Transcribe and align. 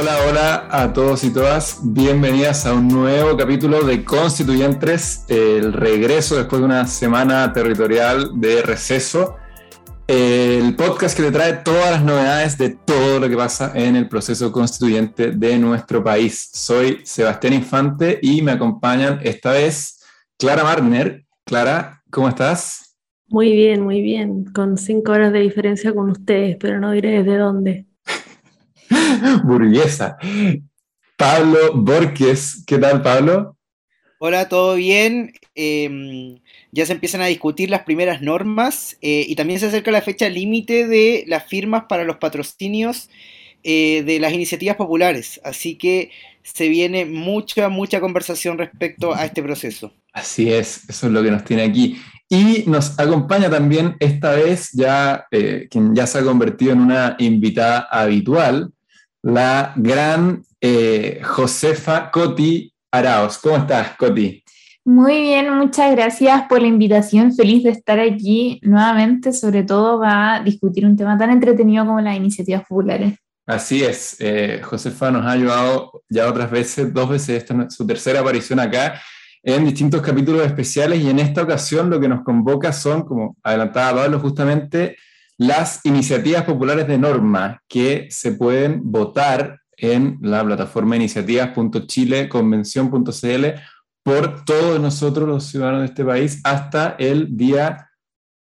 Hola, 0.00 0.16
hola 0.26 0.68
a 0.70 0.94
todos 0.94 1.24
y 1.24 1.30
todas. 1.30 1.78
Bienvenidas 1.82 2.64
a 2.64 2.72
un 2.72 2.88
nuevo 2.88 3.36
capítulo 3.36 3.82
de 3.82 4.02
Constituyentes, 4.02 5.26
el 5.28 5.74
regreso 5.74 6.36
después 6.36 6.60
de 6.60 6.64
una 6.64 6.86
semana 6.86 7.52
territorial 7.52 8.40
de 8.40 8.62
receso. 8.62 9.36
El 10.06 10.74
podcast 10.74 11.14
que 11.14 11.24
te 11.24 11.30
trae 11.30 11.52
todas 11.52 11.90
las 11.90 12.02
novedades 12.02 12.56
de 12.56 12.70
todo 12.70 13.20
lo 13.20 13.28
que 13.28 13.36
pasa 13.36 13.72
en 13.74 13.94
el 13.94 14.08
proceso 14.08 14.50
constituyente 14.50 15.32
de 15.32 15.58
nuestro 15.58 16.02
país. 16.02 16.48
Soy 16.50 17.00
Sebastián 17.04 17.52
Infante 17.52 18.20
y 18.22 18.40
me 18.40 18.52
acompañan 18.52 19.20
esta 19.22 19.52
vez 19.52 20.02
Clara 20.38 20.64
Marner. 20.64 21.26
Clara, 21.44 22.02
¿cómo 22.10 22.30
estás? 22.30 22.96
Muy 23.28 23.52
bien, 23.52 23.82
muy 23.82 24.00
bien. 24.00 24.46
Con 24.54 24.78
cinco 24.78 25.12
horas 25.12 25.30
de 25.30 25.40
diferencia 25.40 25.94
con 25.94 26.08
ustedes, 26.08 26.56
pero 26.58 26.80
no 26.80 26.90
diré 26.92 27.22
desde 27.22 27.36
dónde. 27.36 27.89
burguesa. 29.44 30.16
Pablo 31.16 31.74
Borges, 31.74 32.64
¿qué 32.66 32.78
tal 32.78 33.02
Pablo? 33.02 33.56
Hola, 34.18 34.48
¿todo 34.48 34.74
bien? 34.74 35.32
Em, 35.54 36.40
ya 36.72 36.86
se 36.86 36.92
empiezan 36.92 37.22
a 37.22 37.26
discutir 37.26 37.70
las 37.70 37.82
primeras 37.82 38.22
normas 38.22 38.96
eh, 39.00 39.24
y 39.26 39.34
también 39.34 39.60
se 39.60 39.66
acerca 39.66 39.90
la 39.90 40.02
fecha 40.02 40.28
límite 40.28 40.86
de 40.86 41.24
las 41.26 41.46
firmas 41.46 41.84
para 41.88 42.04
los 42.04 42.16
patrocinios 42.16 43.08
eh, 43.62 44.02
de 44.04 44.20
las 44.20 44.32
iniciativas 44.32 44.76
populares. 44.76 45.40
Así 45.44 45.76
que 45.76 46.10
se 46.42 46.68
viene 46.68 47.04
mucha, 47.04 47.68
mucha 47.68 48.00
conversación 48.00 48.58
respecto 48.58 49.14
a 49.14 49.24
este 49.24 49.42
proceso. 49.42 49.92
Así 50.12 50.52
es, 50.52 50.88
eso 50.88 51.06
es 51.06 51.12
lo 51.12 51.22
que 51.22 51.30
nos 51.30 51.44
tiene 51.44 51.62
aquí. 51.62 51.98
Y 52.28 52.64
nos 52.66 52.98
acompaña 52.98 53.50
también 53.50 53.96
esta 54.00 54.32
vez 54.32 54.70
ya 54.72 55.26
eh, 55.30 55.66
quien 55.70 55.94
ya 55.94 56.06
se 56.06 56.18
ha 56.18 56.22
convertido 56.22 56.72
en 56.72 56.80
una 56.80 57.16
invitada 57.18 57.88
habitual, 57.90 58.72
la 59.22 59.72
gran 59.76 60.42
eh, 60.60 61.20
Josefa 61.22 62.10
Coti 62.10 62.72
Araos. 62.90 63.38
¿Cómo 63.38 63.56
estás, 63.56 63.96
Coti? 63.96 64.42
Muy 64.84 65.20
bien, 65.20 65.54
muchas 65.54 65.92
gracias 65.92 66.44
por 66.48 66.62
la 66.62 66.66
invitación. 66.66 67.34
Feliz 67.34 67.62
de 67.64 67.70
estar 67.70 68.00
aquí 68.00 68.60
nuevamente, 68.62 69.32
sobre 69.32 69.62
todo 69.62 69.98
va 69.98 70.36
a 70.36 70.42
discutir 70.42 70.86
un 70.86 70.96
tema 70.96 71.18
tan 71.18 71.30
entretenido 71.30 71.84
como 71.84 72.00
las 72.00 72.16
iniciativas 72.16 72.62
populares. 72.66 73.14
Así 73.46 73.82
es, 73.82 74.16
eh, 74.20 74.60
Josefa 74.62 75.10
nos 75.10 75.26
ha 75.26 75.32
ayudado 75.32 76.02
ya 76.08 76.28
otras 76.28 76.50
veces, 76.50 76.92
dos 76.94 77.08
veces, 77.08 77.42
esta 77.42 77.64
es 77.64 77.74
su 77.74 77.86
tercera 77.86 78.20
aparición 78.20 78.60
acá, 78.60 79.00
en 79.42 79.64
distintos 79.64 80.02
capítulos 80.02 80.46
especiales 80.46 81.00
y 81.00 81.10
en 81.10 81.18
esta 81.18 81.42
ocasión 81.42 81.90
lo 81.90 81.98
que 81.98 82.08
nos 82.08 82.22
convoca 82.22 82.72
son, 82.72 83.02
como 83.02 83.36
adelantaba 83.42 84.02
Pablo, 84.02 84.20
justamente 84.20 84.96
las 85.40 85.80
iniciativas 85.84 86.44
populares 86.44 86.86
de 86.86 86.98
norma 86.98 87.62
que 87.66 88.06
se 88.10 88.32
pueden 88.32 88.92
votar 88.92 89.58
en 89.78 90.18
la 90.20 90.44
plataforma 90.44 90.96
iniciativas.chileconvención.cl 90.96 93.46
por 94.02 94.44
todos 94.44 94.78
nosotros 94.78 95.26
los 95.26 95.46
ciudadanos 95.46 95.80
de 95.80 95.86
este 95.86 96.04
país 96.04 96.42
hasta 96.44 96.94
el 96.98 97.38
día 97.38 97.88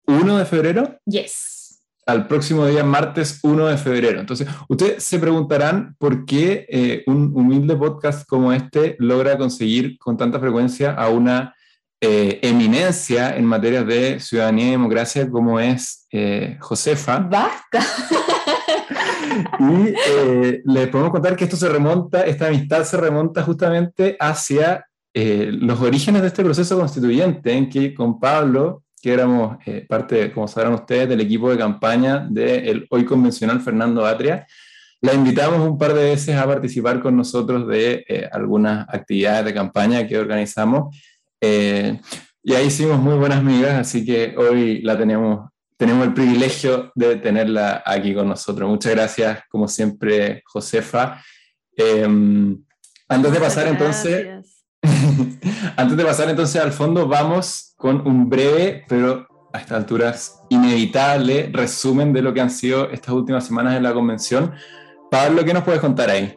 1 0.06 0.38
de 0.38 0.44
febrero. 0.44 1.00
Yes. 1.04 1.82
Al 2.06 2.28
próximo 2.28 2.64
día, 2.64 2.84
martes 2.84 3.40
1 3.42 3.66
de 3.66 3.76
febrero. 3.76 4.20
Entonces, 4.20 4.46
ustedes 4.68 5.02
se 5.02 5.18
preguntarán 5.18 5.96
por 5.98 6.24
qué 6.24 6.64
eh, 6.68 7.02
un 7.08 7.32
humilde 7.34 7.74
podcast 7.74 8.24
como 8.28 8.52
este 8.52 8.94
logra 9.00 9.36
conseguir 9.36 9.98
con 9.98 10.16
tanta 10.16 10.38
frecuencia 10.38 10.92
a 10.92 11.08
una 11.08 11.56
eh, 12.06 12.38
eminencia 12.42 13.34
en 13.34 13.46
materia 13.46 13.82
de 13.82 14.20
ciudadanía 14.20 14.68
y 14.68 14.70
democracia 14.72 15.30
como 15.30 15.58
es 15.58 16.06
eh, 16.12 16.58
Josefa. 16.60 17.18
Basta. 17.18 17.80
y 19.58 19.94
eh, 20.10 20.62
les 20.66 20.88
podemos 20.88 21.12
contar 21.12 21.34
que 21.34 21.44
esto 21.44 21.56
se 21.56 21.68
remonta, 21.68 22.26
esta 22.26 22.48
amistad 22.48 22.84
se 22.84 22.98
remonta 22.98 23.42
justamente 23.42 24.16
hacia 24.20 24.86
los 25.16 25.80
orígenes 25.80 26.22
de 26.22 26.28
este 26.28 26.42
proceso 26.42 26.76
constituyente, 26.76 27.52
en 27.52 27.70
que 27.70 27.94
con 27.94 28.18
Pablo, 28.18 28.82
que 29.00 29.12
éramos 29.12 29.58
parte, 29.88 30.32
como 30.32 30.48
sabrán 30.48 30.74
ustedes, 30.74 31.08
del 31.08 31.20
equipo 31.20 31.48
de 31.50 31.56
campaña 31.56 32.26
del 32.28 32.84
hoy 32.90 33.04
convencional 33.04 33.60
Fernando 33.60 34.04
Atria, 34.04 34.44
la 35.00 35.14
invitamos 35.14 35.60
un 35.60 35.78
par 35.78 35.94
de 35.94 36.02
veces 36.02 36.34
a 36.34 36.44
participar 36.44 37.00
con 37.00 37.16
nosotros 37.16 37.68
de 37.68 38.28
algunas 38.32 38.88
actividades 38.88 39.44
de 39.44 39.54
campaña 39.54 40.04
que 40.08 40.18
organizamos 40.18 40.96
eh, 41.46 42.00
y 42.42 42.54
ahí 42.54 42.66
hicimos 42.66 42.98
muy 42.98 43.16
buenas 43.16 43.38
amigas, 43.38 43.74
así 43.74 44.04
que 44.04 44.34
hoy 44.36 44.80
la 44.80 44.96
tenemos, 44.96 45.50
tenemos 45.76 46.06
el 46.06 46.14
privilegio 46.14 46.90
de 46.94 47.16
tenerla 47.16 47.82
aquí 47.84 48.14
con 48.14 48.28
nosotros. 48.28 48.68
Muchas 48.68 48.92
gracias, 48.92 49.40
como 49.50 49.68
siempre, 49.68 50.42
Josefa. 50.46 51.22
Em, 51.76 52.62
antes 53.08 53.32
de 53.32 53.40
pasar 53.40 53.66
entonces, 53.66 54.26
antes 55.76 55.96
de 55.96 56.04
pasar 56.04 56.30
entonces 56.30 56.62
al 56.62 56.72
fondo, 56.72 57.06
vamos 57.06 57.74
con 57.76 58.06
un 58.06 58.30
breve, 58.30 58.84
pero 58.88 59.26
a 59.52 59.58
estas 59.58 59.78
alturas 59.78 60.40
inevitable 60.48 61.50
resumen 61.52 62.12
de 62.12 62.22
lo 62.22 62.32
que 62.32 62.40
han 62.40 62.50
sido 62.50 62.90
estas 62.90 63.14
últimas 63.14 63.46
semanas 63.46 63.76
en 63.76 63.82
la 63.82 63.92
convención. 63.92 64.52
Pablo, 65.10 65.44
¿qué 65.44 65.52
nos 65.52 65.62
puedes 65.62 65.80
contar 65.80 66.08
ahí? 66.08 66.34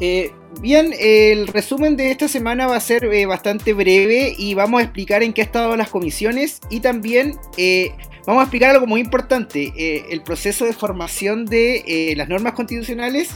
Eh, 0.00 0.32
bien, 0.60 0.92
el 0.98 1.46
resumen 1.46 1.96
de 1.96 2.10
esta 2.10 2.28
semana 2.28 2.66
va 2.66 2.76
a 2.76 2.80
ser 2.80 3.04
eh, 3.06 3.24
bastante 3.24 3.72
breve 3.72 4.34
y 4.36 4.52
vamos 4.52 4.80
a 4.80 4.84
explicar 4.84 5.22
en 5.22 5.32
qué 5.32 5.40
ha 5.40 5.44
estado 5.44 5.74
las 5.76 5.88
comisiones 5.88 6.60
y 6.68 6.80
también 6.80 7.38
eh, 7.56 7.92
vamos 8.26 8.40
a 8.40 8.44
explicar 8.44 8.70
algo 8.70 8.86
muy 8.86 9.00
importante, 9.00 9.72
el 10.12 10.22
proceso 10.22 10.66
de 10.66 10.74
formación 10.74 11.46
de 11.46 12.12
las 12.16 12.28
normas 12.28 12.52
constitucionales. 12.52 13.30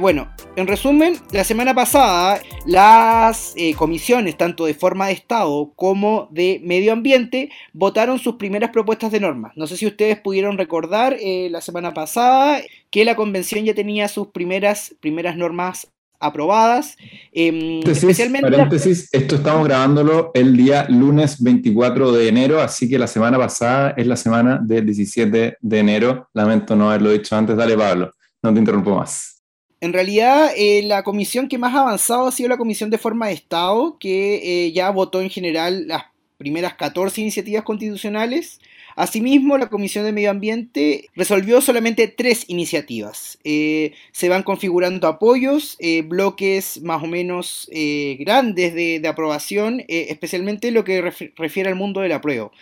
bueno, 0.00 0.28
en 0.56 0.66
resumen, 0.66 1.16
la 1.30 1.44
semana 1.44 1.72
pasada 1.72 2.40
las 2.66 3.54
comisiones, 3.76 4.36
tanto 4.36 4.66
de 4.66 4.74
forma 4.74 5.06
de 5.06 5.12
Estado 5.12 5.72
como 5.76 6.28
de 6.30 6.60
medio 6.64 6.92
ambiente, 6.92 7.50
votaron 7.72 8.18
sus 8.18 8.36
primeras 8.36 8.70
propuestas 8.70 9.12
de 9.12 9.20
normas. 9.20 9.52
No 9.56 9.66
sé 9.66 9.76
si 9.76 9.86
ustedes 9.86 10.18
pudieron 10.18 10.58
recordar 10.58 11.16
la 11.22 11.60
semana 11.60 11.94
pasada 11.94 12.60
que 12.90 13.04
la 13.04 13.16
convención 13.16 13.64
ya 13.64 13.74
tenía 13.74 14.08
sus 14.08 14.28
primeras, 14.28 14.94
primeras 15.00 15.36
normas 15.36 15.91
aprobadas. 16.22 16.96
Eh, 17.32 17.80
especialmente 17.86 18.50
paréntesis, 18.50 19.08
esto 19.12 19.36
estamos 19.36 19.66
grabándolo 19.66 20.30
el 20.34 20.56
día 20.56 20.86
lunes 20.88 21.42
24 21.42 22.12
de 22.12 22.28
enero, 22.28 22.60
así 22.60 22.88
que 22.88 22.98
la 22.98 23.06
semana 23.06 23.38
pasada 23.38 23.94
es 23.96 24.06
la 24.06 24.16
semana 24.16 24.60
del 24.62 24.86
17 24.86 25.56
de 25.60 25.78
enero. 25.78 26.28
Lamento 26.32 26.76
no 26.76 26.90
haberlo 26.90 27.10
dicho 27.10 27.36
antes. 27.36 27.56
Dale, 27.56 27.76
Pablo, 27.76 28.12
no 28.42 28.52
te 28.52 28.58
interrumpo 28.58 28.96
más. 28.96 29.42
En 29.82 29.92
realidad, 29.92 30.52
eh, 30.56 30.82
la 30.84 31.02
comisión 31.02 31.48
que 31.48 31.58
más 31.58 31.74
ha 31.74 31.80
avanzado 31.80 32.28
ha 32.28 32.32
sido 32.32 32.48
la 32.48 32.56
Comisión 32.56 32.88
de 32.88 32.98
Forma 32.98 33.26
de 33.26 33.32
Estado, 33.32 33.96
que 33.98 34.66
eh, 34.66 34.72
ya 34.72 34.88
votó 34.90 35.20
en 35.20 35.28
general 35.28 35.88
las 35.88 36.04
primeras 36.38 36.74
14 36.74 37.20
iniciativas 37.20 37.64
constitucionales. 37.64 38.60
Asimismo, 38.96 39.58
la 39.58 39.68
Comisión 39.68 40.04
de 40.04 40.12
Medio 40.12 40.30
Ambiente 40.30 41.08
resolvió 41.14 41.60
solamente 41.60 42.08
tres 42.08 42.44
iniciativas. 42.48 43.38
Eh, 43.44 43.92
se 44.12 44.28
van 44.28 44.42
configurando 44.42 45.08
apoyos, 45.08 45.76
eh, 45.78 46.02
bloques 46.02 46.82
más 46.82 47.02
o 47.02 47.06
menos 47.06 47.68
eh, 47.72 48.16
grandes 48.20 48.74
de, 48.74 49.02
aprobación, 49.08 49.84
especialmente 49.88 50.70
lo 50.70 50.84
que 50.84 51.02
refiere 51.36 51.68
al 51.68 51.74
mundo 51.74 52.00
del 52.00 52.12
apruebo. 52.12 52.52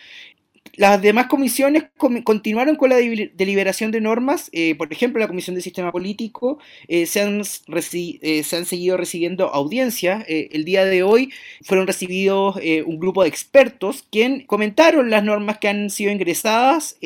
Las 0.80 1.02
demás 1.02 1.26
comisiones 1.26 1.84
continuaron 2.24 2.74
con 2.74 2.88
la 2.88 2.96
deliberación 2.96 3.90
de 3.90 4.00
normas, 4.00 4.48
eh, 4.54 4.74
por 4.76 4.90
ejemplo, 4.90 5.20
la 5.20 5.28
Comisión 5.28 5.54
de 5.54 5.60
Sistema 5.60 5.92
Político, 5.92 6.58
eh, 6.88 7.04
se, 7.04 7.20
han 7.20 7.42
eh, 7.42 8.42
se, 8.42 8.56
han 8.56 8.64
seguido 8.64 8.96
recibiendo 8.96 9.52
audiencias. 9.52 10.24
el 10.26 10.64
día 10.64 10.86
de 10.86 11.02
hoy 11.02 11.32
fueron 11.64 11.86
recibidos 11.86 12.56
un 12.86 12.98
grupo 12.98 13.22
de 13.22 13.28
expertos 13.28 14.06
quien 14.10 14.46
comentaron 14.46 15.10
las 15.10 15.22
normas 15.22 15.58
que 15.58 15.68
han 15.68 15.90
sido 15.90 16.12
ingresadas 16.12 16.96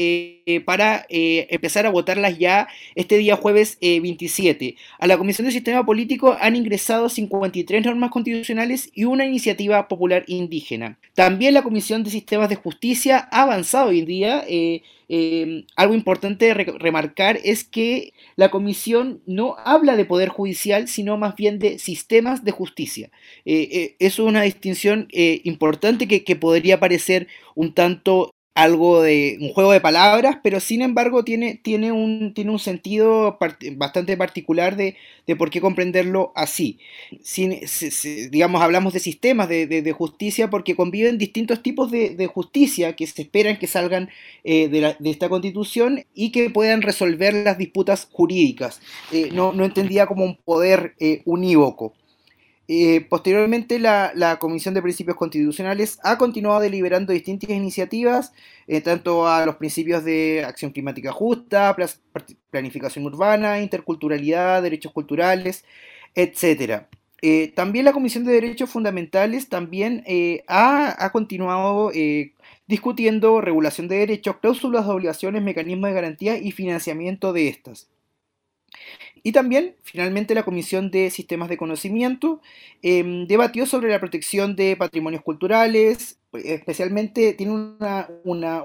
para 0.65 1.06
empezar 1.09 1.87
a 1.87 1.91
votarlas 1.91 2.38
ya 2.38 2.69
este 2.94 3.19
día 3.19 3.35
jueves 3.35 3.79
27. 3.81 4.77
A 5.00 5.09
la 5.09 5.19
Comisión 5.19 5.47
de 5.47 5.53
Sistema 5.53 5.85
Político 5.85 6.37
han 6.41 6.55
ingresado 6.55 7.09
53 7.09 7.85
normas 7.85 8.11
constitucionales 8.12 8.91
y 8.94 9.05
una 9.05 9.25
iniciativa 9.25 9.88
popular 9.88 10.23
indígena. 10.29 10.97
También 11.15 11.55
la 11.55 11.62
Comisión 11.62 12.05
de 12.05 12.11
Sistemas 12.11 12.49
de 12.49 12.56
Justicia 12.56 13.29
ha 13.32 13.43
avanzado 13.43 13.64
hoy 13.73 14.01
en 14.01 14.05
día. 14.07 14.45
Eh, 14.49 14.83
eh, 15.09 15.65
algo 15.77 15.95
importante 15.95 16.47
de 16.47 16.55
remarcar 16.55 17.39
es 17.45 17.65
que 17.65 18.13
la 18.37 18.51
comisión 18.51 19.23
no 19.27 19.57
habla 19.59 19.97
de 19.97 20.05
poder 20.05 20.29
judicial, 20.29 20.89
sino 20.89 21.17
más 21.17 21.37
bien 21.37 21.59
de 21.59 21.79
sistemas 21.79 22.45
de 22.45 22.51
justicia. 22.53 23.11
Eh, 23.45 23.97
eso 23.99 24.23
es 24.23 24.29
una 24.29 24.43
distinción 24.43 25.09
importante 25.13 26.09
que, 26.09 26.37
podría 26.37 26.81
parecer 26.81 27.29
un 27.55 27.73
tanto 27.75 28.35
algo 28.55 29.03
de 29.03 29.37
un 29.41 29.53
juego 29.53 29.73
de 29.73 29.81
palabras, 29.81 30.39
pero 30.43 30.61
sin 30.61 30.81
embargo 30.81 31.25
tiene, 31.25 31.56
tiene, 31.61 31.91
un, 31.91 32.33
tiene 32.35 32.53
un 32.53 32.61
sentido 32.61 33.37
bastante 33.73 34.17
particular 34.17 34.77
de, 34.77 34.97
por 35.37 35.51
qué 35.51 35.61
comprenderlo 35.61 36.33
así. 36.37 36.79
Sin, 37.21 37.59
digamos, 38.31 38.62
hablamos 38.62 38.93
de 38.93 39.01
sistemas 39.01 39.49
de, 39.49 39.95
justicia 39.97 40.51
porque 40.51 40.77
conviven 40.77 41.19
distintos 41.19 41.62
tipos 41.62 41.91
de, 41.91 42.31
justicia 42.33 42.95
que 42.95 43.06
se 43.06 43.23
esperan 43.23 43.59
que 43.59 43.67
salgan 43.67 44.09
eh, 44.45 44.69
de, 44.69 45.11
esta 45.11 45.29
constitución 45.29 46.05
y 46.15 46.31
que 46.31 46.49
puedan 46.51 46.83
resolver 46.83 47.35
las 47.35 47.59
disputas 47.59 48.09
jurídicas. 48.12 48.81
Eh, 49.12 49.31
no, 49.33 49.53
no 49.53 49.65
entendía 49.65 50.06
como 50.06 50.25
un 50.25 50.37
poder 50.37 50.95
eh, 51.01 51.23
unívoco. 51.25 51.93
Eh, 52.67 53.03
posteriormente, 53.03 53.79
la, 53.79 54.39
Comisión 54.41 54.75
de 54.75 54.83
Principios 54.83 55.17
Constitucionales 55.17 55.99
ha 56.03 56.17
continuado 56.17 56.61
deliberando 56.61 57.13
distintas 57.13 57.51
iniciativas, 57.51 58.33
eh, 58.67 58.81
tanto 58.81 59.29
a 59.29 59.45
los 59.45 59.57
principios 59.57 60.05
de 60.05 60.45
acción 60.47 60.73
climática 60.73 61.13
justa, 61.13 61.77
planificación 62.51 63.05
urbana, 63.05 63.61
interculturalidad, 63.61 64.63
derechos 64.63 64.93
culturales, 64.93 65.65
etc. 66.15 66.87
Eh, 67.23 67.53
también 67.55 67.85
la 67.85 67.93
Comisión 67.93 68.25
de 68.25 68.33
Derechos 68.33 68.71
Fundamentales 68.71 69.49
también 69.49 70.05
ha, 70.49 71.05
ha, 71.05 71.13
continuado 71.13 71.91
discutiendo 72.67 73.41
regulación 73.41 73.89
de 73.89 73.97
derechos, 73.99 74.39
cláusulas 74.39 74.87
de 74.87 74.93
obligaciones, 74.93 75.43
mecanismos 75.43 75.89
de 75.91 75.95
garantía 75.95 76.39
y 76.39 76.51
financiamiento 76.53 77.33
de 77.33 77.49
estas. 77.49 77.89
Y 79.26 79.32
también, 79.32 79.75
finalmente, 79.82 80.35
la 80.35 80.44
Comisión 80.44 80.91
de 80.91 81.11
Sistemas 81.11 81.49
de 81.49 81.56
Conocimiento 81.56 82.43
em, 82.82 83.26
debatió 83.26 83.65
sobre 83.65 83.88
la 83.88 83.99
protección 83.99 84.55
de 84.55 84.76
patrimonios 84.76 85.23
culturales, 85.23 86.19
especialmente 86.35 87.32
tiene 87.32 87.53
una, 87.55 88.09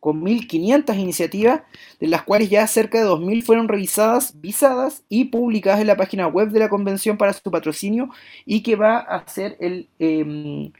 con 0.00 0.22
1.500 0.22 0.98
iniciativas, 0.98 1.62
de 2.00 2.06
las 2.06 2.22
cuales 2.22 2.50
ya 2.50 2.66
cerca 2.66 2.98
de 2.98 3.08
2.000 3.08 3.42
fueron 3.42 3.68
revisadas, 3.68 4.40
visadas 4.40 5.02
y 5.08 5.26
publicadas 5.26 5.80
en 5.80 5.86
la 5.88 5.96
página 5.96 6.28
web 6.28 6.50
de 6.50 6.60
la 6.60 6.68
convención 6.68 7.16
para 7.16 7.32
su 7.32 7.50
patrocinio 7.50 8.10
y 8.44 8.62
que 8.62 8.76
va 8.76 8.98
a 8.98 9.26
ser 9.28 9.56
el, 9.60 9.88
em, 9.98 10.72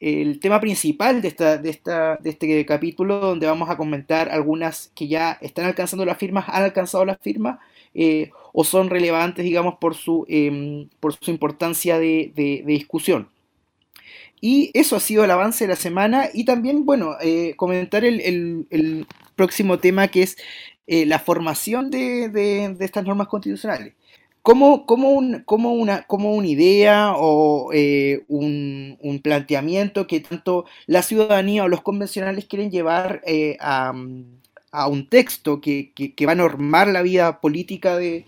el 0.00 0.40
tema 0.40 0.60
principal 0.60 1.22
de, 1.22 1.28
esta, 1.28 1.56
de, 1.56 1.70
esta, 1.70 2.16
de 2.16 2.30
este 2.30 2.66
capítulo 2.66 3.20
donde 3.20 3.46
vamos 3.46 3.70
a 3.70 3.76
comentar 3.76 4.28
algunas 4.28 4.90
que 4.94 5.08
ya 5.08 5.38
están 5.40 5.64
alcanzando 5.66 6.04
las 6.04 6.18
firmas, 6.18 6.44
han 6.48 6.64
alcanzado 6.64 7.04
las 7.04 7.18
firmas 7.20 7.58
eh, 7.94 8.30
o 8.52 8.64
son 8.64 8.90
relevantes, 8.90 9.44
digamos, 9.44 9.76
por 9.76 9.94
su, 9.94 10.26
em, 10.28 10.88
por 11.00 11.14
su 11.14 11.30
importancia 11.30 11.98
de 11.98 12.62
discusión. 12.66 13.28
Y 14.40 14.70
eso 14.74 14.96
ha 14.96 15.00
sido 15.00 15.24
el 15.24 15.30
avance 15.30 15.64
de 15.64 15.68
la 15.68 15.76
semana 15.76 16.28
y 16.32 16.44
también, 16.44 16.84
bueno, 16.84 17.16
eh, 17.20 17.54
comentar 17.56 18.04
el, 18.04 19.06
próximo 19.36 19.78
tema 19.78 20.08
que 20.08 20.22
es 20.22 20.36
eh, 20.86 21.06
la 21.06 21.18
formación 21.18 21.90
de, 21.90 22.76
estas 22.80 23.04
normas 23.04 23.28
constitucionales. 23.28 23.94
¿Cómo, 24.42 24.84
una, 24.86 25.44
una, 25.46 26.46
idea 26.46 27.14
o 27.16 27.70
eh, 27.72 28.24
un, 28.28 29.20
planteamiento 29.22 30.06
que 30.06 30.20
tanto 30.20 30.66
la 30.86 31.02
ciudadanía 31.02 31.64
o 31.64 31.68
los 31.68 31.80
convencionales 31.80 32.44
quieren 32.44 32.70
llevar 32.70 33.22
a, 33.60 33.92
un 33.92 35.08
texto 35.08 35.60
que, 35.62 35.92
va 36.26 36.32
a 36.32 36.34
normar 36.34 36.88
la 36.88 37.00
vida 37.00 37.40
política 37.40 37.96
de, 37.96 38.26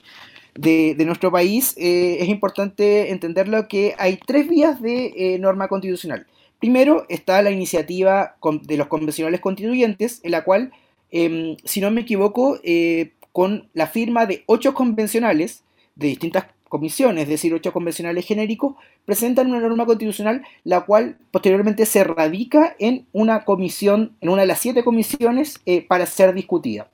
de, 0.56 1.04
nuestro 1.04 1.30
país, 1.30 1.74
eh, 1.76 2.18
es 2.20 2.28
importante 2.28 3.10
entenderlo 3.10 3.68
que 3.68 3.94
hay 3.98 4.18
tres 4.24 4.48
vías 4.48 4.80
de 4.80 5.12
eh, 5.16 5.38
norma 5.38 5.68
constitucional. 5.68 6.26
Primero 6.58 7.04
está 7.08 7.42
la 7.42 7.50
iniciativa 7.50 8.36
de 8.62 8.76
los 8.76 8.86
convencionales 8.86 9.40
constituyentes, 9.40 10.20
en 10.22 10.30
la 10.30 10.44
cual, 10.44 10.72
em, 11.10 11.56
si 11.64 11.80
no 11.80 11.90
me 11.90 12.02
equivoco, 12.02 12.58
eh, 12.62 13.12
con 13.32 13.68
la 13.74 13.86
firma 13.86 14.24
de 14.26 14.42
ocho 14.46 14.72
convencionales 14.72 15.62
de 15.94 16.08
distintas 16.08 16.46
comisiones, 16.68 17.24
es 17.24 17.28
decir, 17.28 17.52
ocho 17.54 17.72
convencionales 17.72 18.26
genéricos, 18.26 18.74
presentan 19.04 19.48
una 19.48 19.60
norma 19.60 19.84
constitucional, 19.86 20.42
la 20.64 20.80
cual 20.80 21.18
posteriormente 21.30 21.86
se 21.86 22.02
radica 22.02 22.74
en 22.78 23.06
una 23.12 23.44
comisión, 23.44 24.16
en 24.20 24.30
una 24.30 24.42
de 24.42 24.48
las 24.48 24.60
siete 24.60 24.82
comisiones, 24.82 25.60
para 25.88 26.06
ser 26.06 26.34
discutida. 26.34 26.88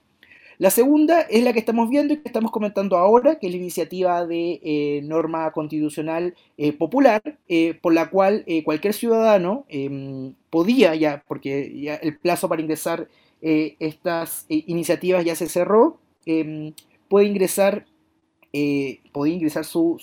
La 0.62 0.70
segunda 0.70 1.22
es 1.22 1.42
la 1.42 1.52
que 1.52 1.58
estamos 1.58 1.90
viendo 1.90 2.14
y 2.14 2.18
que 2.18 2.28
estamos 2.28 2.52
comentando 2.52 2.96
ahora, 2.96 3.40
que 3.40 3.48
es 3.48 3.52
la 3.52 3.58
iniciativa 3.58 4.24
de 4.24 4.60
eh, 4.62 5.00
norma 5.02 5.50
constitucional 5.50 6.36
eh, 6.56 6.72
popular, 6.72 7.20
eh, 7.48 7.74
por 7.74 7.92
la 7.92 8.10
cual 8.10 8.44
cualquier 8.64 8.94
ciudadano 8.94 9.64
em, 9.68 10.34
podía 10.50 10.94
ya, 10.94 11.24
porque 11.26 11.80
ya 11.80 11.96
el 11.96 12.16
plazo 12.16 12.48
para 12.48 12.62
ingresar 12.62 13.08
estas 13.40 14.46
iniciativas 14.48 15.24
ya 15.24 15.34
se 15.34 15.48
cerró, 15.48 15.98
em, 16.26 16.74
puede 17.08 17.26
ingresar 17.26 17.84
puede 19.12 19.32
ingresar 19.32 19.64
su, 19.64 19.98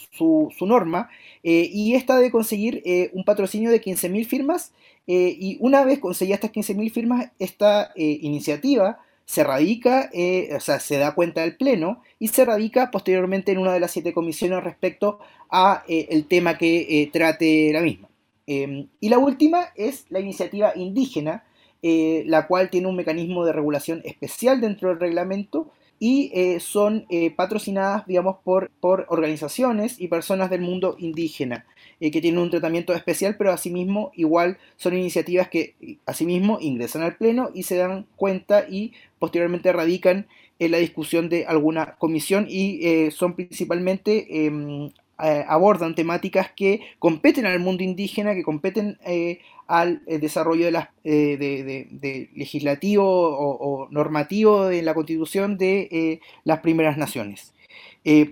norma 0.59 1.07
y 1.41 1.93
esta 1.93 2.17
debe 2.17 2.31
conseguir 2.31 2.83
un 3.13 3.23
patrocinio 3.23 3.71
de 3.71 3.79
15.000 3.79 4.25
firmas 4.25 4.73
y 5.07 5.57
una 5.61 5.85
vez 5.85 5.99
conseguida 5.99 6.35
estas 6.35 6.51
15.000 6.51 6.91
firmas, 6.91 7.31
esta 7.37 7.93
iniciativa 7.95 8.99
se 9.29 9.43
radica, 9.43 10.09
eh, 10.11 10.49
o 10.55 10.59
sea, 10.59 10.79
se 10.79 10.97
da 10.97 11.13
cuenta 11.13 11.41
del 11.41 11.55
Pleno 11.55 12.01
y 12.17 12.29
se 12.29 12.45
radica 12.45 12.89
posteriormente 12.89 13.51
en 13.51 13.59
una 13.59 13.71
de 13.71 13.79
las 13.79 13.91
siete 13.91 14.11
comisiones 14.11 14.63
respecto 14.63 15.19
a 15.51 15.83
eh, 15.87 16.07
el 16.09 16.25
tema 16.25 16.57
que 16.57 17.03
eh, 17.03 17.11
trate 17.13 17.69
la 17.71 17.81
misma. 17.81 18.09
Em, 18.47 18.87
y 18.99 19.09
la 19.09 19.19
última 19.19 19.67
es 19.75 20.07
la 20.09 20.19
iniciativa 20.19 20.73
indígena, 20.75 21.43
la 21.83 22.47
cual 22.47 22.71
tiene 22.71 22.87
un 22.87 22.95
mecanismo 22.95 23.45
de 23.45 23.53
regulación 23.53 24.01
especial 24.03 24.61
dentro 24.61 24.89
del 24.89 24.99
reglamento 24.99 25.71
y 25.99 26.59
son 26.59 27.05
patrocinadas, 27.35 28.07
digamos, 28.07 28.37
por, 28.43 28.69
por 28.79 29.05
organizaciones 29.09 29.99
y 29.99 30.07
personas 30.07 30.49
del 30.49 30.61
mundo 30.61 30.95
indígena. 30.97 31.65
que 31.99 32.21
tienen 32.21 32.39
un 32.39 32.49
tratamiento 32.49 32.93
especial, 32.93 33.35
pero 33.37 33.51
asimismo 33.51 34.11
igual 34.15 34.57
son 34.77 34.97
iniciativas 34.97 35.49
que 35.49 35.75
asimismo 36.05 36.57
ingresan 36.61 37.01
al 37.01 37.17
Pleno 37.17 37.51
y 37.53 37.63
se 37.63 37.75
dan 37.75 38.05
cuenta 38.15 38.65
y 38.69 38.93
posteriormente 39.19 39.73
radican 39.73 40.27
en 40.59 40.71
la 40.71 40.77
discusión 40.77 41.29
de 41.29 41.45
alguna 41.45 41.95
comisión 41.97 42.45
y 42.49 42.85
eh, 42.85 43.11
son 43.11 43.33
principalmente, 43.33 44.45
em, 44.45 44.89
eh, 45.23 45.45
abordan 45.47 45.95
temáticas 45.95 46.51
que 46.55 46.81
competen 46.99 47.45
al 47.45 47.59
mundo 47.59 47.83
indígena, 47.83 48.33
que 48.33 48.43
competen 48.43 48.97
eh, 49.05 49.39
al 49.67 50.01
desarrollo 50.05 50.65
de, 50.71 52.29
legislativo 52.35 53.05
o, 53.05 53.87
normativo 53.91 54.65
de 54.65 54.81
la 54.81 54.93
constitución 54.93 55.57
de 55.57 56.21
las 56.43 56.59
primeras 56.61 56.97
naciones. 56.97 57.53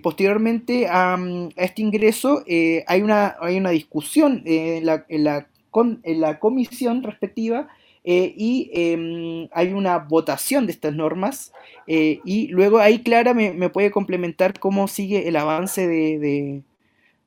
posteriormente 0.02 0.88
a, 0.90 1.16
este 1.54 1.82
ingreso 1.82 2.42
hay, 2.88 3.02
una, 3.02 3.36
hay 3.40 3.56
una 3.56 3.70
discusión 3.70 4.42
en 4.46 4.84
la, 4.84 5.06
en 5.08 6.20
la 6.20 6.38
comisión 6.40 7.04
respectiva 7.04 7.68
eh, 8.10 8.32
y 8.38 8.70
em, 8.72 9.48
hay 9.52 9.74
una 9.74 9.98
votación 9.98 10.64
de 10.64 10.72
estas 10.72 10.94
normas 10.94 11.52
eh, 11.86 12.20
y 12.24 12.46
luego 12.48 12.78
ahí 12.78 13.00
Clara 13.00 13.34
me, 13.34 13.68
puede 13.68 13.90
complementar 13.90 14.58
cómo 14.58 14.88
sigue 14.88 15.28
el 15.28 15.36
avance 15.36 15.86
de, 15.86 16.62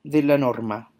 la 0.04 0.38
norma. 0.38 0.92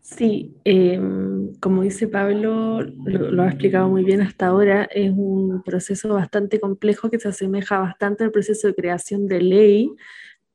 Sí, 0.00 0.54
em, 0.64 1.54
como 1.60 1.82
dice 1.82 2.08
Pablo, 2.08 2.82
lo, 2.82 3.42
ha 3.42 3.48
explicado 3.48 3.88
muy 3.88 4.04
bien 4.04 4.20
hasta 4.20 4.48
ahora, 4.48 4.84
es 4.92 5.10
un 5.10 5.62
proceso 5.64 6.12
bastante 6.12 6.60
complejo 6.60 7.10
que 7.10 7.18
se 7.18 7.28
asemeja 7.28 7.78
bastante 7.78 8.22
al 8.22 8.30
proceso 8.30 8.68
de 8.68 8.74
creación 8.74 9.26
de 9.26 9.40
ley, 9.40 9.90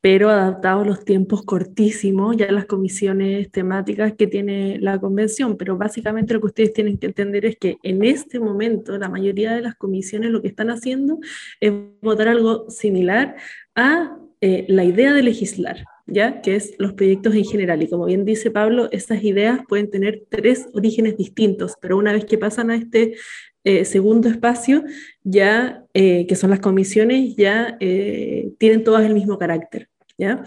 pero 0.01 0.29
adaptado 0.29 0.81
a 0.81 0.85
los 0.85 1.03
tiempos 1.03 1.41
cortísimos, 1.43 2.37
ya 2.37 2.51
las 2.51 2.65
comisiones 2.65 3.51
temáticas 3.51 4.13
que 4.13 4.27
tiene 4.27 4.77
la 4.79 4.99
convención. 4.99 5.57
Pero 5.57 5.77
básicamente 5.77 6.33
lo 6.33 6.41
que 6.41 6.47
ustedes 6.47 6.73
tienen 6.73 6.97
que 6.99 7.07
entender 7.07 7.45
es 7.45 7.57
que 7.57 7.77
en 7.83 8.03
este 8.03 8.39
momento 8.39 8.97
la 8.97 9.09
mayoría 9.09 9.53
de 9.55 9.61
las 9.61 9.75
comisiones 9.75 10.29
lo 10.31 10.41
que 10.41 10.47
están 10.49 10.69
haciendo 10.69 11.19
es 11.59 11.73
votar 12.01 12.27
algo 12.29 12.69
similar 12.69 13.35
a 13.75 14.15
eh, 14.41 14.65
la 14.69 14.85
idea 14.85 15.13
de 15.13 15.23
legislar. 15.23 15.83
¿Ya? 16.11 16.41
que 16.41 16.55
es 16.55 16.73
los 16.77 16.93
proyectos 16.93 17.35
en 17.35 17.45
general. 17.45 17.83
Y 17.83 17.89
como 17.89 18.05
bien 18.05 18.25
dice 18.25 18.51
Pablo, 18.51 18.89
estas 18.91 19.23
ideas 19.23 19.61
pueden 19.67 19.89
tener 19.89 20.23
tres 20.29 20.67
orígenes 20.73 21.17
distintos, 21.17 21.75
pero 21.81 21.97
una 21.97 22.13
vez 22.13 22.25
que 22.25 22.37
pasan 22.37 22.71
a 22.71 22.75
este 22.75 23.15
eh, 23.63 23.85
segundo 23.85 24.29
espacio, 24.29 24.83
ya, 25.23 25.83
eh, 25.93 26.25
que 26.27 26.35
son 26.35 26.49
las 26.49 26.59
comisiones, 26.59 27.35
ya 27.35 27.77
tienen 27.77 28.83
todas 28.83 29.05
el 29.05 29.13
mismo 29.13 29.37
carácter. 29.37 29.89
¿ya? 30.19 30.43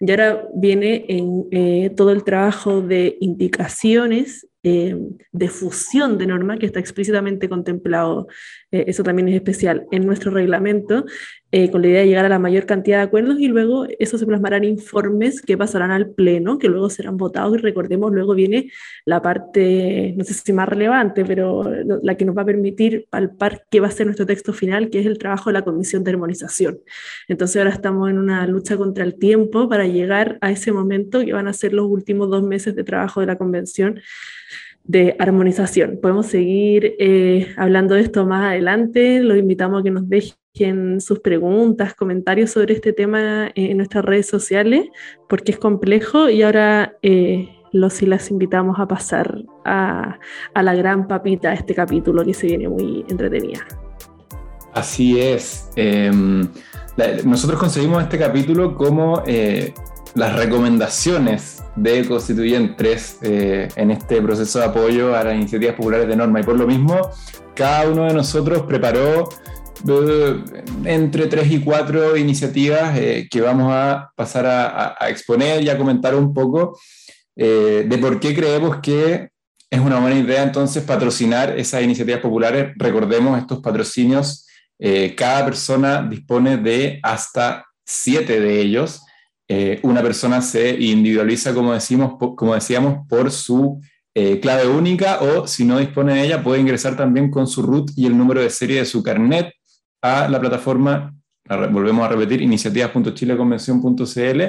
Y 0.00 0.10
ahora 0.10 0.48
viene 0.54 1.04
en, 1.08 1.48
eh, 1.50 1.90
todo 1.94 2.12
el 2.12 2.24
trabajo 2.24 2.80
de 2.80 3.18
indicaciones 3.20 4.46
eh, 4.62 4.96
de 5.32 5.48
fusión 5.48 6.18
de 6.18 6.26
norma 6.26 6.58
que 6.58 6.66
está 6.66 6.80
explícitamente 6.80 7.48
contemplado, 7.48 8.26
eh, 8.72 8.84
eso 8.88 9.02
también 9.02 9.28
es 9.28 9.36
especial, 9.36 9.86
en 9.92 10.06
nuestro 10.06 10.32
reglamento, 10.32 11.04
eh, 11.52 11.70
con 11.70 11.82
la 11.82 11.88
idea 11.88 12.00
de 12.00 12.08
llegar 12.08 12.24
a 12.24 12.28
la 12.28 12.40
mayor 12.40 12.66
cantidad 12.66 12.98
de 12.98 13.04
acuerdos 13.04 13.38
y 13.38 13.46
luego 13.46 13.86
eso 14.00 14.18
se 14.18 14.26
plasmará 14.26 14.56
en 14.56 14.64
informes 14.64 15.40
que 15.40 15.56
pasarán 15.56 15.92
al 15.92 16.10
Pleno, 16.10 16.58
que 16.58 16.68
luego 16.68 16.90
serán 16.90 17.16
votados 17.16 17.56
y 17.56 17.60
recordemos, 17.60 18.12
luego 18.12 18.34
viene 18.34 18.72
la 19.04 19.22
parte, 19.22 20.12
no 20.16 20.24
sé 20.24 20.34
si 20.34 20.52
más 20.52 20.68
relevante, 20.68 21.24
pero 21.24 21.64
la 22.02 22.16
que 22.16 22.24
nos 22.24 22.36
va 22.36 22.42
a 22.42 22.46
permitir 22.46 23.06
palpar 23.08 23.64
qué 23.70 23.78
va 23.78 23.86
a 23.86 23.92
ser 23.92 24.06
nuestro 24.06 24.26
texto 24.26 24.52
final, 24.52 24.90
que 24.90 24.98
es 24.98 25.06
el 25.06 25.18
trabajo 25.18 25.50
de 25.50 25.54
la 25.54 25.62
Comisión 25.62 26.02
de 26.02 26.10
Armonización. 26.10 26.80
Entonces 27.28 27.56
ahora 27.58 27.70
estamos 27.70 28.10
en 28.10 28.18
una 28.18 28.46
lucha 28.48 28.76
contra 28.76 29.04
el 29.04 29.16
tiempo 29.16 29.68
para 29.68 29.86
llegar 29.86 30.38
a 30.40 30.50
ese 30.50 30.72
momento 30.72 31.24
que 31.24 31.32
van 31.32 31.46
a 31.46 31.52
ser 31.52 31.72
los 31.72 31.86
últimos 31.86 32.28
dos 32.28 32.42
meses 32.42 32.74
de 32.74 32.82
trabajo 32.82 33.20
de 33.20 33.26
la 33.26 33.38
Convención 33.38 34.00
de 34.88 35.16
armonización. 35.18 35.98
Podemos 36.00 36.26
seguir 36.26 36.94
eh, 36.98 37.54
hablando 37.56 37.94
de 37.94 38.02
esto 38.02 38.26
más 38.26 38.44
adelante. 38.50 39.20
Los 39.20 39.36
invitamos 39.36 39.80
a 39.80 39.82
que 39.82 39.90
nos 39.90 40.08
dejen 40.08 41.00
sus 41.00 41.20
preguntas, 41.20 41.94
comentarios 41.94 42.50
sobre 42.50 42.74
este 42.74 42.92
tema 42.92 43.50
en 43.54 43.76
nuestras 43.76 44.04
redes 44.04 44.26
sociales, 44.26 44.86
porque 45.28 45.52
es 45.52 45.58
complejo 45.58 46.30
y 46.30 46.42
ahora 46.42 46.96
eh, 47.02 47.48
los 47.72 48.00
y 48.02 48.06
las 48.06 48.30
invitamos 48.30 48.78
a 48.78 48.86
pasar 48.86 49.42
a, 49.64 50.18
la 50.54 50.74
gran 50.74 51.08
papita 51.08 51.50
de 51.50 51.56
este 51.56 51.74
capítulo 51.74 52.24
que 52.24 52.34
se 52.34 52.46
viene 52.46 52.68
muy 52.68 53.04
entretenida. 53.08 53.66
Así 54.72 55.20
es. 55.20 55.70
Em, 55.76 56.46
nosotros 57.24 57.58
conseguimos 57.58 58.02
este 58.02 58.18
capítulo 58.18 58.74
como 58.74 59.22
eh, 59.26 59.72
las 60.16 60.34
recomendaciones 60.34 61.62
de 61.76 62.06
constituyentes 62.08 63.18
eh, 63.20 63.68
en 63.76 63.90
este 63.90 64.22
proceso 64.22 64.58
de 64.58 64.64
apoyo 64.64 65.14
a 65.14 65.22
las 65.22 65.34
iniciativas 65.34 65.76
populares 65.76 66.08
de 66.08 66.16
norma. 66.16 66.40
Y 66.40 66.42
por 66.42 66.56
lo 66.56 66.66
mismo, 66.66 67.10
cada 67.54 67.88
uno 67.88 68.04
de 68.06 68.14
nosotros 68.14 68.62
preparó 68.62 69.28
eh, 69.86 70.42
entre 70.84 71.26
tres 71.26 71.50
y 71.52 71.60
cuatro 71.60 72.16
iniciativas 72.16 72.98
eh, 72.98 73.28
que 73.30 73.42
vamos 73.42 73.70
a 73.70 74.10
pasar 74.16 74.46
a, 74.46 74.96
exponer 75.10 75.62
y 75.62 75.68
a 75.68 75.76
comentar 75.76 76.14
un 76.14 76.32
poco 76.32 76.78
de 77.38 77.98
por 78.00 78.18
qué 78.18 78.34
creemos 78.34 78.78
que 78.78 79.28
es 79.68 79.80
una 79.80 80.00
buena 80.00 80.18
idea 80.18 80.42
entonces 80.42 80.82
patrocinar 80.84 81.58
esas 81.58 81.82
iniciativas 81.82 82.22
populares. 82.22 82.72
Recordemos 82.76 83.38
estos 83.38 83.60
patrocinios, 83.60 84.46
cada 85.14 85.44
persona 85.44 86.02
dispone 86.02 86.56
de 86.56 86.98
hasta 87.02 87.66
siete 87.84 88.40
de 88.40 88.58
ellos. 88.62 89.02
Eh, 89.48 89.78
una 89.82 90.02
persona 90.02 90.42
se 90.42 90.76
individualiza, 90.80 91.54
como, 91.54 91.72
decimos, 91.72 92.14
como 92.18 92.54
decíamos, 92.54 93.06
por 93.08 93.30
su 93.30 93.80
eh, 94.14 94.40
clave 94.40 94.66
única 94.66 95.20
o 95.20 95.46
si 95.46 95.64
no 95.64 95.78
dispone 95.78 96.14
de 96.14 96.24
ella, 96.24 96.42
puede 96.42 96.60
ingresar 96.60 96.96
también 96.96 97.30
con 97.30 97.46
su 97.46 97.62
root 97.62 97.92
y 97.96 98.06
el 98.06 98.18
número 98.18 98.40
de 98.40 98.50
serie 98.50 98.80
de 98.80 98.84
su 98.84 99.04
carnet 99.04 99.52
a 100.02 100.28
la 100.28 100.40
plataforma, 100.40 101.14
volvemos 101.70 102.04
a 102.04 102.08
repetir, 102.08 102.42
iniciativas.chileconvención.cl 102.42 104.42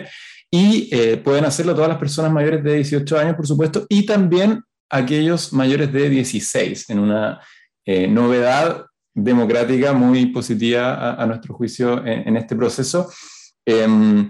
y 0.49 0.89
eh, 0.91 1.17
pueden 1.17 1.45
hacerlo 1.45 1.75
todas 1.75 1.89
las 1.89 1.99
personas 1.99 2.31
mayores 2.31 2.63
de 2.63 2.75
18 2.75 3.19
años, 3.19 3.35
por 3.35 3.45
supuesto, 3.45 3.85
y 3.89 4.03
también 4.05 4.63
aquellos 4.89 5.53
mayores 5.53 5.93
de 5.93 6.09
16, 6.09 6.89
en 6.89 6.99
una 6.99 7.39
novedad 8.09 8.85
democrática 9.13 9.93
muy 9.93 10.25
positiva 10.27 11.13
a, 11.13 11.25
nuestro 11.25 11.53
juicio 11.53 12.05
en, 12.05 12.27
en 12.27 12.35
este 12.35 12.53
proceso. 12.55 13.09
Em, 13.65 14.27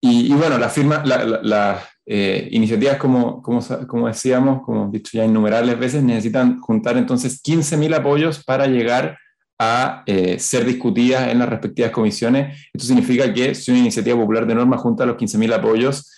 y, 0.00 0.32
bueno, 0.34 0.58
las 0.58 0.72
firmas, 0.72 1.06
las 1.06 1.82
eh, 2.04 2.48
iniciativas, 2.52 2.96
como, 2.98 3.42
como, 3.42 3.60
como, 3.88 4.06
decíamos, 4.06 4.62
como 4.62 4.88
dicho 4.90 5.10
ya 5.14 5.24
innumerables 5.24 5.78
veces, 5.78 6.02
necesitan 6.02 6.60
juntar 6.60 6.96
entonces 6.96 7.42
15.000 7.42 7.96
apoyos 7.96 8.44
para 8.44 8.66
llegar 8.66 9.18
a 9.58 10.04
eh, 10.06 10.38
ser 10.38 10.64
discutidas 10.64 11.28
en 11.28 11.38
las 11.38 11.48
respectivas 11.48 11.90
comisiones. 11.90 12.68
Esto 12.72 12.86
significa 12.86 13.32
que 13.32 13.54
si 13.54 13.70
una 13.70 13.80
iniciativa 13.80 14.16
popular 14.16 14.46
de 14.46 14.54
norma 14.54 14.76
junta 14.76 15.06
los 15.06 15.16
15.000 15.16 15.54
apoyos, 15.54 16.12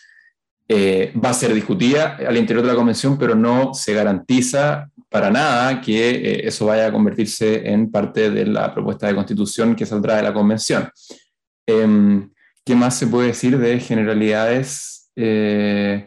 eh, 0.68 1.14
va 1.24 1.30
a 1.30 1.34
ser 1.34 1.54
discutida 1.54 2.16
al 2.16 2.36
interior 2.36 2.66
de 2.66 2.72
la 2.72 2.76
convención, 2.76 3.16
pero 3.16 3.34
no 3.34 3.72
se 3.72 3.94
garantiza 3.94 4.90
para 5.08 5.30
nada 5.30 5.80
que 5.80 6.42
eso 6.44 6.66
vaya 6.66 6.88
a 6.88 6.92
convertirse 6.92 7.66
en 7.66 7.90
parte 7.90 8.30
de 8.30 8.44
la 8.44 8.74
propuesta 8.74 9.06
de 9.06 9.14
constitución 9.14 9.74
que 9.74 9.86
saldrá 9.86 10.16
de 10.16 10.22
la 10.24 10.34
convención. 10.34 10.90
Em, 11.66 12.28
¿Qué 12.68 12.74
más 12.74 12.98
se 12.98 13.06
puede 13.06 13.28
decir 13.28 13.56
de 13.56 13.80
generalidades? 13.80 15.10
Eh, 15.16 16.06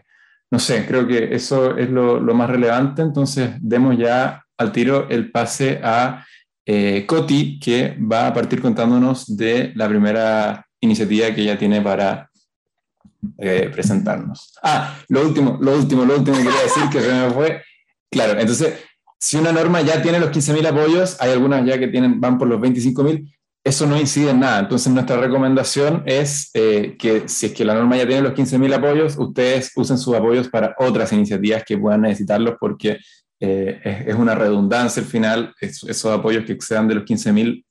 no 0.52 0.60
sé, 0.60 0.86
creo 0.86 1.08
que 1.08 1.34
eso 1.34 1.76
es 1.76 1.90
lo, 1.90 2.22
más 2.36 2.52
relevante, 2.52 3.02
entonces 3.02 3.50
demos 3.60 3.98
ya 3.98 4.46
al 4.60 4.72
tiro 4.72 5.10
el 5.10 5.32
pase 5.32 5.82
a 5.84 6.24
eh, 6.64 7.08
Coti, 7.08 7.60
que 7.60 7.98
va 8.00 8.28
a 8.28 8.34
partir 8.36 8.62
contándonos 8.62 9.36
de 9.36 9.72
la 9.74 9.90
primera 9.90 10.64
iniciativa 10.80 11.34
que 11.34 11.42
ella 11.42 11.58
tiene 11.58 11.82
para 11.82 12.30
eh, 13.40 13.72
presentarnos. 13.74 14.54
Ah, 14.62 15.00
lo 15.08 15.26
último, 15.26 15.58
lo 15.60 15.76
último, 15.76 16.06
lo 16.06 16.18
último 16.18 16.38
que 16.38 16.44
quería 16.44 16.62
decir 16.62 16.84
que 16.92 17.02
se 17.02 17.12
me 17.12 17.32
fue. 17.32 17.64
Claro, 18.12 18.40
entonces, 18.40 18.76
si 19.20 19.36
una 19.36 19.52
norma 19.52 19.82
ya 19.82 20.00
tiene 20.00 20.20
los 20.20 20.30
15.000 20.30 20.68
apoyos, 20.68 21.20
hay 21.22 21.32
algunas 21.32 21.66
ya 21.66 21.80
que 21.80 21.88
tienen, 21.88 22.22
van 22.22 22.38
por 22.38 22.48
los 22.48 22.62
25.000, 22.62 23.36
eso 23.64 23.86
no 23.86 24.00
incide 24.00 24.32
en 24.32 24.40
nada. 24.40 24.60
Entonces, 24.60 24.92
nuestra 24.92 25.18
recomendación 25.18 26.04
es 26.06 26.50
eh, 26.54 26.96
que 26.98 27.28
si 27.28 27.48
es 27.48 27.54
que 27.54 27.64
la 27.64 27.76
norma 27.76 27.98
ya 27.98 28.08
tiene 28.08 28.22
los 28.22 28.34
15.000 28.34 28.74
apoyos, 28.74 29.18
ustedes 29.18 29.72
usen 29.76 29.98
sus 29.98 30.16
apoyos 30.16 30.50
para 30.50 30.76
otras 30.80 31.14
iniciativas 31.14 31.64
que 31.64 31.78
puedan 31.78 32.02
necesitarlos 32.02 32.56
porque 32.60 32.98
eh, 33.40 34.04
es, 34.08 34.16
una 34.16 34.36
redundancia 34.36 35.02
al 35.02 35.08
final, 35.08 35.54
esos 35.60 36.06
apoyos 36.06 36.46
que 36.46 36.54
excedan 36.54 36.88
de 36.88 36.96
los 36.96 37.04
15.000 37.04 37.64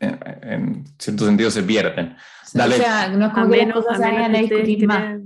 en, 0.00 0.18
en 0.42 0.84
cierto 0.98 1.24
sentido 1.24 1.50
se 1.50 1.62
pierden. 1.62 2.16
Dale. 2.52 2.74
O 2.74 2.78
sea, 2.78 3.08
no 3.08 3.26
es 3.26 3.32
como 3.32 3.46
a 3.46 3.48
menos, 3.48 3.84
que 3.86 4.86
más. 4.86 5.20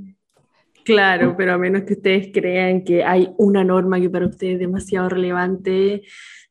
Claro, 0.85 1.35
pero 1.37 1.55
a 1.55 1.59
menos 1.59 1.83
que 1.83 1.95
ustedes 1.95 2.29
crean 2.33 2.85
que 2.85 3.03
hay 3.03 3.31
una 3.39 3.65
norma 3.65 4.01
que 4.01 4.09
para 4.09 4.27
ustedes 4.27 4.55
es 4.55 4.61
demasiado 4.61 5.09
relevante, 5.09 6.03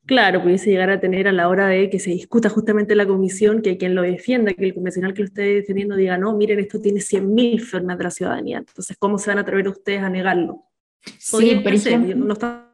claro, 0.06 0.42
pudiese 0.42 0.70
llegar 0.70 0.90
a 0.90 1.00
tener 1.00 1.28
a 1.28 1.32
la 1.32 1.50
hora 1.50 1.68
de 1.68 1.90
que 1.90 2.00
se 2.00 2.12
discuta 2.12 2.50
justamente 2.50 2.96
la 2.96 3.06
comisión, 3.06 3.62
que 3.62 3.78
quien 3.78 3.96
lo 3.96 4.02
defienda, 4.02 4.54
que 4.54 4.66
el 4.66 4.74
convencional 4.74 5.14
que 5.14 5.22
lo 5.22 5.28
esté 5.28 5.42
defendiendo 5.42 5.96
diga, 5.96 6.18
no, 6.18 6.36
miren, 6.36 6.60
esto 6.60 6.80
tiene 6.80 7.00
100.000 7.00 7.60
formas 7.62 7.98
de 7.98 8.04
la 8.04 8.12
ciudadanía. 8.12 8.58
Entonces, 8.60 8.96
¿cómo 8.98 9.18
se 9.18 9.30
van 9.30 9.40
a 9.40 9.42
atrever 9.42 9.68
ustedes 9.68 10.02
a 10.02 10.10
negarlo? 10.10 10.64
Sí, 11.20 11.56
por 11.64 11.74
ejemplo, 11.74 12.16
no 12.16 12.34
estamos 12.34 12.66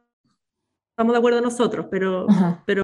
de 0.98 1.18
acuerdo 1.18 1.42
nosotros, 1.42 1.88
pero... 1.90 2.28
pero 2.66 2.84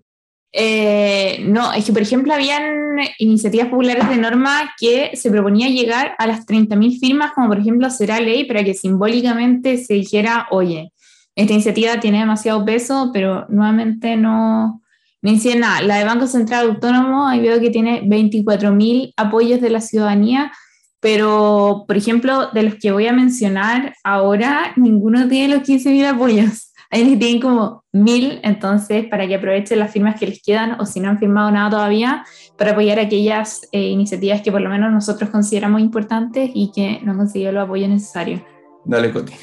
eh, 0.60 1.44
no, 1.46 1.74
es 1.74 1.86
que 1.86 1.94
por 1.94 2.02
ejemplo 2.02 2.34
habían 2.34 2.98
iniciativas 3.20 3.68
populares 3.68 4.10
de 4.10 4.18
norma 4.18 4.72
que 4.80 5.12
se 5.14 5.30
proponía 5.30 5.68
llegar 5.68 6.16
a 6.18 6.26
las 6.26 6.48
30.000 6.48 7.00
firmas, 7.00 7.34
como 7.34 7.50
por 7.50 7.60
ejemplo 7.60 7.90
será 7.90 8.20
ley, 8.20 8.46
para 8.46 8.64
que 8.64 8.74
simbólicamente 8.74 9.78
se 9.78 9.94
dijera, 9.94 10.48
oye, 10.50 10.94
esta 11.38 11.54
iniciativa 11.54 12.00
tiene 12.00 12.20
demasiado 12.20 12.66
peso, 12.66 13.12
pero 13.14 13.46
nuevamente 13.48 14.18
no, 14.18 14.82
no 15.22 15.30
incide 15.30 15.60
nada. 15.60 15.82
La 15.84 15.98
de 15.98 16.04
Banco 16.04 16.26
Central 16.26 16.68
Autónomo, 16.68 17.28
ahí 17.28 17.42
veo 17.42 17.60
que 17.60 17.70
tiene 17.70 18.02
24.000 18.02 19.14
apoyos 19.16 19.62
de 19.62 19.70
la 19.70 19.80
ciudadanía, 19.80 20.52
pero, 21.00 21.86
por 21.88 21.96
ejemplo, 21.96 22.50
de 22.54 22.64
los 22.64 22.76
que 22.76 22.92
voy 22.92 23.06
a 23.06 23.14
mencionar 23.14 23.94
ahora, 24.04 24.74
ninguno 24.78 25.28
tiene 25.28 25.56
los 25.56 25.64
15.000 25.64 26.16
apoyos. 26.16 26.74
Ahí 26.90 27.18
tienen 27.18 27.42
como 27.42 27.84
1.000, 27.94 28.40
entonces, 28.44 29.06
para 29.06 29.28
que 29.28 29.36
aprovechen 29.36 29.78
las 29.78 29.92
firmas 29.92 30.18
que 30.18 30.26
les 30.26 30.42
quedan 30.42 30.80
o 30.80 30.86
si 30.86 31.02
no 31.02 31.10
han 31.10 31.20
firmado 31.20 31.52
nada 31.52 31.70
todavía, 31.70 32.26
para 32.58 32.72
apoyar 32.72 32.98
aquellas 32.98 33.68
eh, 33.74 33.90
iniciativas 33.90 34.42
que 34.42 34.52
por 34.52 34.62
lo 34.62 34.70
menos 34.70 34.92
nosotros 34.92 35.30
consideramos 35.30 35.82
importantes 35.82 36.50
y 36.54 36.72
que 36.74 37.00
no 37.04 37.12
han 37.12 37.18
conseguido 37.18 37.52
los 37.52 37.66
apoyos 37.66 37.90
necesarios. 37.90 38.42
Dale, 38.86 39.12
Coti. 39.12 39.34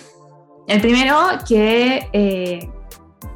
El 0.67 0.81
primero 0.81 1.19
que 1.47 2.09
eh, 2.13 2.71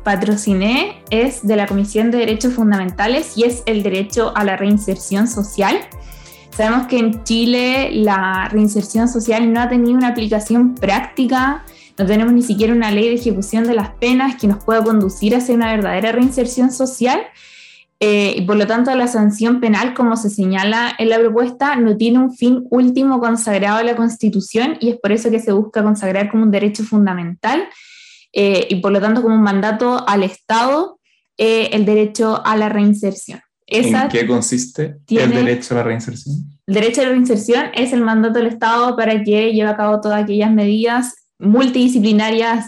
patrociné 0.02 1.02
es 1.10 1.46
de 1.46 1.56
la 1.56 1.66
Comisión 1.66 2.10
de 2.10 2.18
Derechos 2.18 2.54
Fundamentales 2.54 3.36
y 3.36 3.44
es 3.44 3.62
el 3.66 3.82
derecho 3.82 4.32
a 4.34 4.44
la 4.44 4.56
reinserción 4.56 5.28
social. 5.28 5.76
Sabemos 6.56 6.86
que 6.86 6.98
en 6.98 7.22
Chile 7.24 7.90
la 7.92 8.48
reinserción 8.50 9.08
social 9.08 9.52
no 9.52 9.60
ha 9.60 9.68
tenido 9.68 9.96
una 9.96 10.08
aplicación 10.08 10.74
práctica, 10.74 11.64
no 11.98 12.06
tenemos 12.06 12.32
ni 12.32 12.42
siquiera 12.42 12.72
una 12.72 12.90
ley 12.90 13.08
de 13.08 13.14
ejecución 13.14 13.64
de 13.64 13.74
las 13.74 13.90
penas 13.90 14.36
que 14.36 14.46
nos 14.46 14.64
pueda 14.64 14.82
conducir 14.82 15.36
hacia 15.36 15.54
una 15.54 15.70
verdadera 15.70 16.12
reinserción 16.12 16.72
social 16.72 17.20
eh, 18.00 18.34
y 18.36 18.42
por 18.42 18.56
lo 18.56 18.66
tanto 18.66 18.94
la 18.94 19.08
sanción 19.08 19.60
penal, 19.60 19.92
como 19.94 20.16
se 20.16 20.30
señala 20.30 20.94
en 20.98 21.08
la 21.08 21.18
propuesta, 21.18 21.74
no 21.76 21.96
tiene 21.96 22.20
un 22.20 22.32
fin 22.34 22.64
último 22.70 23.18
consagrado 23.18 23.80
en 23.80 23.86
la 23.86 23.96
Constitución 23.96 24.76
y 24.80 24.90
es 24.90 24.96
por 25.00 25.10
eso 25.10 25.30
que 25.30 25.40
se 25.40 25.52
busca 25.52 25.82
consagrar 25.82 26.30
como 26.30 26.44
un 26.44 26.50
derecho 26.50 26.84
fundamental 26.84 27.68
eh, 28.32 28.66
y 28.70 28.76
por 28.76 28.92
lo 28.92 29.00
tanto 29.00 29.22
como 29.22 29.34
un 29.34 29.42
mandato 29.42 30.06
al 30.06 30.22
Estado 30.22 31.00
eh, 31.36 31.70
el 31.72 31.84
derecho 31.84 32.40
a 32.44 32.56
la 32.56 32.68
reinserción. 32.68 33.40
¿En 33.66 34.08
qué 34.08 34.26
consiste 34.26 34.96
el 35.08 35.30
derecho 35.30 35.74
a 35.74 35.78
la 35.78 35.82
reinserción? 35.82 36.36
El 36.66 36.74
derecho 36.74 37.00
a 37.00 37.04
la 37.04 37.10
reinserción 37.10 37.66
es 37.74 37.92
el 37.92 38.00
mandato 38.00 38.38
del 38.38 38.46
Estado 38.46 38.96
para 38.96 39.22
que 39.22 39.52
lleve 39.52 39.68
a 39.68 39.76
cabo 39.76 40.00
todas 40.00 40.22
aquellas 40.22 40.50
medidas 40.50 41.14
multidisciplinarias, 41.38 42.66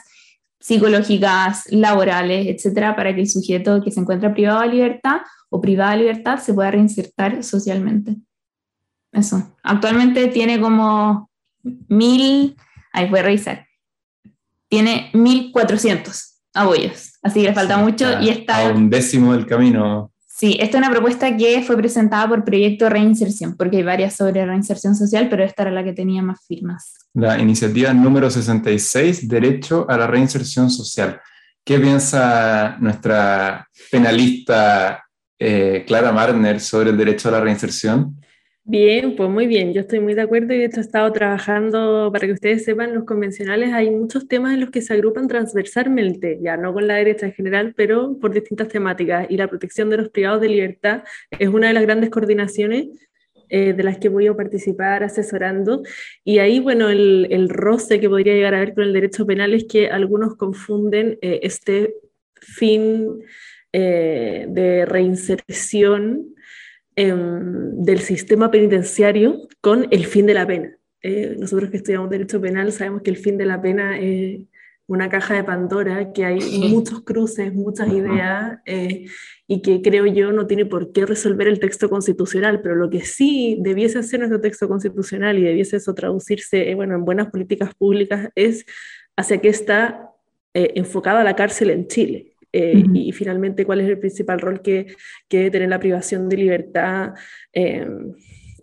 psicológicas, 0.60 1.64
laborales, 1.70 2.46
etcétera, 2.46 2.94
para 2.94 3.14
que 3.14 3.22
el 3.22 3.28
sujeto 3.28 3.82
que 3.82 3.90
se 3.90 4.00
encuentra 4.00 4.32
privado 4.32 4.60
de 4.60 4.68
libertad 4.68 5.22
o 5.48 5.60
privada 5.60 5.92
de 5.92 5.98
libertad 5.98 6.38
se 6.38 6.54
pueda 6.54 6.70
reinsertar 6.70 7.42
socialmente. 7.42 8.16
Eso. 9.12 9.56
Actualmente 9.62 10.28
tiene 10.28 10.60
como 10.60 11.30
mil, 11.88 12.56
ahí 12.92 13.08
voy 13.08 13.18
a 13.18 13.22
revisar, 13.22 13.66
tiene 14.68 15.10
mil 15.14 15.50
cuatrocientos 15.50 16.42
apoyos, 16.54 17.18
así 17.22 17.40
que 17.40 17.48
le 17.48 17.54
falta 17.54 17.78
mucho 17.78 18.20
y 18.20 18.28
está... 18.28 18.68
A 18.68 18.72
un 18.72 18.88
décimo 18.90 19.32
del 19.32 19.46
camino. 19.46 20.12
Sí, 20.40 20.56
esta 20.58 20.78
es 20.78 20.82
una 20.82 20.90
propuesta 20.90 21.36
que 21.36 21.62
fue 21.62 21.76
presentada 21.76 22.26
por 22.26 22.46
Proyecto 22.46 22.88
Reinserción, 22.88 23.58
porque 23.58 23.76
hay 23.76 23.82
varias 23.82 24.16
sobre 24.16 24.46
reinserción 24.46 24.96
social, 24.96 25.28
pero 25.28 25.44
esta 25.44 25.64
era 25.64 25.70
la 25.70 25.84
que 25.84 25.92
tenía 25.92 26.22
más 26.22 26.38
firmas. 26.48 26.94
La 27.12 27.38
iniciativa 27.38 27.92
número 27.92 28.30
66, 28.30 29.28
Derecho 29.28 29.84
a 29.86 29.98
la 29.98 30.06
Reinserción 30.06 30.70
Social. 30.70 31.20
¿Qué 31.62 31.78
piensa 31.78 32.78
nuestra 32.80 33.68
penalista 33.90 35.04
eh, 35.38 35.84
Clara 35.86 36.10
Marner 36.10 36.58
sobre 36.58 36.88
el 36.88 36.96
derecho 36.96 37.28
a 37.28 37.32
la 37.32 37.40
reinserción? 37.42 38.18
Bien, 38.72 39.16
pues 39.16 39.28
muy 39.28 39.48
bien, 39.48 39.72
yo 39.72 39.80
estoy 39.80 39.98
muy 39.98 40.14
de 40.14 40.20
acuerdo 40.20 40.54
y 40.54 40.58
de 40.58 40.66
hecho 40.66 40.78
he 40.78 40.82
estado 40.82 41.12
trabajando, 41.12 42.08
para 42.12 42.28
que 42.28 42.34
ustedes 42.34 42.64
sepan, 42.64 42.94
los 42.94 43.02
convencionales 43.02 43.72
hay 43.72 43.90
muchos 43.90 44.28
temas 44.28 44.54
en 44.54 44.60
los 44.60 44.70
que 44.70 44.80
se 44.80 44.94
agrupan 44.94 45.26
transversalmente, 45.26 46.38
ya 46.40 46.56
no 46.56 46.72
con 46.72 46.86
la 46.86 46.94
derecha 46.94 47.26
en 47.26 47.32
general, 47.32 47.74
pero 47.76 48.16
por 48.20 48.32
distintas 48.32 48.68
temáticas 48.68 49.26
y 49.28 49.36
la 49.36 49.48
protección 49.48 49.90
de 49.90 49.96
los 49.96 50.10
privados 50.10 50.40
de 50.40 50.50
libertad 50.50 51.02
es 51.36 51.48
una 51.48 51.66
de 51.66 51.72
las 51.72 51.82
grandes 51.82 52.10
coordinaciones 52.10 52.86
eh, 53.48 53.72
de 53.72 53.82
las 53.82 53.98
que 53.98 54.08
voy 54.08 54.28
a 54.28 54.36
participar 54.36 55.02
asesorando. 55.02 55.82
Y 56.22 56.38
ahí, 56.38 56.60
bueno, 56.60 56.90
el, 56.90 57.26
el, 57.30 57.48
roce 57.48 57.98
que 57.98 58.08
podría 58.08 58.34
llegar 58.34 58.54
a 58.54 58.60
ver 58.60 58.74
con 58.74 58.84
el 58.84 58.92
derecho 58.92 59.26
penal 59.26 59.52
es 59.52 59.64
que 59.64 59.88
algunos 59.90 60.36
confunden 60.36 61.18
eh, 61.22 61.40
este 61.42 61.96
fin 62.36 63.20
eh, 63.72 64.46
de 64.48 64.86
reinserción 64.86 66.36
Em, 67.02 67.82
del 67.82 68.00
sistema 68.00 68.50
penitenciario 68.50 69.48
con 69.62 69.86
el 69.90 70.04
fin 70.04 70.26
de 70.26 70.34
la 70.34 70.46
pena. 70.46 70.76
Eh, 71.00 71.34
nosotros 71.38 71.70
que 71.70 71.78
estudiamos 71.78 72.10
derecho 72.10 72.42
penal 72.42 72.72
sabemos 72.72 73.00
que 73.00 73.08
el 73.08 73.16
fin 73.16 73.38
de 73.38 73.46
la 73.46 73.62
pena 73.62 73.98
es 73.98 74.42
una 74.86 75.08
caja 75.08 75.32
de 75.32 75.42
Pandora, 75.42 76.12
que 76.12 76.26
hay 76.26 76.40
muchos 76.68 77.00
cruces, 77.00 77.54
muchas 77.54 77.88
ideas, 77.88 78.58
eh, 78.66 79.06
y 79.46 79.62
que 79.62 79.80
creo 79.80 80.04
yo 80.04 80.30
no 80.32 80.46
tiene 80.46 80.66
por 80.66 80.92
qué 80.92 81.06
resolver 81.06 81.48
el 81.48 81.58
texto 81.58 81.88
constitucional, 81.88 82.60
pero 82.60 82.74
lo 82.74 82.90
que 82.90 83.00
sí 83.00 83.56
debiese 83.60 84.00
hacer 84.00 84.18
nuestro 84.18 84.42
texto 84.42 84.68
constitucional 84.68 85.38
y 85.38 85.42
debiese 85.42 85.78
eso 85.78 85.94
traducirse 85.94 86.70
eh, 86.70 86.74
bueno, 86.74 86.96
en 86.96 87.06
buenas 87.06 87.30
políticas 87.30 87.74
públicas 87.74 88.28
es 88.34 88.66
hacia 89.16 89.38
qué 89.38 89.48
está 89.48 90.06
enfocada 90.52 91.24
la 91.24 91.34
cárcel 91.34 91.70
en 91.70 91.86
Chile. 91.86 92.29
Eh, 92.52 92.84
y 92.94 93.12
finalmente 93.12 93.64
cuál 93.64 93.80
es 93.80 93.88
el 93.88 93.98
principal 93.98 94.40
rol 94.40 94.60
que, 94.60 94.86
que 95.28 95.38
debe 95.38 95.50
tener 95.50 95.68
la 95.68 95.78
privación 95.78 96.28
de 96.28 96.36
libertad 96.36 97.14
eh, 97.52 97.86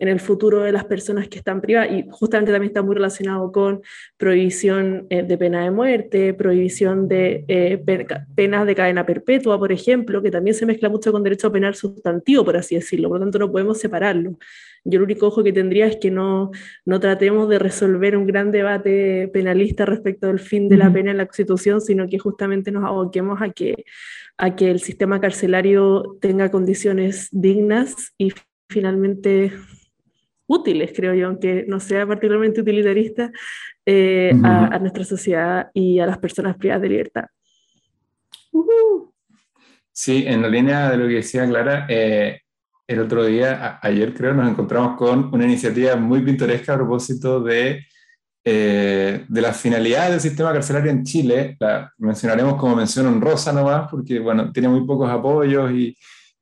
en 0.00 0.08
el 0.08 0.20
futuro 0.20 0.62
de 0.62 0.72
las 0.72 0.84
personas 0.84 1.28
que 1.28 1.38
están 1.38 1.60
privadas. 1.60 1.90
Y 1.92 2.06
justamente 2.10 2.52
también 2.52 2.70
está 2.70 2.82
muy 2.82 2.94
relacionado 2.94 3.50
con 3.52 3.82
prohibición 4.16 5.06
eh, 5.10 5.22
de 5.22 5.38
pena 5.38 5.64
de 5.64 5.70
muerte, 5.70 6.34
prohibición 6.34 7.08
de 7.08 7.82
penas 8.34 8.66
de 8.66 8.74
cadena 8.74 9.06
perpetua, 9.06 9.58
por 9.58 9.72
ejemplo, 9.72 10.22
que 10.22 10.30
también 10.30 10.54
se 10.54 10.66
mezcla 10.66 10.88
mucho 10.88 11.12
con 11.12 11.22
derecho 11.22 11.50
penal 11.52 11.74
sustantivo, 11.74 12.44
por 12.44 12.56
así 12.56 12.74
decirlo. 12.74 13.08
Por 13.08 13.18
lo 13.18 13.26
tanto, 13.26 13.38
no 13.38 13.50
podemos 13.50 13.78
separarlo. 13.78 14.38
Yo 14.84 14.98
el 14.98 15.02
único 15.02 15.26
ojo 15.26 15.44
que 15.44 15.52
tendría 15.52 15.86
es 15.86 15.96
que 15.96 16.10
no, 16.10 16.50
no 16.84 17.00
tratemos 17.00 17.48
de 17.48 17.58
resolver 17.58 18.16
un 18.16 18.26
gran 18.26 18.50
debate 18.50 19.28
penalista 19.28 19.84
respecto 19.84 20.28
del 20.28 20.38
fin 20.38 20.68
de 20.68 20.76
la 20.76 20.92
pena 20.92 21.10
en 21.10 21.18
la 21.18 21.26
Constitución, 21.26 21.80
sino 21.80 22.08
que 22.08 22.18
justamente 22.18 22.70
nos 22.70 22.84
aboquemos 22.84 23.42
a 23.42 23.50
que, 23.50 23.84
a 24.36 24.56
que 24.56 24.70
el 24.70 24.80
sistema 24.80 25.20
carcelario 25.20 26.16
tenga 26.20 26.50
condiciones 26.50 27.28
dignas 27.32 28.14
y 28.16 28.32
finalmente 28.70 29.52
útiles, 30.48 30.92
creo 30.94 31.14
yo, 31.14 31.28
aunque 31.28 31.64
no 31.68 31.78
sea 31.78 32.06
particularmente 32.06 32.60
utilitarista, 32.60 33.30
eh, 33.86 34.32
a, 34.42 34.78
nuestra 34.78 35.04
sociedad 35.04 35.70
y 35.72 35.98
a 36.00 36.06
las 36.06 36.18
personas 36.18 36.56
privadas 36.56 36.82
de 36.82 36.88
libertad. 36.88 37.24
Sí, 39.92 40.24
en 40.26 40.42
la 40.42 40.48
línea 40.48 40.90
de 40.90 40.96
lo 40.96 41.08
que 41.08 41.14
decía 41.14 41.46
Clara, 41.46 41.86
eh, 41.88 42.40
el 42.86 43.00
otro 43.00 43.24
día, 43.24 43.78
ayer 43.82 44.14
creo, 44.14 44.32
nos 44.32 44.48
encontramos 44.48 44.96
con 44.96 45.32
una 45.32 45.44
iniciativa 45.44 45.96
muy 45.96 46.22
pintoresca 46.22 46.74
a 46.74 46.76
propósito 46.76 47.40
de, 47.40 47.84
eh, 48.44 49.24
de 49.28 49.40
las 49.40 49.60
finalidades 49.60 50.10
del 50.10 50.20
sistema 50.20 50.52
carcelario 50.52 50.90
en 50.90 51.04
Chile. 51.04 51.56
La 51.60 51.92
mencionaremos 51.98 52.54
como 52.54 52.76
mención 52.76 53.06
honrosa 53.06 53.52
nomás, 53.52 53.88
porque 53.90 54.18
bueno, 54.18 54.50
tiene 54.52 54.68
muy 54.68 54.86
pocos 54.86 55.10
apoyos 55.10 55.70
y, 55.72 55.96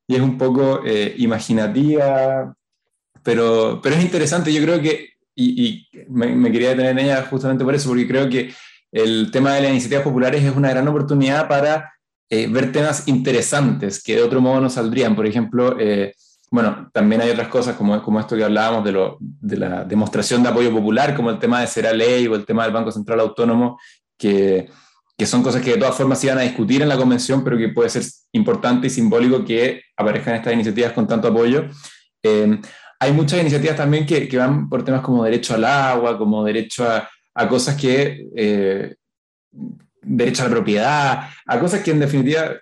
y 0.07 0.15
es 0.15 0.21
un 0.21 0.37
poco 0.37 0.81
eh, 0.85 1.15
imaginativa, 1.17 2.55
pero, 3.27 3.81
pero 3.83 3.97
es 3.97 4.01
interesante. 4.05 4.53
Yo 4.53 4.63
creo 4.63 4.81
que, 4.81 5.09
y, 5.35 5.65
y 5.65 5.87
me, 6.07 6.33
me, 6.33 6.49
quería 6.49 6.69
detener 6.69 6.91
en 6.91 6.99
ella 6.99 7.27
justamente 7.29 7.65
por 7.65 7.75
eso, 7.75 7.89
porque 7.89 8.07
creo 8.07 8.29
que 8.29 8.53
el 8.89 9.31
tema 9.31 9.53
de 9.53 9.63
las 9.63 9.71
iniciativas 9.71 10.05
populares 10.05 10.41
es 10.45 10.55
una 10.55 10.69
gran 10.69 10.87
oportunidad 10.87 11.45
para 11.49 11.91
eh, 12.29 12.47
ver 12.47 12.71
temas 12.71 13.05
interesantes 13.09 14.01
que 14.01 14.15
de 14.15 14.23
otro 14.23 14.39
modo 14.39 14.61
no 14.61 14.69
saldrían. 14.69 15.13
Por 15.13 15.27
ejemplo, 15.27 15.75
bueno, 16.49 16.89
también 16.93 17.19
hay 17.19 17.31
otras 17.31 17.49
cosas 17.49 17.75
como, 17.75 18.01
como 18.01 18.17
esto 18.17 18.37
que 18.37 18.45
hablábamos 18.45 18.85
de, 18.85 18.93
lo, 18.93 19.17
de 19.19 19.57
la 19.57 19.83
demostración 19.83 20.41
de 20.41 20.47
apoyo 20.47 20.71
popular, 20.71 21.13
como 21.13 21.29
el 21.29 21.37
tema 21.37 21.59
de 21.59 21.67
Será 21.67 21.91
Ley 21.91 22.27
o 22.27 22.35
el 22.35 22.45
tema 22.45 22.63
del 22.63 22.71
Banco 22.71 22.93
Central 22.93 23.19
Autónomo, 23.19 23.77
que, 24.17 24.69
que 25.17 25.25
son 25.25 25.43
cosas 25.43 25.61
que 25.61 25.71
de 25.71 25.77
todas 25.79 25.97
formas 25.97 26.17
se 26.21 26.27
iban 26.27 26.37
a 26.37 26.43
discutir 26.43 26.81
en 26.81 26.87
la 26.87 26.95
convención, 26.95 27.43
pero 27.43 27.57
que 27.57 27.67
puede 27.67 27.89
ser 27.89 28.03
importante 28.31 28.87
y 28.87 28.89
simbólico 28.89 29.43
que 29.43 29.81
aparezcan 29.97 30.35
estas 30.35 30.53
iniciativas 30.53 30.93
con 30.93 31.05
tanto 31.05 31.27
apoyo. 31.27 31.65
Eh, 32.23 32.61
hay 32.99 33.11
muchas 33.11 33.39
iniciativas 33.41 33.77
también 33.77 34.05
que, 34.05 34.29
van 34.37 34.69
por 34.69 34.83
temas 34.83 35.01
como 35.01 35.23
derecho 35.23 35.55
al 35.55 35.65
agua, 35.65 36.17
como 36.17 36.43
derecho 36.43 36.87
a, 36.89 37.47
cosas 37.47 37.75
que... 37.75 38.27
Eh, 38.35 38.95
derecho 40.07 40.43
a 40.43 40.45
la 40.45 40.51
propiedad, 40.51 41.29
a 41.45 41.59
cosas 41.59 41.81
que 41.81 41.91
en 41.91 41.99
definitiva 41.99 42.55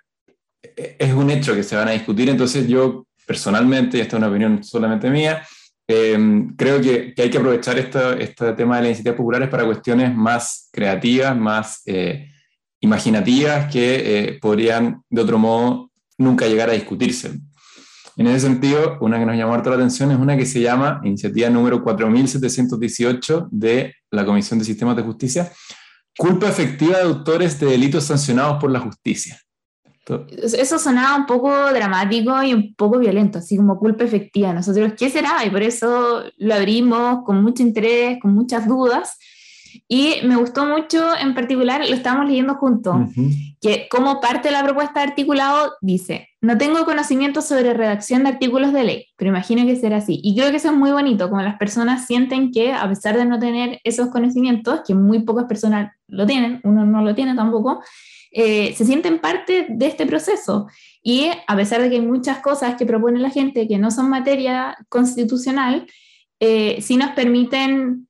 eh, 0.63 0.95
es 0.99 1.13
un 1.13 1.29
hecho 1.29 1.55
que 1.55 1.63
se 1.63 1.75
van 1.75 1.87
a 1.87 1.91
discutir. 1.91 2.29
Entonces 2.29 2.67
yo 2.67 3.05
personalmente, 3.25 3.97
y 3.97 4.01
esta 4.01 4.17
es 4.17 4.19
una 4.19 4.29
opinión 4.29 4.63
solamente 4.63 5.09
mía, 5.09 5.45
eh, 5.87 6.17
creo 6.57 6.81
que, 6.81 7.13
hay 7.17 7.29
que 7.29 7.37
aprovechar 7.37 7.77
este 7.77 8.53
tema 8.53 8.77
de 8.77 8.81
las 8.81 8.89
iniciativas 8.89 9.17
populares 9.17 9.49
para 9.49 9.65
cuestiones 9.65 10.13
más 10.15 10.69
creativas, 10.71 11.37
más 11.37 11.81
eh, 11.85 12.31
imaginativas, 12.79 13.71
que 13.71 14.37
podrían 14.41 15.01
de 15.09 15.21
otro 15.21 15.37
modo 15.37 15.91
nunca 16.17 16.47
llegar 16.47 16.69
a 16.69 16.73
discutirse. 16.73 17.33
En 18.17 18.27
ese 18.27 18.47
sentido, 18.47 18.97
una 19.01 19.19
que 19.19 19.25
nos 19.25 19.35
llamó 19.35 19.53
harto 19.53 19.69
la 19.69 19.75
atención 19.75 20.11
es 20.11 20.17
una 20.17 20.37
que 20.37 20.45
se 20.45 20.61
llama 20.61 21.01
Iniciativa 21.03 21.49
número 21.49 21.83
4718 21.83 23.49
de 23.51 23.93
la 24.11 24.25
Comisión 24.25 24.57
de 24.59 24.65
Sistemas 24.65 24.95
de 24.95 25.03
Justicia, 25.03 25.51
culpa 26.17 26.47
efectiva 26.47 26.97
de 26.97 27.03
autores 27.03 27.59
de 27.59 27.67
delitos 27.67 28.05
sancionados 28.05 28.61
por 28.61 28.71
la 28.71 28.79
justicia. 28.79 29.37
Eso 30.37 30.77
sonaba 30.77 31.17
un 31.17 31.25
poco 31.25 31.51
dramático 31.73 32.41
y 32.43 32.53
un 32.53 32.75
poco 32.75 32.99
violento, 32.99 33.39
así 33.39 33.57
como 33.57 33.77
culpa 33.77 34.03
efectiva. 34.03 34.53
Nosotros, 34.53 34.93
¿qué 34.97 35.09
será? 35.09 35.43
Y 35.43 35.49
por 35.49 35.63
eso 35.63 36.23
lo 36.37 36.53
abrimos 36.53 37.23
con 37.25 37.41
mucho 37.41 37.63
interés, 37.63 38.19
con 38.21 38.33
muchas 38.33 38.67
dudas. 38.67 39.17
Y 39.87 40.15
me 40.23 40.35
gustó 40.35 40.65
mucho, 40.65 41.11
en 41.19 41.35
particular, 41.35 41.87
lo 41.87 41.95
estábamos 41.95 42.27
leyendo 42.27 42.55
juntos, 42.55 42.95
que 43.61 43.87
como 43.89 44.19
parte 44.19 44.47
de 44.47 44.53
la 44.53 44.63
propuesta 44.63 44.99
de 44.99 45.09
articulado 45.09 45.73
dice, 45.79 46.29
no 46.41 46.57
tengo 46.57 46.85
conocimiento 46.85 47.41
sobre 47.43 47.73
redacción 47.75 48.23
de 48.23 48.29
artículos 48.29 48.73
de 48.73 48.83
ley, 48.83 49.05
pero 49.15 49.29
imagino 49.29 49.63
que 49.63 49.75
será 49.75 49.97
así. 49.97 50.19
Y 50.23 50.35
creo 50.35 50.49
que 50.49 50.57
eso 50.57 50.69
es 50.69 50.75
muy 50.75 50.91
bonito, 50.91 51.29
como 51.29 51.43
las 51.43 51.57
personas 51.57 52.07
sienten 52.07 52.51
que 52.51 52.73
a 52.73 52.89
pesar 52.89 53.15
de 53.15 53.25
no 53.25 53.37
tener 53.37 53.79
esos 53.83 54.09
conocimientos, 54.09 54.81
que 54.87 54.95
muy 54.95 55.19
pocas 55.19 55.45
personas 55.45 55.91
lo 56.07 56.25
tienen, 56.25 56.61
uno 56.63 56.83
no 56.83 57.03
lo 57.03 57.13
tiene 57.13 57.35
tampoco, 57.35 57.83
eh, 58.31 58.73
se 58.75 58.85
sienten 58.85 59.19
parte 59.19 59.67
de 59.69 59.85
este 59.85 60.07
proceso. 60.07 60.67
Y 61.03 61.29
a 61.45 61.55
pesar 61.55 61.81
de 61.81 61.89
que 61.89 61.97
hay 61.97 62.01
muchas 62.01 62.39
cosas 62.39 62.75
que 62.75 62.87
propone 62.87 63.19
la 63.19 63.29
gente 63.29 63.67
que 63.67 63.77
no 63.77 63.91
son 63.91 64.09
materia 64.09 64.75
constitucional, 64.89 65.85
eh, 66.39 66.79
sí 66.81 66.97
nos 66.97 67.11
permiten 67.11 68.07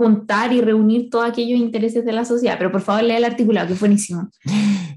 juntar 0.00 0.50
y 0.50 0.62
reunir 0.62 1.10
todos 1.10 1.28
aquellos 1.28 1.60
intereses 1.60 2.06
de 2.06 2.12
la 2.12 2.24
sociedad. 2.24 2.56
Pero 2.56 2.72
por 2.72 2.80
favor, 2.80 3.02
lea 3.02 3.18
el 3.18 3.24
articulado, 3.24 3.66
que 3.66 3.74
es 3.74 3.80
buenísimo. 3.80 4.30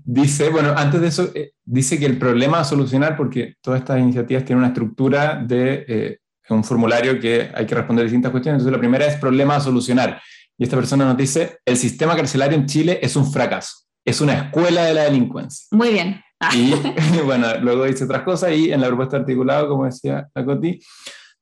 Dice, 0.05 0.49
bueno, 0.49 0.73
antes 0.77 1.01
de 1.01 1.07
eso, 1.07 1.29
eh, 1.35 1.51
dice 1.65 1.99
que 1.99 2.05
el 2.05 2.17
problema 2.17 2.61
a 2.61 2.63
solucionar, 2.63 3.17
porque 3.17 3.55
todas 3.61 3.81
estas 3.81 3.99
iniciativas 3.99 4.45
tienen 4.45 4.59
una 4.59 4.69
estructura 4.69 5.43
de 5.45 6.19
un 6.49 6.63
formulario 6.63 7.19
que 7.19 7.49
hay 7.53 7.65
que 7.65 7.75
responder 7.75 8.05
distintas 8.05 8.31
cuestiones. 8.31 8.61
Entonces, 8.61 8.71
la 8.71 8.79
primera 8.79 9.05
es 9.05 9.17
problema 9.17 9.57
a 9.57 9.59
solucionar. 9.59 10.21
Y 10.57 10.63
esta 10.63 10.77
persona 10.77 11.03
nos 11.03 11.17
dice, 11.17 11.57
el 11.65 11.75
sistema 11.75 12.15
carcelario 12.15 12.57
en 12.57 12.65
Chile 12.65 12.99
es 13.01 13.17
un 13.17 13.29
fracaso 13.29 13.83
es 14.05 14.21
una 14.21 14.33
escuela 14.33 14.85
de 14.85 14.93
la 14.93 15.03
delincuencia. 15.03 15.65
Muy 15.71 15.91
bien. 15.91 16.21
Y 16.53 16.73
bueno, 17.25 17.47
luego 17.61 17.85
dice 17.85 18.03
otras 18.03 18.23
cosas 18.23 18.51
y 18.51 18.71
en 18.71 18.81
la 18.81 18.87
propuesta 18.87 19.17
articulada, 19.17 19.67
como 19.67 19.85
decía 19.85 20.27
la 20.33 20.45
Coti, 20.45 20.79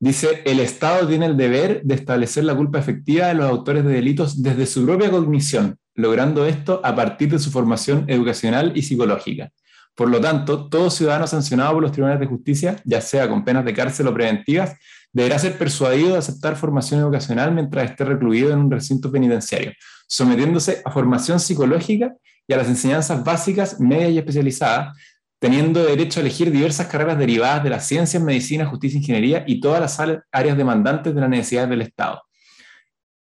dice, 0.02 0.42
el 0.46 0.60
Estado 0.60 1.08
tiene 1.08 1.28
el 1.28 1.38
deber 1.38 1.84
de 1.84 1.94
establecer 1.94 2.44
la 2.44 2.56
culpa 2.56 2.80
efectiva 2.80 3.28
de 3.28 3.36
los 3.36 3.46
autores 3.46 3.86
de 3.86 3.94
delitos 3.94 4.42
desde 4.42 4.66
su 4.66 4.84
propia 4.84 5.12
cognición, 5.12 5.78
logrando 5.94 6.46
esto 6.46 6.82
a 6.84 6.96
partir 6.96 7.30
de 7.30 7.38
su 7.38 7.52
formación 7.52 8.06
educacional 8.08 8.74
y 8.76 8.82
psicológica. 8.82 9.52
Por 9.94 10.10
lo 10.10 10.20
tanto, 10.20 10.70
todo 10.70 10.90
ciudadano 10.90 11.28
sancionado 11.28 11.74
por 11.74 11.84
los 11.84 11.92
tribunales 11.92 12.20
de 12.20 12.26
justicia, 12.26 12.82
ya 12.84 13.00
sea 13.00 13.30
con 13.30 13.46
penas 13.46 13.64
de 13.64 13.74
cárcel 13.74 14.08
o 14.08 14.14
preventivas, 14.14 14.76
deberá 15.14 15.38
ser 15.38 15.58
persuadido 15.58 16.14
de 16.14 16.18
aceptar 16.18 16.56
formación 16.56 17.00
educacional 17.02 17.54
mientras 17.54 17.92
esté 17.92 18.04
recluido 18.04 18.52
en 18.52 18.60
un 18.60 18.72
recinto 18.72 19.12
penitenciario, 19.12 19.74
sometiéndose 20.08 20.82
a 20.84 20.90
formación 20.90 21.40
psicológica 21.40 22.16
y 22.48 22.54
a 22.54 22.58
las 22.58 22.68
enseñanzas 22.68 23.24
básicas, 23.24 23.80
medias 23.80 24.12
y 24.12 24.18
especializadas, 24.18 24.98
teniendo 25.42 25.84
derecho 25.84 26.20
a 26.20 26.22
elegir 26.22 26.52
diversas 26.52 26.86
carreras 26.86 27.18
derivadas 27.18 27.64
de 27.64 27.72
las 27.72 27.88
ciencias, 27.88 28.22
medicina, 28.22 28.68
justicia, 28.68 29.00
ingeniería 29.00 29.44
y 29.48 29.60
todas 29.60 29.82
las 29.82 30.22
áreas 30.32 30.56
demandantes 30.56 31.16
de 31.16 31.20
las 31.20 31.30
necesidades 31.32 31.72
del 31.72 31.82
Estado. 31.82 32.22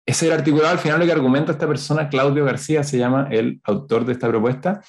Ese 0.06 0.28
es 0.28 0.32
el 0.32 0.38
articulado, 0.38 0.69
al 0.69 0.78
final 0.78 0.99
lo 0.99 1.08
que 1.08 1.12
argumenta 1.12 1.54
esta 1.54 1.67
persona, 1.67 2.10
Claudio 2.10 2.45
García, 2.45 2.84
se 2.84 2.99
llama 2.99 3.30
el 3.32 3.60
autor 3.63 4.06
de 4.06 4.13
esta 4.13 4.28
propuesta, 4.28 4.84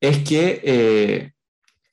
es 0.00 0.18
que 0.18 0.60
eh, 0.62 1.32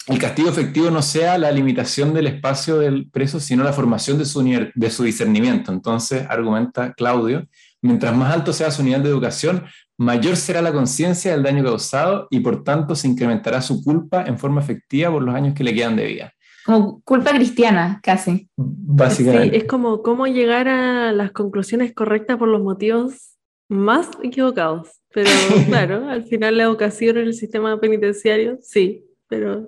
el 0.06 0.20
castigo 0.20 0.50
efectivo 0.50 0.92
no 0.92 1.02
sea 1.02 1.40
la 1.40 1.52
limitación 1.52 2.14
del 2.14 2.28
espacio 2.28 2.78
del 2.78 3.10
preso, 3.10 3.40
sino 3.40 3.64
la 3.64 3.74
formación 3.74 4.20
de 4.20 4.26
su, 4.26 4.44
de 4.76 4.92
su 4.92 5.04
discernimiento. 5.04 5.72
Entonces, 5.72 6.28
argumenta 6.30 6.94
Claudio, 6.94 7.48
mientras 7.82 8.16
más 8.16 8.32
alto 8.32 8.54
sea 8.54 8.70
su 8.70 8.84
nivel 8.84 9.02
de 9.02 9.10
educación, 9.10 9.66
mayor 9.98 10.36
será 10.36 10.62
la 10.62 10.74
conciencia 10.74 11.32
del 11.32 11.44
daño 11.44 11.64
causado 11.64 12.28
y 12.30 12.40
por 12.40 12.64
tanto 12.64 12.96
se 12.96 13.08
incrementará 13.08 13.62
su 13.62 13.84
culpa 13.84 14.24
en 14.26 14.38
forma 14.38 14.62
efectiva 14.62 15.12
por 15.12 15.24
los 15.24 15.36
años 15.36 15.54
que 15.54 15.64
le 15.64 15.74
quedan 15.74 15.96
de 15.96 16.06
vida. 16.06 16.34
Como 16.66 17.02
culpa 17.02 17.32
cristiana, 17.32 18.00
casi. 18.02 18.50
Básicamente. 18.58 19.52
Sí, 19.52 19.56
es 19.58 19.66
como 19.66 20.02
cómo 20.02 20.26
llegar 20.26 20.68
a 20.68 21.12
las 21.12 21.32
conclusiones 21.32 21.94
correctas 21.94 22.38
por 22.38 22.48
los 22.48 22.62
motivos 22.62 23.38
más 23.70 24.10
equivocados. 24.24 24.90
Pero 25.14 25.30
claro, 25.68 26.10
al 26.10 26.26
final 26.26 26.58
la 26.58 26.64
educación 26.64 27.18
en 27.18 27.28
el 27.28 27.34
sistema 27.34 27.80
penitenciario, 27.80 28.58
sí, 28.62 29.06
pero 29.28 29.68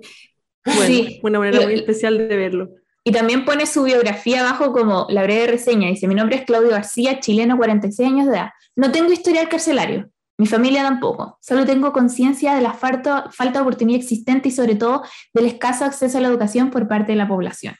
bueno, 0.64 1.08
una 1.22 1.38
manera 1.38 1.62
muy 1.62 1.74
especial 1.74 2.18
de 2.18 2.36
verlo. 2.36 2.70
Y 3.04 3.12
también 3.12 3.44
pone 3.44 3.64
su 3.64 3.84
biografía 3.84 4.40
abajo 4.40 4.72
como 4.72 5.06
la 5.08 5.22
breve 5.22 5.46
reseña. 5.46 5.88
Dice, 5.88 6.08
mi 6.08 6.14
nombre 6.14 6.36
es 6.36 6.44
Claudio 6.44 6.70
García, 6.70 7.20
chileno, 7.20 7.56
46 7.56 8.06
años 8.06 8.26
de 8.26 8.32
edad. 8.32 8.50
No 8.76 8.92
tengo 8.92 9.10
historial 9.12 9.48
carcelario. 9.48 10.10
Mi 10.38 10.46
familia 10.46 10.82
tampoco. 10.84 11.36
Solo 11.40 11.66
tengo 11.66 11.92
conciencia 11.92 12.54
de 12.54 12.62
la 12.62 12.72
falta, 12.72 13.28
falta 13.32 13.58
de 13.58 13.62
oportunidad 13.62 14.00
existente 14.00 14.48
y 14.48 14.52
sobre 14.52 14.76
todo 14.76 15.02
del 15.34 15.46
escaso 15.46 15.84
acceso 15.84 16.18
a 16.18 16.20
la 16.20 16.28
educación 16.28 16.70
por 16.70 16.86
parte 16.86 17.12
de 17.12 17.18
la 17.18 17.26
población. 17.26 17.74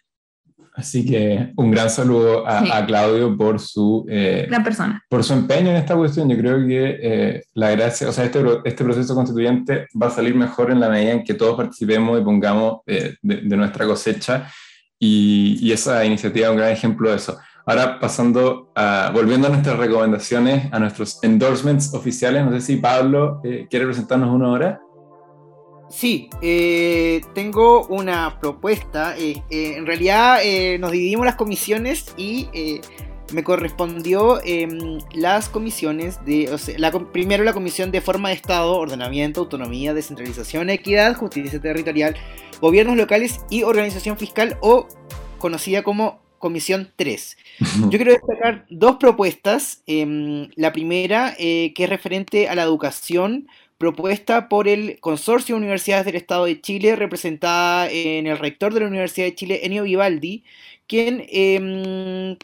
Así 0.75 1.05
que 1.05 1.53
un 1.57 1.73
gran 1.73 1.90
saludo 1.90 2.47
a, 2.47 2.87
Claudio 2.87 3.37
por 3.37 3.59
su, 3.59 4.07
eh, 4.09 4.47
gran 4.49 4.62
persona. 4.62 5.03
por 5.09 5.25
su 5.25 5.33
empeño 5.33 5.71
en 5.71 5.77
esta 5.77 5.97
cuestión. 5.97 6.29
Yo 6.29 6.37
creo 6.37 6.64
que 6.66 6.99
eh, 7.03 7.42
la 7.55 7.71
gracia, 7.71 8.09
o 8.09 8.12
sea, 8.12 8.25
este, 8.25 8.40
este 8.64 8.85
proceso 8.85 9.12
constituyente 9.12 9.88
va 10.01 10.07
a 10.07 10.11
salir 10.11 10.37
mejor 10.37 10.71
en 10.71 10.79
la 10.79 10.88
medida 10.88 11.12
en 11.12 11.25
que 11.25 11.35
todos 11.35 11.57
participemos 11.57 12.21
y 12.21 12.25
pongamos 12.25 12.79
eh, 12.87 13.16
de, 13.23 13.57
nuestra 13.57 13.87
cosecha. 13.87 14.49
Y, 15.01 15.59
y, 15.61 15.73
esa 15.73 16.05
iniciativa 16.05 16.47
es 16.47 16.51
un 16.53 16.59
gran 16.59 16.71
ejemplo 16.71 17.11
de 17.11 17.16
eso. 17.16 17.38
Ahora 17.68 18.00
pasando 18.00 18.70
a, 18.74 19.11
volviendo 19.12 19.46
a 19.46 19.50
nuestras 19.50 19.78
recomendaciones, 19.78 20.72
a 20.72 20.78
nuestros 20.78 21.22
endorsements 21.22 21.92
oficiales, 21.92 22.42
no 22.42 22.52
sé 22.52 22.62
si 22.62 22.76
Pablo 22.76 23.42
quiere 23.42 23.85
presentarnos 23.85 24.35
uno 24.35 24.46
ahora. 24.46 24.81
Sí, 25.90 26.31
eh, 26.40 27.20
tengo 27.35 27.87
una 27.88 28.40
propuesta. 28.40 29.18
Eh, 29.18 29.42
eh, 29.50 29.74
en 29.76 29.85
realidad 29.87 30.38
nos 30.78 30.92
dividimos 30.92 31.26
las 31.26 31.37
comisiones 31.37 32.14
y 32.16 32.48
me 33.35 33.44
correspondió 33.44 34.40
em, 34.44 34.98
las 35.12 35.50
comisiones 35.50 36.24
de, 36.24 36.48
primero 37.12 37.44
la 37.44 37.52
comisión 37.52 37.90
de 37.90 38.00
forma 38.00 38.31
de 38.31 38.37
Estado, 38.37 38.76
ordenamiento, 38.76 39.40
autonomía, 39.40 39.92
descentralización, 39.92 40.70
equidad, 40.70 41.16
justicia 41.16 41.61
territorial, 41.61 42.16
gobiernos 42.62 42.96
locales 42.96 43.40
y 43.50 43.62
organización 43.62 44.16
fiscal 44.16 44.57
o 44.62 44.88
conocida 45.38 45.83
como 45.83 46.28
Comisión 46.38 46.92
3. 46.96 47.37
Yo 47.90 47.90
quiero 47.90 48.12
destacar 48.12 48.66
dos 48.70 48.96
propuestas. 48.96 49.83
Em, 49.87 50.48
la 50.57 50.72
primera, 50.72 51.35
que 51.37 51.74
es 51.77 51.88
referente 51.88 52.48
a 52.48 52.55
la 52.55 52.62
educación 52.62 53.48
propuesta 53.79 54.48
por 54.48 54.68
el 54.68 54.98
Consorcio 55.01 55.55
de 55.55 55.61
Universidades 55.61 56.05
del 56.05 56.16
Estado 56.16 56.44
de 56.44 56.61
Chile, 56.61 56.96
representada 56.96 57.90
en 57.90 58.27
el 58.27 58.38
rector 58.38 58.74
de 58.74 58.81
la 58.81 58.88
Universidad 58.88 59.27
de 59.27 59.35
Chile, 59.37 59.61
Enio 59.62 59.85
Vivaldi, 59.85 60.44
quien 60.87 61.24
em, 61.29 62.37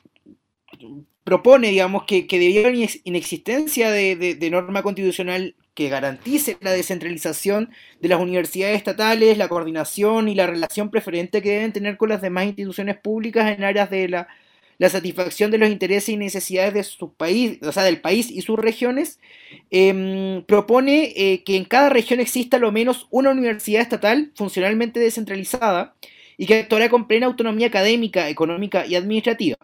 propone, 1.24 1.70
digamos, 1.70 2.04
que, 2.04 2.26
que 2.26 2.38
debido 2.38 2.68
a 2.68 2.70
la 2.70 2.88
inexistencia 3.04 3.90
de, 3.90 4.48
norma 4.50 4.82
constitucional 4.82 5.56
que 5.74 5.88
garantice 5.88 6.56
la 6.60 6.72
descentralización 6.72 7.70
de 8.00 8.08
las 8.08 8.20
universidades 8.20 8.76
estatales, 8.76 9.38
la 9.38 9.48
coordinación 9.48 10.28
y 10.28 10.34
la 10.34 10.46
relación 10.46 10.90
preferente 10.90 11.42
que 11.42 11.50
deben 11.50 11.72
tener 11.72 11.96
con 11.96 12.08
las 12.08 12.22
demás 12.22 12.46
instituciones 12.46 12.96
públicas 12.96 13.56
en 13.56 13.64
áreas 13.64 13.90
de 13.90 14.08
la 14.08 14.28
la 14.78 14.88
satisfacción 14.88 15.50
de 15.50 15.58
los 15.58 15.70
intereses 15.70 16.08
y 16.08 16.16
necesidades 16.16 16.74
de 16.74 16.82
su 16.84 17.12
país, 17.12 17.58
o 17.62 17.72
sea, 17.72 17.84
del 17.84 18.00
país 18.00 18.30
y 18.30 18.42
sus 18.42 18.58
regiones, 18.58 19.20
em, 19.70 20.42
propone 20.44 21.12
eh, 21.16 21.42
que 21.44 21.56
en 21.56 21.64
cada 21.64 21.88
región 21.90 22.20
exista 22.20 22.58
lo 22.58 22.72
menos 22.72 23.06
una 23.10 23.30
universidad 23.30 23.82
estatal 23.82 24.32
funcionalmente 24.34 25.00
descentralizada 25.00 25.94
y 26.36 26.46
que 26.46 26.60
actuará 26.60 26.88
con 26.88 27.06
plena 27.06 27.26
autonomía 27.26 27.68
académica, 27.68 28.28
económica 28.28 28.86
y 28.86 28.96
administrativa. 28.96 29.56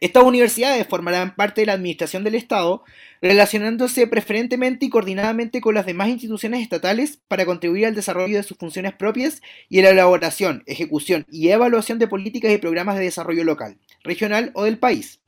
Estas 0.00 0.24
universidades 0.24 0.86
formarán 0.86 1.36
parte 1.36 1.60
de 1.60 1.66
la 1.66 1.74
administración 1.74 2.24
del 2.24 2.34
Estado, 2.34 2.82
relacionándose 3.20 4.06
preferentemente 4.06 4.86
y 4.86 4.88
coordinadamente 4.88 5.60
con 5.60 5.74
las 5.74 5.84
demás 5.84 6.08
instituciones 6.08 6.62
estatales 6.62 7.20
para 7.28 7.44
contribuir 7.44 7.84
al 7.84 7.94
desarrollo 7.94 8.38
de 8.38 8.42
sus 8.42 8.56
funciones 8.56 8.94
propias 8.94 9.42
y 9.68 9.80
a 9.80 9.82
la 9.82 9.90
elaboración, 9.90 10.62
ejecución 10.64 11.26
y 11.30 11.48
evaluación 11.48 11.98
de 11.98 12.08
políticas 12.08 12.50
y 12.50 12.56
programas 12.56 12.96
de 12.96 13.04
desarrollo 13.04 13.44
local, 13.44 13.76
regional 14.02 14.52
o 14.54 14.64
del 14.64 14.78
país. 14.78 15.20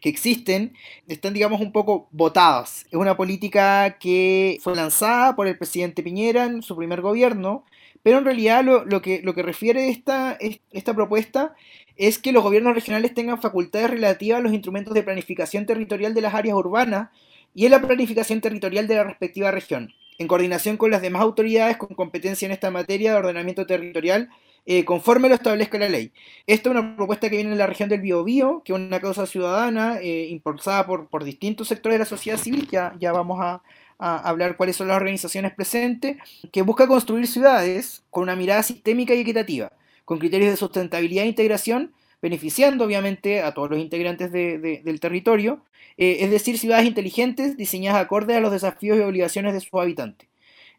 que 0.01 0.09
existen, 0.09 0.75
están, 1.09 1.35
digamos, 1.35 1.61
un 1.61 1.73
poco 1.73 2.09
votadas. 2.11 2.87
Es 2.91 2.95
una 2.95 3.17
política 3.17 3.99
que 3.99 4.59
fue 4.63 4.75
lanzada 4.75 5.37
por 5.37 5.47
el 5.47 5.59
presidente 5.59 6.03
Piñera 6.03 6.45
en 6.45 6.63
su 6.63 6.77
primer 6.77 7.01
gobierno, 7.01 7.65
pero 8.03 8.19
en 8.19 8.25
realidad 8.25 8.65
lo, 8.65 9.03
que, 9.03 9.21
lo 9.23 9.35
que 9.35 9.43
refiere 9.43 9.89
esta, 9.89 10.39
esta 10.71 10.95
propuesta 10.95 11.55
es 11.97 12.19
que 12.19 12.33
los 12.33 12.43
gobiernos 12.43 12.75
regionales 12.75 13.13
tengan 13.13 13.43
facultades 13.43 13.91
relativas 13.91 14.39
a 14.39 14.43
los 14.43 14.55
instrumentos 14.55 14.95
de 14.95 15.03
planificación 15.03 15.67
territorial 15.67 16.15
de 16.15 16.23
las 16.23 16.35
áreas 16.35 16.57
urbanas 16.57 17.11
y 17.55 17.67
en 17.67 17.73
la 17.73 17.83
planificación 17.83 18.41
territorial 18.41 18.87
de 18.87 18.95
la 18.95 19.05
respectiva 19.05 19.51
región, 19.51 19.93
en 20.19 20.29
coordinación 20.29 20.79
con 20.79 20.91
las 20.91 21.03
demás 21.03 21.23
autoridades 21.23 21.77
con 21.77 21.95
competencia 21.95 22.47
en 22.47 22.53
esta 22.53 22.71
materia 22.71 23.13
de 23.13 23.19
ordenamiento 23.19 23.67
territorial, 23.67 24.31
eh, 24.67 24.85
conforme 24.85 25.29
lo 25.29 25.35
establezca 25.35 25.79
la 25.79 25.89
ley. 25.89 26.13
Esta 26.47 26.71
es 26.71 26.77
una 26.77 26.97
propuesta 26.97 27.29
que 27.29 27.37
viene 27.37 27.51
de 27.51 27.57
la 27.57 27.67
región 27.67 27.89
del 27.89 28.01
Biobío, 28.01 28.63
que 28.65 28.73
es 28.73 28.79
una 28.79 29.01
causa 29.01 29.27
ciudadana 29.27 29.99
eh, 30.01 30.29
impulsada 30.31 30.87
por, 30.87 31.25
distintos 31.25 31.69
sectores 31.69 31.95
de 31.95 32.01
la 32.01 32.05
sociedad 32.05 32.39
civil, 32.39 32.69
ya, 32.71 33.13
vamos 33.13 33.41
a, 33.41 33.63
a 33.99 34.29
hablar 34.29 34.57
cuáles 34.57 34.77
son 34.77 34.89
las 34.89 34.97
organizaciones 34.97 35.55
presentes, 35.55 36.17
que 36.53 36.63
busca 36.63 36.87
construir 36.87 37.27
ciudades 37.27 38.05
con 38.11 38.25
una 38.25 38.37
mirada 38.37 38.63
sistémica 38.63 39.15
y 39.15 39.21
equitativa 39.21 39.73
con 40.11 40.19
criterios 40.19 40.51
de 40.51 40.57
sustentabilidad 40.57 41.23
e 41.23 41.29
integración, 41.29 41.93
beneficiando 42.21 42.85
obviamente 42.85 43.43
a 43.43 43.55
todos 43.55 43.71
los 43.71 43.79
integrantes 43.79 44.33
del 44.33 44.99
territorio, 44.99 45.63
eh, 45.99 46.17
es 46.23 46.33
decir, 46.33 46.59
ciudades 46.59 46.85
inteligentes 46.87 47.57
diseñadas 47.57 48.03
acorde 48.03 48.35
a 48.35 48.41
los 48.41 48.51
desafíos 48.51 48.99
y 48.99 49.03
obligaciones 49.03 49.55
de 49.55 49.61
sus 49.61 49.73
habitantes. 49.75 50.30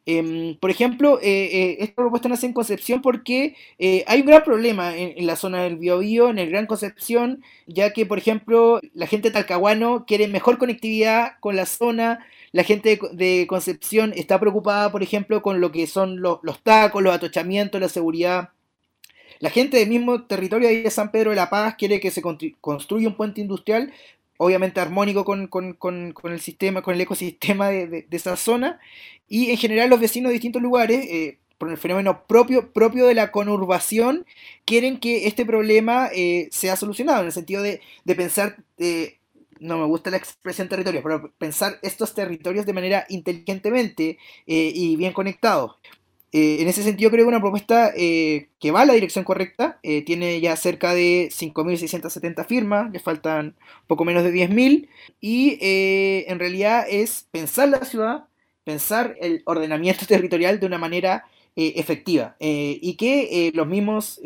Em, 0.05 0.57
por 0.57 0.71
ejemplo, 0.71 1.19
eh, 1.21 1.49
eh, 1.51 1.77
esta 1.79 1.95
propuesta 1.95 2.27
nace 2.27 2.47
en 2.47 2.53
Concepción 2.53 3.01
porque 3.01 3.55
hay 4.07 4.21
un 4.21 4.25
gran 4.27 4.43
problema 4.43 4.95
en, 4.97 5.25
la 5.27 5.35
zona 5.35 5.63
del 5.63 5.77
Biobío, 5.77 6.29
en 6.29 6.39
el 6.39 6.49
Gran 6.49 6.65
Concepción, 6.65 7.43
ya 7.67 7.93
que, 7.93 8.05
por 8.05 8.17
ejemplo, 8.17 8.79
la 8.93 9.07
gente 9.07 9.29
de 9.29 9.33
Talcahuano 9.33 10.05
quiere 10.05 10.27
mejor 10.27 10.57
conectividad 10.57 11.33
con 11.39 11.55
la 11.55 11.65
zona, 11.65 12.25
la 12.51 12.63
gente 12.63 12.99
de, 13.13 13.45
Concepción 13.47 14.13
está 14.15 14.39
preocupada, 14.39 14.91
por 14.91 15.03
ejemplo, 15.03 15.41
con 15.41 15.61
lo 15.61 15.71
que 15.71 15.87
son 15.87 16.21
los, 16.21 16.39
los 16.43 16.61
tacos, 16.63 17.03
los 17.03 17.13
atochamientos, 17.13 17.79
la 17.79 17.89
seguridad. 17.89 18.49
La 19.41 19.49
gente 19.49 19.77
del 19.77 19.89
mismo 19.89 20.23
territorio 20.25 20.69
de 20.69 20.91
San 20.91 21.11
Pedro 21.11 21.31
de 21.31 21.35
la 21.35 21.49
Paz 21.49 21.75
quiere 21.75 21.99
que 21.99 22.11
se 22.11 22.21
construya 22.21 23.07
un 23.07 23.15
puente 23.15 23.41
industrial, 23.41 23.91
obviamente 24.43 24.79
armónico 24.79 25.23
con, 25.23 26.15
el 26.23 26.41
sistema, 26.41 26.81
con 26.81 26.95
el 26.95 27.01
ecosistema 27.01 27.69
de, 27.69 28.07
esa 28.09 28.35
zona, 28.35 28.79
y 29.27 29.51
en 29.51 29.57
general 29.57 29.91
los 29.91 29.99
vecinos 29.99 30.29
de 30.29 30.33
distintos 30.33 30.63
lugares, 30.63 31.05
eh, 31.05 31.37
por 31.59 31.69
el 31.69 31.77
fenómeno 31.77 32.25
propio, 32.25 32.71
propio 32.73 33.05
de 33.05 33.13
la 33.13 33.31
conurbación, 33.31 34.25
quieren 34.65 34.99
que 34.99 35.27
este 35.27 35.45
problema 35.45 36.09
eh, 36.11 36.47
sea 36.51 36.75
solucionado, 36.75 37.19
en 37.19 37.27
el 37.27 37.31
sentido 37.31 37.61
de, 37.61 37.81
pensar... 38.15 38.57
Eh, 38.79 39.19
no 39.59 39.77
me 39.77 39.85
gusta 39.85 40.09
la 40.09 40.17
expresión 40.17 40.67
territorio, 40.67 41.03
pero 41.03 41.31
pensar 41.37 41.77
estos 41.83 42.15
territorios 42.15 42.65
de 42.65 42.73
manera 42.73 43.05
inteligentemente 43.09 44.17
y 44.47 44.95
bien 44.95 45.13
conectados. 45.13 45.75
Eh, 46.33 46.61
en 46.61 46.69
ese 46.69 46.83
sentido 46.83 47.11
creo 47.11 47.25
que 47.25 47.29
una 47.29 47.41
propuesta 47.41 47.91
eh, 47.95 48.47
que 48.59 48.71
va 48.71 48.81
a 48.81 48.85
la 48.85 48.93
dirección 48.93 49.25
correcta, 49.25 49.79
eh, 49.83 50.01
tiene 50.03 50.39
ya 50.39 50.55
cerca 50.55 50.93
de 50.93 51.29
5.670 51.29 52.45
firmas, 52.45 52.91
le 52.91 52.99
faltan 52.99 53.55
poco 53.87 54.05
menos 54.05 54.23
de 54.23 54.31
10.000, 54.31 54.87
y 55.19 55.57
en 55.61 56.39
realidad 56.39 56.85
es 56.89 57.27
pensar 57.31 57.67
la 57.67 57.83
ciudad, 57.83 58.25
pensar 58.63 59.15
el 59.19 59.41
ordenamiento 59.45 60.05
territorial 60.07 60.59
de 60.59 60.67
una 60.67 60.77
manera 60.77 61.25
efectiva, 61.55 62.37
y 62.39 62.95
que 62.95 63.51
los, 63.53 63.67
mismos, 63.67 64.21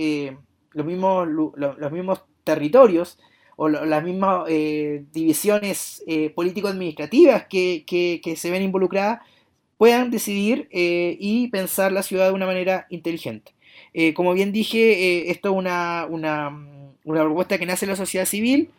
los, 0.73 0.85
mismos, 0.85 1.27
los 1.27 1.91
mismos 1.91 2.23
territorios 2.43 3.17
o 3.55 3.67
las 3.67 4.03
mismas 4.03 4.45
divisiones 4.47 6.03
político-administrativas 6.35 7.47
que, 7.47 7.83
que 7.87 8.35
se 8.35 8.51
ven 8.51 8.61
involucradas 8.61 9.21
puedan 9.77 10.11
decidir 10.11 10.67
eh, 10.71 11.17
y 11.19 11.47
pensar 11.49 11.91
la 11.91 12.03
ciudad 12.03 12.27
de 12.27 12.33
una 12.33 12.45
manera 12.45 12.87
inteligente. 12.89 13.53
Eh, 13.93 14.13
como 14.13 14.33
bien 14.33 14.51
dije, 14.51 14.79
eh, 14.79 15.31
esto 15.31 15.49
es 15.49 15.55
una, 15.55 16.07
propuesta 17.03 17.57
que 17.57 17.65
nace 17.65 17.85
en 17.85 17.91
la 17.91 17.95
sociedad 17.95 18.25
civil, 18.25 18.69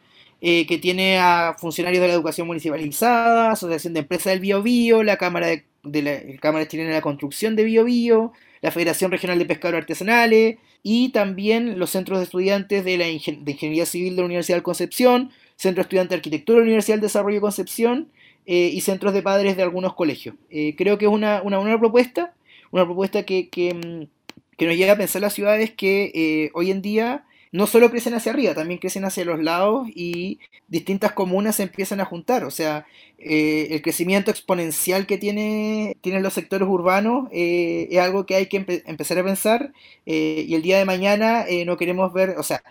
que 0.40 0.78
tiene 0.80 1.18
a 1.18 1.56
funcionarios 1.58 2.02
de 2.02 2.08
la 2.08 2.14
educación 2.14 2.46
municipalizada, 2.46 3.52
Asociación 3.52 3.94
de 3.94 4.00
Empresas 4.00 4.32
del 4.32 4.40
Bio, 4.40 4.62
Bio 4.62 5.02
la 5.02 5.16
Cámara 5.16 5.48
de, 5.82 6.02
la 6.02 6.20
Cámara 6.40 6.68
Chilena 6.68 6.90
de 6.90 6.96
la 6.96 7.00
Construcción 7.00 7.56
de 7.56 7.64
Bio, 7.64 7.84
Bio 7.84 8.32
la 8.60 8.70
Federación 8.70 9.10
Regional 9.10 9.38
de 9.38 9.46
Pescadores 9.46 9.82
Artesanales 9.82 10.58
y 10.82 11.08
también 11.10 11.78
los 11.78 11.90
centros 11.90 12.18
de 12.18 12.24
estudiantes 12.24 12.84
de 12.84 12.98
la 12.98 13.08
Ingeniería 13.08 13.86
Civil 13.86 14.14
de 14.14 14.22
la 14.22 14.26
Universidad 14.26 14.58
de 14.58 14.62
Concepción, 14.62 15.30
Centro 15.56 15.82
Estudiante 15.82 16.10
de 16.10 16.16
Arquitectura 16.16 16.56
de 16.56 16.60
la 16.60 16.66
Universidad 16.66 16.96
del 16.96 17.02
Desarrollo 17.02 17.36
de 17.36 17.40
Concepción 17.40 18.08
eh, 18.48 18.70
y 18.72 18.80
centros 18.82 19.12
de 19.12 19.22
padres 19.22 19.56
de 19.56 19.64
algunos 19.64 19.94
colegios. 19.94 20.36
Eh, 20.50 20.76
creo 20.76 20.98
que 20.98 21.06
es 21.06 21.10
una, 21.10 21.42
una 21.42 21.58
buena 21.58 21.80
propuesta, 21.80 22.32
una 22.70 22.84
propuesta 22.84 23.24
que, 23.24 23.48
que, 23.48 23.74
mm, 23.74 24.64
nos 24.64 24.76
llega 24.76 24.92
a 24.92 24.96
pensar 24.96 25.20
las 25.20 25.34
ciudades 25.34 25.72
que 25.72 26.12
eh, 26.14 26.50
hoy 26.54 26.70
en 26.70 26.80
día 26.80 27.24
no 27.50 27.66
solo 27.66 27.90
crecen 27.90 28.14
hacia 28.14 28.30
arriba, 28.30 28.54
también 28.54 28.78
crecen 28.78 29.04
hacia 29.04 29.24
los 29.24 29.42
lados 29.42 29.88
y 29.92 30.38
distintas 30.68 31.10
comunas 31.12 31.56
se 31.56 31.64
empiezan 31.64 32.00
a 32.00 32.04
juntar. 32.04 32.44
O 32.44 32.50
sea, 32.52 32.86
el 33.18 33.82
crecimiento 33.82 34.30
exponencial 34.30 35.06
que 35.06 35.18
tiene, 35.18 35.96
tienen 36.00 36.22
los 36.22 36.34
sectores 36.34 36.68
urbanos 36.68 37.28
es 37.32 37.98
algo 37.98 38.26
que 38.26 38.34
hay 38.36 38.46
que 38.46 38.82
empezar 38.86 39.18
a 39.18 39.24
pensar 39.24 39.72
y 40.04 40.54
el 40.54 40.62
día 40.62 40.78
de 40.78 40.84
mañana 40.84 41.46
no 41.64 41.76
queremos 41.76 42.12
ver, 42.12 42.30
o 42.38 42.42
sea, 42.42 42.62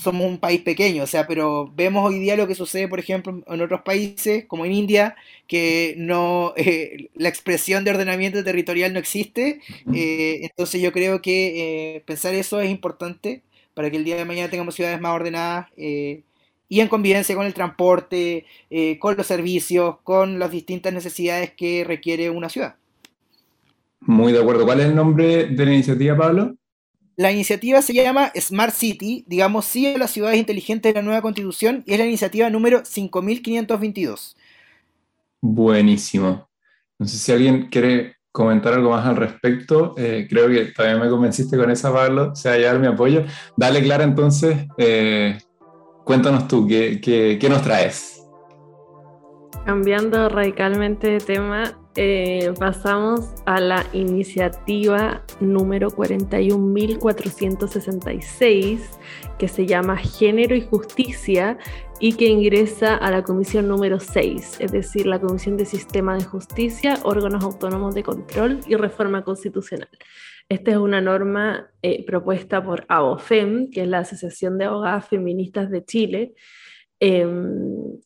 somos 0.00 0.26
un 0.26 0.38
país 0.38 0.60
pequeño, 0.62 1.04
o 1.04 1.06
sea, 1.06 1.26
pero 1.26 1.72
vemos 1.74 2.06
hoy 2.06 2.18
día 2.18 2.36
lo 2.36 2.46
que 2.46 2.54
sucede, 2.54 2.88
por 2.88 2.98
ejemplo, 2.98 3.42
en 3.46 3.60
otros 3.60 3.82
países, 3.82 4.44
como 4.46 4.64
en 4.64 4.72
India, 4.72 5.16
que 5.46 5.94
no 5.98 6.52
eh, 6.56 7.10
la 7.14 7.28
expresión 7.28 7.84
de 7.84 7.90
ordenamiento 7.90 8.42
territorial 8.44 8.92
no 8.92 8.98
existe. 8.98 9.60
Eh, 9.94 10.40
entonces 10.42 10.80
yo 10.80 10.92
creo 10.92 11.22
que 11.22 11.96
eh, 11.96 12.00
pensar 12.06 12.34
eso 12.34 12.60
es 12.60 12.70
importante 12.70 13.42
para 13.74 13.90
que 13.90 13.96
el 13.96 14.04
día 14.04 14.16
de 14.16 14.24
mañana 14.24 14.50
tengamos 14.50 14.74
ciudades 14.74 15.00
más 15.00 15.14
ordenadas 15.14 15.66
y 15.76 16.80
en 16.80 16.88
convivencia 16.88 17.34
con 17.34 17.46
el 17.46 17.54
transporte, 17.54 18.46
con 19.00 19.16
los 19.16 19.26
servicios, 19.26 19.96
con 20.04 20.38
las 20.38 20.50
distintas 20.50 20.92
necesidades 20.92 21.52
que 21.52 21.84
requiere 21.84 22.30
una 22.30 22.48
ciudad. 22.48 22.76
Muy 24.00 24.32
de 24.32 24.40
acuerdo. 24.40 24.64
¿Cuál 24.64 24.80
es 24.80 24.86
el 24.86 24.94
nombre 24.94 25.46
de 25.46 25.64
la 25.66 25.72
iniciativa, 25.72 26.16
Pablo? 26.16 26.54
La 27.16 27.30
iniciativa 27.30 27.80
se 27.80 27.94
llama 27.94 28.32
Smart 28.36 28.74
City, 28.74 29.24
digamos 29.28 29.66
sí 29.66 29.86
a 29.86 29.98
las 29.98 30.10
ciudades 30.10 30.38
inteligentes 30.38 30.92
de 30.92 31.00
la 31.00 31.04
nueva 31.04 31.22
constitución, 31.22 31.84
y 31.86 31.92
es 31.92 31.98
la 31.98 32.06
iniciativa 32.06 32.50
número 32.50 32.84
5522. 32.84 34.36
Buenísimo. 35.40 36.48
No 36.98 37.06
sé 37.06 37.18
si 37.18 37.32
alguien 37.32 37.68
quiere 37.68 38.16
comentar 38.32 38.72
algo 38.72 38.90
más 38.90 39.06
al 39.06 39.16
respecto. 39.16 39.94
Eh, 39.96 40.26
creo 40.28 40.48
que 40.48 40.72
también 40.72 40.98
me 40.98 41.08
convenciste 41.08 41.56
con 41.56 41.70
esa, 41.70 41.92
Pablo. 41.92 42.32
O 42.32 42.36
sea, 42.36 42.58
ya 42.58 42.74
mi 42.74 42.88
apoyo. 42.88 43.24
Dale, 43.56 43.82
Clara, 43.82 44.02
entonces, 44.02 44.66
eh, 44.76 45.38
cuéntanos 46.04 46.48
tú, 46.48 46.66
¿qué, 46.66 47.00
qué 47.00 47.48
nos 47.48 47.62
traes? 47.62 48.20
Cambiando 49.64 50.28
radicalmente 50.28 51.10
de 51.10 51.18
tema, 51.18 51.78
eh, 51.96 52.52
pasamos 52.58 53.34
a 53.46 53.60
la 53.60 53.86
iniciativa 53.92 55.22
número 55.40 55.90
41.466, 55.90 58.80
que 59.38 59.48
se 59.48 59.66
llama 59.66 59.96
Género 59.96 60.56
y 60.56 60.62
Justicia 60.62 61.58
y 62.00 62.14
que 62.14 62.26
ingresa 62.26 62.96
a 62.96 63.10
la 63.10 63.22
comisión 63.22 63.68
número 63.68 64.00
6, 64.00 64.58
es 64.60 64.72
decir, 64.72 65.06
la 65.06 65.20
Comisión 65.20 65.56
de 65.56 65.64
Sistema 65.64 66.16
de 66.16 66.24
Justicia, 66.24 66.98
órganos 67.04 67.44
autónomos 67.44 67.94
de 67.94 68.02
control 68.02 68.58
y 68.66 68.74
reforma 68.74 69.22
constitucional. 69.22 69.88
Esta 70.48 70.72
es 70.72 70.76
una 70.76 71.00
norma 71.00 71.70
eh, 71.82 72.04
propuesta 72.04 72.62
por 72.62 72.84
ABOFEM, 72.88 73.70
que 73.70 73.82
es 73.82 73.88
la 73.88 74.00
Asociación 74.00 74.58
de 74.58 74.66
Abogadas 74.66 75.08
Feministas 75.08 75.70
de 75.70 75.84
Chile, 75.84 76.34
em, 77.00 77.98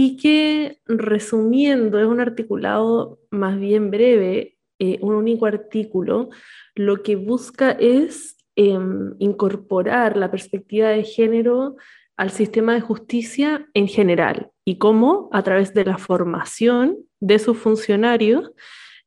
y 0.00 0.16
que 0.16 0.78
resumiendo 0.86 1.98
es 1.98 2.06
un 2.06 2.20
articulado 2.20 3.18
más 3.32 3.58
bien 3.58 3.90
breve, 3.90 4.56
eh, 4.78 4.96
un 5.00 5.16
único 5.16 5.44
artículo, 5.46 6.30
lo 6.76 7.02
que 7.02 7.16
busca 7.16 7.72
es 7.72 8.36
em, 8.54 9.16
incorporar 9.18 10.16
la 10.16 10.30
perspectiva 10.30 10.90
de 10.90 11.02
género 11.02 11.74
al 12.16 12.30
sistema 12.30 12.74
de 12.74 12.80
justicia 12.80 13.68
en 13.74 13.88
general 13.88 14.52
y 14.64 14.78
cómo 14.78 15.30
a 15.32 15.42
través 15.42 15.74
de 15.74 15.84
la 15.84 15.98
formación 15.98 16.98
de 17.18 17.40
sus 17.40 17.58
funcionarios 17.58 18.52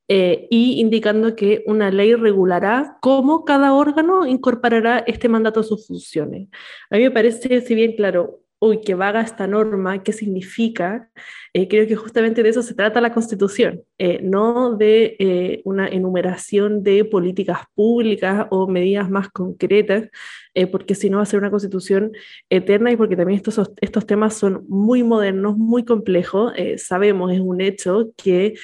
eh, 0.09 0.45
y 0.49 0.81
indicando 0.81 1.37
que 1.37 1.63
una 1.67 1.89
ley 1.89 2.15
regulará 2.15 2.97
cómo 3.01 3.45
cada 3.45 3.73
órgano 3.73 4.25
incorporará 4.25 4.99
este 5.07 5.29
mandato 5.29 5.61
a 5.61 5.63
sus 5.63 5.87
funciones. 5.87 6.49
A 6.89 6.97
mí 6.97 7.03
me 7.03 7.11
parece, 7.11 7.61
si 7.61 7.75
bien 7.75 7.95
claro, 7.95 8.41
uy, 8.61 8.81
que 8.81 8.93
vaga 8.93 9.21
esta 9.21 9.47
norma, 9.47 10.03
¿qué 10.03 10.13
significa? 10.13 11.09
Eh, 11.53 11.67
creo 11.67 11.85
que 11.85 11.97
justamente 11.97 12.43
de 12.43 12.49
eso 12.49 12.61
se 12.61 12.73
trata 12.73 13.01
la 13.01 13.13
Constitución, 13.13 13.81
eh, 13.97 14.21
no 14.23 14.77
de 14.77 15.17
eh, 15.19 15.61
una 15.65 15.85
enumeración 15.89 16.81
de 16.81 17.03
políticas 17.03 17.59
públicas 17.75 18.47
o 18.51 18.67
medidas 18.67 19.09
más 19.09 19.27
concretas, 19.29 20.09
porque 20.69 20.95
si 20.95 21.09
no 21.09 21.17
va 21.17 21.23
a 21.23 21.25
ser 21.25 21.39
una 21.39 21.49
Constitución 21.49 22.11
eterna 22.49 22.91
y 22.91 22.97
porque 22.97 23.15
también 23.15 23.37
estos, 23.37 23.71
estos 23.79 24.05
temas 24.05 24.33
son 24.33 24.65
muy 24.67 25.01
modernos, 25.01 25.55
muy 25.55 25.85
complejos. 25.85 26.51
sabemos, 26.75 27.31
es 27.31 27.39
un 27.39 27.61
hecho, 27.61 28.11
que 28.21 28.55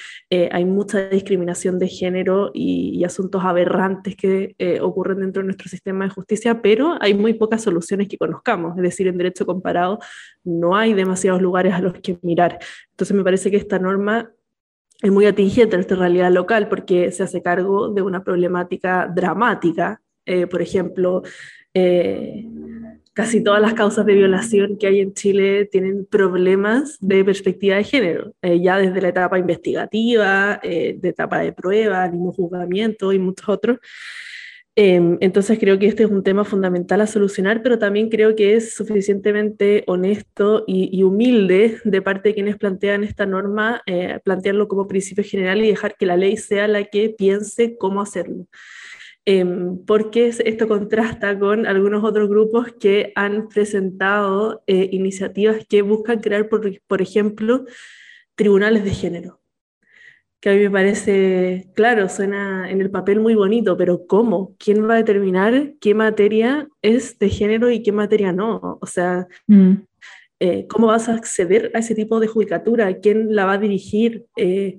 hay 0.50 0.66
mucha 0.66 1.08
discriminación 1.08 1.78
de 1.78 1.88
género 1.88 2.50
y, 2.52 2.90
y 2.90 3.04
asuntos 3.04 3.42
aberrantes 3.42 4.16
que 4.16 4.54
ocurren 4.82 5.20
dentro 5.20 5.40
de 5.40 5.46
nuestro 5.46 5.70
sistema 5.70 6.04
de 6.04 6.10
justicia, 6.10 6.60
pero 6.60 6.98
hay 7.00 7.14
muy 7.14 7.32
pocas 7.32 7.62
soluciones 7.62 8.06
que 8.06 8.18
conozcamos, 8.18 8.76
es 8.76 8.82
decir, 8.82 9.06
en 9.08 9.16
derecho 9.16 9.46
comparado 9.46 9.98
no 10.48 10.76
hay 10.76 10.94
demasiados 10.94 11.42
lugares 11.42 11.74
a 11.74 11.80
los 11.80 11.94
que 11.94 12.18
mirar. 12.22 12.58
Entonces 12.90 13.16
me 13.16 13.24
parece 13.24 13.50
que 13.50 13.56
esta 13.56 13.78
norma 13.78 14.32
es 15.02 15.12
muy 15.12 15.26
atingente 15.26 15.76
en 15.76 15.80
esta 15.80 15.94
realidad 15.94 16.32
local 16.32 16.68
porque 16.68 17.12
se 17.12 17.22
hace 17.22 17.42
cargo 17.42 17.88
de 17.88 18.02
una 18.02 18.24
problemática 18.24 19.06
dramática. 19.06 20.00
Eh, 20.26 20.46
por 20.46 20.60
ejemplo, 20.60 21.22
eh, 21.72 22.44
casi 23.12 23.42
todas 23.42 23.60
las 23.60 23.74
causas 23.74 24.04
de 24.06 24.14
violación 24.14 24.76
que 24.76 24.88
hay 24.88 25.00
en 25.00 25.14
Chile 25.14 25.66
tienen 25.66 26.06
problemas 26.06 26.98
de 27.00 27.24
perspectiva 27.24 27.76
de 27.76 27.84
género, 27.84 28.34
eh, 28.42 28.60
ya 28.60 28.78
desde 28.78 29.00
la 29.00 29.08
etapa 29.08 29.38
investigativa, 29.38 30.60
de 30.62 30.98
etapa 31.02 31.38
de 31.40 31.52
prueba, 31.52 32.08
mismo 32.08 32.32
juzgamiento 32.32 33.12
y 33.12 33.18
muchos 33.18 33.48
otros. 33.48 33.78
Em, 34.80 35.18
entonces 35.20 35.58
creo 35.58 35.76
que 35.80 35.88
este 35.88 36.04
es 36.04 36.10
un 36.10 36.22
tema 36.22 36.44
fundamental 36.44 37.00
a 37.00 37.08
solucionar, 37.08 37.64
pero 37.64 37.80
también 37.80 38.08
creo 38.08 38.36
que 38.36 38.54
es 38.54 38.74
suficientemente 38.74 39.82
honesto 39.88 40.62
y, 40.68 41.02
humilde 41.02 41.80
de 41.82 42.00
parte 42.00 42.28
de 42.28 42.34
quienes 42.36 42.58
plantean 42.58 43.02
esta 43.02 43.26
norma, 43.26 43.82
eh, 43.86 44.20
plantearlo 44.22 44.68
como 44.68 44.86
principio 44.86 45.24
general 45.24 45.64
y 45.64 45.68
dejar 45.68 45.96
que 45.96 46.06
la 46.06 46.16
ley 46.16 46.36
sea 46.36 46.68
la 46.68 46.84
que 46.84 47.10
piense 47.10 47.76
cómo 47.76 48.00
hacerlo. 48.00 48.46
Em, 49.24 49.84
porque 49.84 50.28
esto 50.28 50.68
contrasta 50.68 51.36
con 51.38 51.66
algunos 51.66 52.04
otros 52.04 52.28
grupos 52.28 52.68
que 52.80 53.12
han 53.16 53.48
presentado 53.48 54.62
eh, 54.68 54.88
iniciativas 54.92 55.66
que 55.68 55.82
buscan 55.82 56.20
crear, 56.20 56.48
por, 56.48 56.80
por 56.86 57.02
ejemplo, 57.02 57.64
tribunales 58.36 58.84
de 58.84 58.90
género 58.90 59.37
que 60.40 60.50
a 60.50 60.54
mí 60.54 60.60
me 60.60 60.70
parece, 60.70 61.68
claro, 61.74 62.08
suena 62.08 62.70
en 62.70 62.80
el 62.80 62.90
papel 62.90 63.20
muy 63.20 63.34
bonito, 63.34 63.76
pero 63.76 64.06
¿cómo? 64.06 64.54
¿Quién 64.58 64.88
va 64.88 64.94
a 64.94 64.98
determinar 64.98 65.72
qué 65.80 65.94
materia 65.94 66.68
es 66.80 67.18
de 67.18 67.28
género 67.28 67.70
y 67.70 67.82
qué 67.82 67.90
materia 67.90 68.32
no? 68.32 68.78
O 68.80 68.86
sea, 68.86 69.26
mm. 69.48 69.72
eh, 70.40 70.66
¿cómo 70.68 70.88
vas 70.88 71.08
a 71.08 71.14
acceder 71.14 71.72
a 71.74 71.80
ese 71.80 71.94
tipo 71.94 72.20
de 72.20 72.28
judicatura? 72.28 73.00
¿Quién 73.00 73.34
la 73.34 73.46
va 73.46 73.54
a 73.54 73.58
dirigir? 73.58 74.26
Eh, 74.36 74.78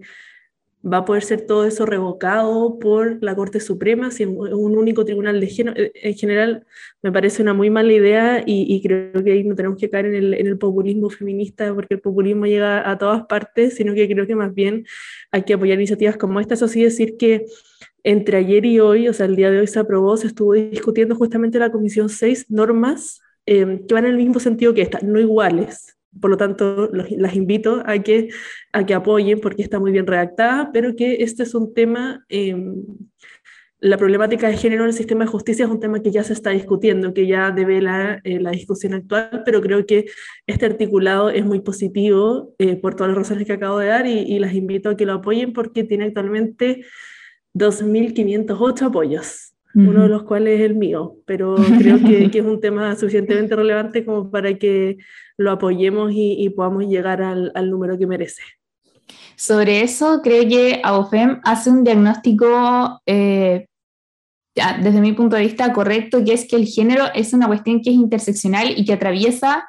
va 0.86 0.98
a 0.98 1.06
poder 1.06 1.24
ser 1.24 1.42
todo 1.42 1.66
eso 1.66 1.86
revocado 1.86 2.80
por 2.80 3.22
la 3.22 3.36
Corte 3.36 3.60
Suprema, 3.60 4.12
si 4.12 4.26
un 4.26 4.78
único 4.78 5.04
tribunal 5.06 5.40
de. 5.40 5.48
Eh, 5.76 5.92
en 5.96 6.14
general, 6.16 6.66
me 7.02 7.12
parece 7.12 7.42
una 7.42 7.54
muy 7.54 7.70
mala 7.70 7.92
idea 7.92 8.44
y, 8.46 8.82
creo 8.82 9.24
que 9.24 9.32
ahí 9.32 9.44
no 9.44 9.56
tenemos 9.56 9.78
que 9.78 9.90
caer 9.90 10.08
en 10.08 10.16
el, 10.16 10.34
en 10.36 10.48
el, 10.48 10.58
populismo 10.58 11.10
feminista, 11.10 11.74
porque 11.74 11.96
el 11.96 12.02
populismo 12.02 12.46
llega 12.46 12.90
a 12.90 12.98
todas 12.98 13.26
partes, 13.26 13.76
sino 13.76 13.94
que 13.94 14.08
creo 14.08 14.26
que 14.26 14.36
más 14.36 14.54
bien 14.54 14.86
hay 15.32 15.44
que 15.44 15.54
apoyar 15.54 15.78
iniciativas 15.78 16.18
como 16.18 16.40
esta. 16.40 16.54
Eso 16.54 16.68
sí, 16.68 16.84
decir 16.84 17.18
que 17.18 17.46
entre 18.04 18.38
ayer 18.38 18.66
y 18.66 18.80
hoy, 18.80 19.08
o 19.10 19.14
sea, 19.14 19.26
el 19.26 19.36
día 19.36 19.52
de 19.52 19.60
hoy 19.60 19.68
se 19.68 19.80
aprobó, 19.80 20.16
se 20.18 20.28
estuvo 20.28 20.54
discutiendo 20.54 21.16
justamente 21.16 21.60
la 21.60 21.72
Comisión 21.72 22.10
6 22.10 22.46
normas 22.50 23.22
eh, 23.46 23.82
que 23.88 23.94
van 23.94 24.06
en 24.06 24.12
el 24.12 24.18
mismo 24.18 24.40
sentido 24.40 24.74
que 24.74 24.82
esta, 24.82 25.00
no 25.02 25.20
iguales, 25.20 25.99
por 26.20 26.32
lo 26.32 26.38
tanto, 26.38 26.90
las 26.92 27.36
invito 27.36 27.84
a 27.86 28.00
que, 28.00 28.30
a 28.74 28.86
que 28.86 28.94
apoyen 28.94 29.40
porque 29.40 29.62
está 29.62 29.80
muy 29.80 29.92
bien 29.92 30.08
redactada, 30.08 30.72
pero 30.74 30.96
que 30.96 31.24
este 31.24 31.44
es 31.44 31.54
un 31.54 31.74
tema, 31.74 32.26
em, 32.30 32.84
la 33.80 33.98
problemática 33.98 34.50
de 34.50 34.58
género 34.58 34.84
en 34.84 34.90
el 34.90 34.94
sistema 34.94 35.24
de 35.24 35.32
justicia 35.32 35.66
es 35.66 35.72
un 35.72 35.80
tema 35.80 36.02
que 36.02 36.12
ya 36.12 36.24
se 36.24 36.34
está 36.34 36.50
discutiendo, 36.50 37.14
que 37.14 37.28
ya 37.28 37.52
debe 37.52 37.82
la, 37.82 38.20
eh, 38.24 38.40
la 38.40 38.52
discusión 38.52 38.94
actual, 38.94 39.44
pero 39.46 39.62
creo 39.62 39.86
que 39.86 40.06
este 40.48 40.66
articulado 40.66 41.30
es 41.30 41.46
muy 41.46 41.62
positivo 41.62 42.54
eh, 42.58 42.76
por 42.76 42.96
todas 42.96 43.10
las 43.10 43.18
razones 43.18 43.46
que 43.46 43.54
acabo 43.54 43.80
de 43.80 43.88
dar 43.88 44.06
y 44.08 44.38
las 44.40 44.54
invito 44.54 44.90
a 44.90 44.98
que 44.98 45.06
lo 45.06 45.14
apoyen 45.14 45.54
porque 45.54 45.84
tiene 45.84 46.06
actualmente 46.06 46.86
2.508 47.54 48.82
apoyos 48.88 49.49
uno 49.76 50.04
de 50.04 50.10
los 50.10 50.24
cuales 50.24 50.60
es 50.60 50.66
el 50.66 50.76
mío, 50.76 51.18
pero 51.26 51.56
creo 51.78 52.00
que, 52.00 52.32
que, 52.32 52.40
es 52.40 52.46
un 52.46 52.60
tema 52.60 52.96
suficientemente 52.96 53.56
relevante 53.56 54.04
como 54.04 54.32
para 54.32 54.58
que 54.58 54.98
lo 55.38 55.52
apoyemos 55.52 56.12
y, 56.14 56.50
podamos 56.50 56.86
llegar 56.86 57.22
al, 57.22 57.52
al, 57.56 57.70
número 57.70 57.98
que 57.98 58.08
merece. 58.08 58.42
Sobre 59.36 59.82
eso, 59.82 60.22
creo 60.24 60.48
que 60.50 60.82
AOFEM 60.84 61.40
hace 61.44 61.70
un 61.70 61.84
diagnóstico, 61.84 63.02
eh, 63.06 63.68
desde 64.56 65.02
mi 65.02 65.14
punto 65.14 65.36
de 65.36 65.44
vista, 65.44 65.72
correcto, 65.72 66.24
que 66.26 66.34
es 66.34 66.46
que 66.46 66.56
el 66.56 66.66
género 66.66 67.06
es 67.14 67.34
una 67.34 67.48
cuestión 67.48 67.82
que 67.82 67.92
es 67.92 67.96
interseccional 67.96 68.74
y 68.76 68.84
que 68.84 68.94
atraviesa 68.94 69.66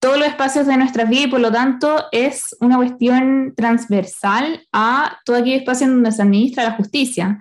todos 0.00 0.18
los 0.18 0.28
espacios 0.28 0.66
de 0.66 0.76
nuestra 0.76 1.04
vida 1.04 1.22
y 1.24 1.28
por 1.28 1.40
lo 1.40 1.52
tanto 1.52 2.04
es 2.10 2.56
una 2.60 2.76
cuestión 2.76 3.52
transversal 3.54 4.66
a 4.72 5.18
todo 5.24 5.36
aquel 5.36 5.60
espacio 5.60 5.86
en 5.86 5.94
donde 5.94 6.12
se 6.12 6.22
administra 6.22 6.64
la 6.64 6.72
justicia. 6.72 7.38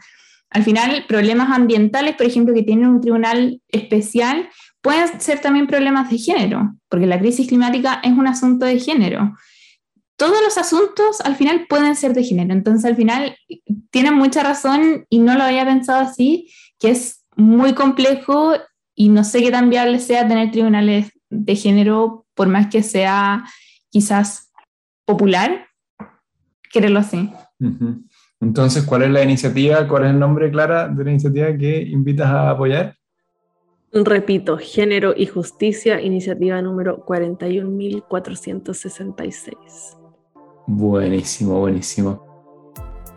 Al 0.49 0.63
final, 0.63 1.05
problemas 1.07 1.51
ambientales, 1.51 2.15
por 2.15 2.25
ejemplo, 2.25 2.53
que 2.53 2.63
tienen 2.63 2.89
un 2.89 3.01
tribunal 3.01 3.61
especial, 3.67 4.49
pueden 4.81 5.19
ser 5.21 5.39
también 5.39 5.67
problemas 5.67 6.09
de 6.09 6.17
género, 6.17 6.75
porque 6.89 7.05
la 7.05 7.19
crisis 7.19 7.47
climática 7.47 8.01
es 8.03 8.11
un 8.13 8.27
asunto 8.27 8.65
de 8.65 8.79
género. 8.79 9.35
Todos 10.15 10.41
los 10.43 10.57
asuntos 10.57 11.21
al 11.21 11.35
final 11.35 11.65
pueden 11.69 11.95
ser 11.95 12.13
de 12.13 12.23
género, 12.23 12.53
entonces 12.53 12.85
al 12.85 12.95
final 12.95 13.37
tienen 13.91 14.15
mucha 14.15 14.43
razón 14.43 15.05
y 15.09 15.19
no 15.19 15.35
lo 15.35 15.43
había 15.43 15.65
pensado 15.65 16.01
así, 16.01 16.51
que 16.79 16.91
es 16.91 17.25
muy 17.35 17.73
complejo 17.73 18.53
y 18.95 19.09
no 19.09 19.23
sé 19.23 19.41
qué 19.41 19.51
tan 19.51 19.69
viable 19.69 19.99
sea 19.99 20.27
tener 20.27 20.51
tribunales 20.51 21.11
de 21.29 21.55
género, 21.55 22.25
por 22.33 22.47
más 22.47 22.67
que 22.67 22.83
sea 22.83 23.45
quizás 23.89 24.51
popular, 25.05 25.67
quererlo 26.71 26.99
así. 26.99 27.29
Entonces, 28.41 28.83
¿cuál 28.83 29.03
es 29.03 29.11
la 29.11 29.23
iniciativa? 29.23 29.87
¿Cuál 29.87 30.05
es 30.05 30.11
el 30.11 30.19
nombre, 30.19 30.49
Clara, 30.49 30.87
de 30.87 31.03
la 31.03 31.11
iniciativa 31.11 31.55
que 31.57 31.81
invitas 31.81 32.27
a 32.27 32.51
apoyar? 32.51 32.95
Repito, 33.91 34.57
Género 34.57 35.13
y 35.15 35.25
Justicia, 35.25 35.99
iniciativa 35.99 36.61
número 36.61 37.03
41.466. 37.05 39.97
Buenísimo, 40.67 41.59
buenísimo. 41.59 42.23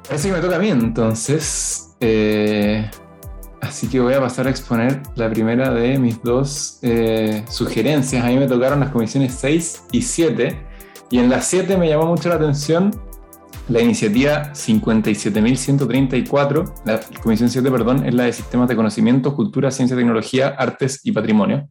Parece 0.09 0.29
que 0.29 0.35
me 0.35 0.41
toca 0.41 0.57
a 0.57 0.59
mí 0.59 0.71
entonces. 0.71 1.95
Eh, 2.01 2.91
así 3.61 3.89
que 3.89 4.01
voy 4.01 4.15
a 4.15 4.21
pasar 4.21 4.47
a 4.47 4.51
exponer 4.51 5.03
la 5.15 5.31
primera 5.31 5.73
de 5.73 5.99
mis 5.99 6.23
dos 6.23 6.79
eh, 6.83 7.45
sugerencias. 7.49 8.25
A 8.25 8.29
mí 8.29 8.39
me 8.39 8.49
tocaron 8.49 8.81
las 8.81 8.91
comisiones 8.91 9.35
6 9.35 9.85
y 9.93 10.03
7. 10.03 10.57
Y 11.11 11.19
en 11.19 11.29
las 11.29 11.47
7 11.47 11.77
me 11.77 11.89
llamó 11.89 12.07
mucho 12.07 12.31
la 12.31 12.37
atención 12.37 12.91
la 13.69 13.81
iniciativa 13.81 14.53
57.134, 14.53 16.83
la 16.85 17.01
Comisión 17.23 17.49
7, 17.49 17.71
perdón, 17.71 18.05
es 18.05 18.13
la 18.15 18.25
de 18.25 18.33
Sistemas 18.33 18.69
de 18.69 18.75
Conocimiento, 18.77 19.37
Cultura, 19.37 19.71
Ciencia, 19.71 19.97
Tecnología, 19.97 20.49
Artes 20.49 21.01
y 21.05 21.13
Patrimonio. 21.13 21.69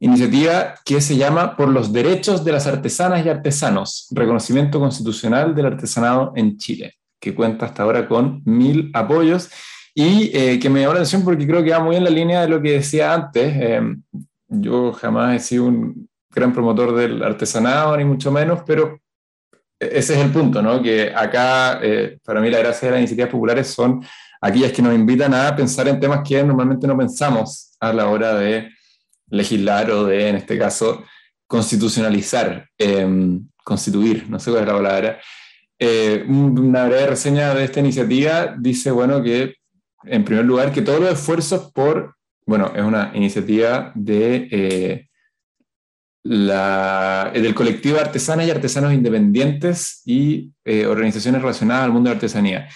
Iniciativa 0.00 0.76
que 0.84 1.02
se 1.02 1.16
llama 1.16 1.56
Por 1.56 1.68
los 1.68 1.92
Derechos 1.92 2.44
de 2.44 2.52
las 2.52 2.66
Artesanas 2.66 3.24
y 3.24 3.28
Artesanos, 3.28 4.08
Reconocimiento 4.12 4.80
Constitucional 4.80 5.54
del 5.54 5.66
Artesanado 5.66 6.32
en 6.34 6.56
Chile, 6.56 6.94
que 7.20 7.34
cuenta 7.34 7.66
hasta 7.66 7.82
ahora 7.82 8.08
con 8.08 8.40
mil 8.46 8.90
apoyos 8.94 9.50
y 9.94 10.34
eh, 10.34 10.58
que 10.58 10.70
me 10.70 10.80
llamó 10.80 10.94
la 10.94 11.00
atención 11.00 11.22
porque 11.22 11.46
creo 11.46 11.62
que 11.62 11.72
va 11.72 11.80
muy 11.80 11.96
en 11.96 12.04
la 12.04 12.10
línea 12.10 12.40
de 12.40 12.48
lo 12.48 12.62
que 12.62 12.72
decía 12.72 13.12
antes. 13.12 13.52
Eh, 13.54 13.82
yo 14.48 14.92
jamás 14.92 15.36
he 15.36 15.40
sido 15.40 15.66
un 15.66 16.08
gran 16.30 16.54
promotor 16.54 16.96
del 16.96 17.22
artesanado, 17.22 17.94
ni 17.96 18.04
mucho 18.04 18.32
menos, 18.32 18.62
pero 18.66 18.98
ese 19.80 20.14
es 20.14 20.20
el 20.20 20.30
punto, 20.30 20.60
¿no? 20.60 20.82
Que 20.82 21.10
acá, 21.14 21.80
eh, 21.82 22.18
para 22.22 22.40
mí, 22.40 22.50
la 22.50 22.58
gracia 22.58 22.88
de 22.88 22.92
las 22.92 23.00
iniciativas 23.00 23.30
populares 23.30 23.66
son 23.68 24.04
aquellas 24.40 24.72
que 24.72 24.82
nos 24.82 24.94
invitan 24.94 25.32
a 25.34 25.56
pensar 25.56 25.88
en 25.88 25.98
temas 25.98 26.20
que 26.26 26.42
normalmente 26.44 26.86
no 26.86 26.96
pensamos 26.96 27.76
a 27.80 27.92
la 27.92 28.08
hora 28.08 28.34
de 28.34 28.68
legislar 29.28 29.90
o 29.90 30.04
de, 30.04 30.28
en 30.28 30.36
este 30.36 30.58
caso, 30.58 31.04
constitucionalizar, 31.46 32.68
em, 32.76 33.48
constituir, 33.64 34.28
no 34.28 34.38
sé 34.38 34.50
cuál 34.50 34.62
es 34.62 34.68
la 34.68 34.74
palabra. 34.74 35.20
Eh, 35.78 36.24
una 36.28 36.84
breve 36.84 37.06
reseña 37.06 37.54
de 37.54 37.64
esta 37.64 37.80
iniciativa 37.80 38.54
dice, 38.58 38.90
bueno, 38.90 39.22
que 39.22 39.54
en 40.04 40.24
primer 40.24 40.44
lugar, 40.44 40.72
que 40.72 40.82
todos 40.82 41.00
los 41.00 41.12
esfuerzos 41.12 41.72
por, 41.72 42.16
bueno, 42.46 42.72
es 42.74 42.82
una 42.82 43.12
iniciativa 43.14 43.92
de 43.94 44.48
eh, 44.50 45.09
del 46.22 47.54
colectivo 47.54 47.96
de 47.96 48.02
artesanas 48.02 48.46
y 48.46 48.50
artesanos 48.50 48.92
independientes 48.92 50.02
y 50.04 50.52
eh, 50.64 50.86
organizaciones 50.86 51.40
relacionadas 51.40 51.84
al 51.84 51.92
mundo 51.92 52.08
de 52.08 52.14
la 52.14 52.18
artesanía, 52.18 52.68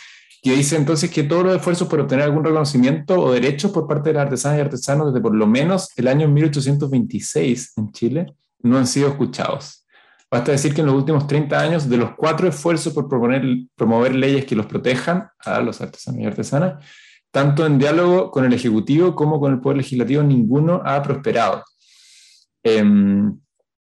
que 0.42 0.52
dice 0.52 0.76
entonces 0.76 1.10
que 1.10 1.24
todos 1.24 1.44
los 1.44 1.56
esfuerzos 1.56 1.88
por 1.88 2.00
obtener 2.00 2.24
algún 2.24 2.44
reconocimiento 2.44 3.20
o 3.20 3.32
derechos 3.32 3.70
por 3.70 3.86
parte 3.86 4.10
de 4.10 4.14
las 4.14 4.24
artesanas 4.24 4.58
y 4.58 4.60
artesanos 4.62 5.12
desde 5.12 5.22
por 5.22 5.34
lo 5.34 5.46
menos 5.46 5.90
el 5.96 6.08
año 6.08 6.28
1826 6.28 7.72
en 7.76 7.92
Chile 7.92 8.26
no 8.60 8.78
han 8.78 8.86
sido 8.86 9.08
escuchados. 9.08 9.84
Basta 10.30 10.52
decir 10.52 10.74
que 10.74 10.80
en 10.80 10.88
los 10.88 10.96
últimos 10.96 11.26
30 11.26 11.60
años, 11.60 11.88
de 11.88 11.96
los 11.96 12.16
cuatro 12.16 12.48
esfuerzos 12.48 12.92
por 12.92 13.08
promover 13.08 14.14
leyes 14.14 14.44
que 14.46 14.56
los 14.56 14.66
protejan 14.66 15.28
a 15.38 15.60
los 15.60 15.80
artesanos 15.80 16.20
y 16.20 16.26
artesanas, 16.26 16.84
tanto 17.30 17.64
en 17.66 17.78
diálogo 17.78 18.30
con 18.30 18.44
el 18.44 18.52
Ejecutivo 18.52 19.14
como 19.14 19.38
con 19.38 19.52
el 19.52 19.60
Poder 19.60 19.78
Legislativo, 19.78 20.22
ninguno 20.22 20.82
ha 20.84 21.02
prosperado. 21.02 21.62
Em, 22.64 23.38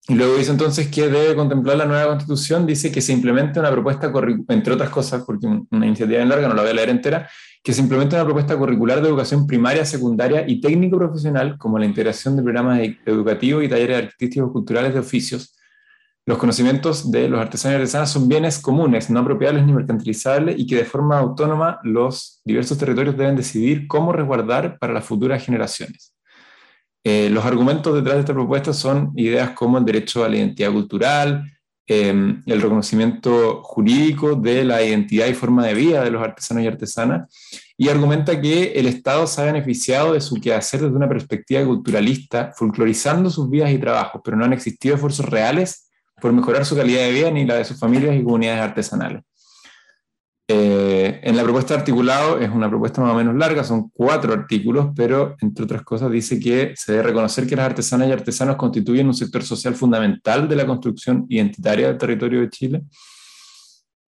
y 0.06 0.14
luego 0.14 0.36
dice 0.36 0.52
entonces 0.52 0.88
que 0.88 1.08
debe 1.08 1.34
contemplar 1.34 1.76
la 1.76 1.84
nueva 1.84 2.06
constitución, 2.08 2.64
dice 2.64 2.90
que 2.90 3.02
se 3.02 3.12
implemente 3.12 3.60
una 3.60 3.70
propuesta, 3.70 4.10
entre 4.48 4.72
otras 4.72 4.88
cosas, 4.88 5.22
porque 5.26 5.46
una 5.46 5.86
iniciativa 5.86 6.22
en 6.22 6.30
larga, 6.30 6.48
no 6.48 6.54
la 6.54 6.62
voy 6.62 6.70
a 6.70 6.74
leer 6.74 6.88
entera, 6.88 7.28
que 7.62 7.74
se 7.74 7.82
implemente 7.82 8.14
una 8.14 8.24
propuesta 8.24 8.56
curricular 8.56 9.02
de 9.02 9.08
educación 9.08 9.46
primaria, 9.46 9.84
secundaria 9.84 10.44
y 10.48 10.62
técnico-profesional, 10.62 11.58
como 11.58 11.78
la 11.78 11.84
integración 11.84 12.36
de 12.36 12.42
programas 12.42 12.80
educativos 13.04 13.64
y 13.64 13.68
talleres 13.68 14.04
artísticos 14.04 14.50
culturales 14.52 14.94
de 14.94 15.00
oficios. 15.00 15.54
Los 16.24 16.38
conocimientos 16.38 17.10
de 17.10 17.28
los 17.28 17.40
artesanos 17.40 17.74
y 17.74 17.80
artesanas 17.80 18.10
son 18.10 18.28
bienes 18.28 18.58
comunes, 18.60 19.10
no 19.10 19.20
apropiables 19.20 19.66
ni 19.66 19.72
mercantilizables, 19.72 20.58
y 20.58 20.66
que 20.66 20.76
de 20.76 20.84
forma 20.84 21.18
autónoma 21.18 21.80
los 21.82 22.40
diversos 22.44 22.78
territorios 22.78 23.16
deben 23.16 23.36
decidir 23.36 23.86
cómo 23.88 24.12
resguardar 24.12 24.78
para 24.78 24.94
las 24.94 25.04
futuras 25.04 25.44
generaciones. 25.44 26.14
Eh, 27.04 27.30
los 27.30 27.44
argumentos 27.44 27.94
detrás 27.94 28.14
de 28.14 28.20
esta 28.20 28.34
propuesta 28.34 28.72
son 28.72 29.12
ideas 29.16 29.50
como 29.50 29.78
el 29.78 29.84
derecho 29.84 30.24
a 30.24 30.28
la 30.28 30.36
identidad 30.36 30.72
cultural, 30.72 31.44
em, 31.86 32.42
el 32.44 32.60
reconocimiento 32.60 33.62
jurídico 33.62 34.34
de 34.34 34.64
la 34.64 34.82
identidad 34.82 35.26
y 35.26 35.34
forma 35.34 35.66
de 35.66 35.74
vida 35.74 36.04
de 36.04 36.10
los 36.10 36.22
artesanos 36.22 36.64
y 36.64 36.66
artesanas, 36.66 37.32
y 37.76 37.88
argumenta 37.88 38.40
que 38.40 38.72
el 38.72 38.86
Estado 38.86 39.26
se 39.26 39.40
ha 39.40 39.44
beneficiado 39.44 40.12
de 40.12 40.20
su 40.20 40.36
quehacer 40.40 40.80
desde 40.80 40.96
una 40.96 41.08
perspectiva 41.08 41.64
culturalista, 41.64 42.52
folclorizando 42.56 43.30
sus 43.30 43.48
vidas 43.48 43.70
y 43.70 43.78
trabajos, 43.78 44.20
pero 44.24 44.36
no 44.36 44.44
han 44.44 44.52
existido 44.52 44.96
esfuerzos 44.96 45.26
reales 45.26 45.88
por 46.20 46.32
mejorar 46.32 46.66
su 46.66 46.76
calidad 46.76 47.02
de 47.02 47.12
vida 47.12 47.30
ni 47.30 47.46
la 47.46 47.54
de 47.54 47.64
sus 47.64 47.78
familias 47.78 48.16
y 48.16 48.24
comunidades 48.24 48.60
artesanales. 48.60 49.22
Eh, 50.50 51.20
en 51.24 51.36
la 51.36 51.42
propuesta 51.42 51.74
de 51.74 51.80
articulado 51.80 52.38
es 52.38 52.48
una 52.48 52.70
propuesta 52.70 53.02
más 53.02 53.12
o 53.12 53.16
menos 53.16 53.34
larga, 53.34 53.62
son 53.62 53.90
cuatro 53.90 54.32
artículos, 54.32 54.88
pero 54.96 55.36
entre 55.42 55.64
otras 55.64 55.82
cosas 55.82 56.10
dice 56.10 56.40
que 56.40 56.72
se 56.74 56.92
debe 56.92 57.04
reconocer 57.04 57.46
que 57.46 57.54
las 57.54 57.66
artesanas 57.66 58.08
y 58.08 58.12
artesanos 58.12 58.56
constituyen 58.56 59.08
un 59.08 59.14
sector 59.14 59.42
social 59.42 59.74
fundamental 59.74 60.48
de 60.48 60.56
la 60.56 60.66
construcción 60.66 61.26
identitaria 61.28 61.88
del 61.88 61.98
territorio 61.98 62.40
de 62.40 62.48
Chile, 62.48 62.82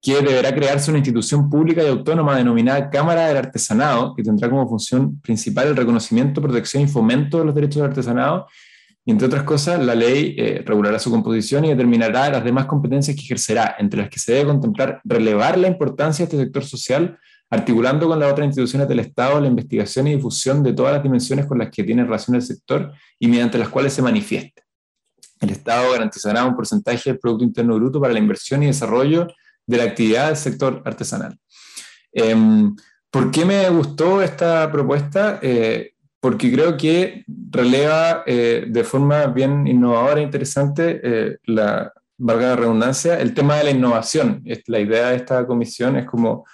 que 0.00 0.14
deberá 0.14 0.54
crearse 0.54 0.90
una 0.90 1.00
institución 1.00 1.50
pública 1.50 1.82
y 1.82 1.88
autónoma 1.88 2.34
denominada 2.34 2.88
Cámara 2.88 3.26
del 3.26 3.36
Artesanado, 3.36 4.14
que 4.14 4.22
tendrá 4.22 4.48
como 4.48 4.66
función 4.66 5.20
principal 5.20 5.68
el 5.68 5.76
reconocimiento, 5.76 6.40
protección 6.40 6.84
y 6.84 6.88
fomento 6.88 7.40
de 7.40 7.44
los 7.44 7.54
derechos 7.54 7.82
del 7.82 7.90
artesanado 7.90 8.46
y 9.04 9.12
entre 9.12 9.26
otras 9.26 9.44
cosas, 9.44 9.84
la 9.84 9.94
ley 9.94 10.34
eh, 10.38 10.62
regulará 10.64 10.98
su 10.98 11.10
composición 11.10 11.64
y 11.64 11.68
determinará 11.70 12.30
las 12.30 12.44
demás 12.44 12.66
competencias 12.66 13.16
que 13.16 13.22
ejercerá, 13.22 13.76
entre 13.78 14.00
las 14.00 14.10
que 14.10 14.18
se 14.18 14.32
debe 14.32 14.50
contemplar 14.50 15.00
relevar 15.04 15.58
la 15.58 15.68
importancia 15.68 16.26
de 16.26 16.30
este 16.30 16.44
sector 16.44 16.64
social, 16.64 17.18
articulando 17.48 18.06
con 18.06 18.20
las 18.20 18.30
otras 18.30 18.46
instituciones 18.46 18.88
del 18.88 19.00
Estado 19.00 19.40
la 19.40 19.48
investigación 19.48 20.06
y 20.06 20.16
difusión 20.16 20.62
de 20.62 20.72
todas 20.72 20.92
las 20.92 21.02
dimensiones 21.02 21.46
con 21.46 21.58
las 21.58 21.70
que 21.70 21.82
tiene 21.82 22.04
relación 22.04 22.36
el 22.36 22.42
sector 22.42 22.92
y 23.18 23.26
mediante 23.26 23.58
las 23.58 23.70
cuales 23.70 23.92
se 23.92 24.02
manifieste. 24.02 24.62
El 25.40 25.50
Estado 25.50 25.90
garantizará 25.92 26.44
un 26.44 26.54
porcentaje 26.54 27.10
del 27.10 27.18
Producto 27.18 27.44
Interno 27.44 27.76
Bruto 27.76 28.00
para 28.00 28.12
la 28.12 28.18
inversión 28.18 28.62
y 28.62 28.66
desarrollo 28.66 29.26
de 29.66 29.76
la 29.78 29.84
actividad 29.84 30.26
del 30.26 30.36
sector 30.36 30.82
artesanal. 30.84 31.38
Em, 32.12 32.76
¿Por 33.10 33.30
qué 33.30 33.44
me 33.44 33.68
gustó 33.70 34.22
esta 34.22 34.70
propuesta? 34.70 35.40
Eh, 35.42 35.94
porque 36.20 36.52
creo 36.52 36.76
que 36.76 37.24
releva 37.50 38.22
eh, 38.26 38.66
de 38.68 38.84
forma 38.84 39.26
bien 39.26 39.66
innovadora 39.66 40.20
e 40.20 40.24
interesante 40.24 41.00
eh, 41.02 41.38
la, 41.46 41.92
valga 42.18 42.50
la 42.50 42.56
redundancia, 42.56 43.18
el 43.18 43.32
tema 43.32 43.56
de 43.56 43.64
la 43.64 43.70
innovación. 43.70 44.44
La 44.66 44.80
idea 44.80 45.08
de 45.08 45.16
esta 45.16 45.46
comisión 45.46 45.96
es 45.96 46.04
como, 46.04 46.44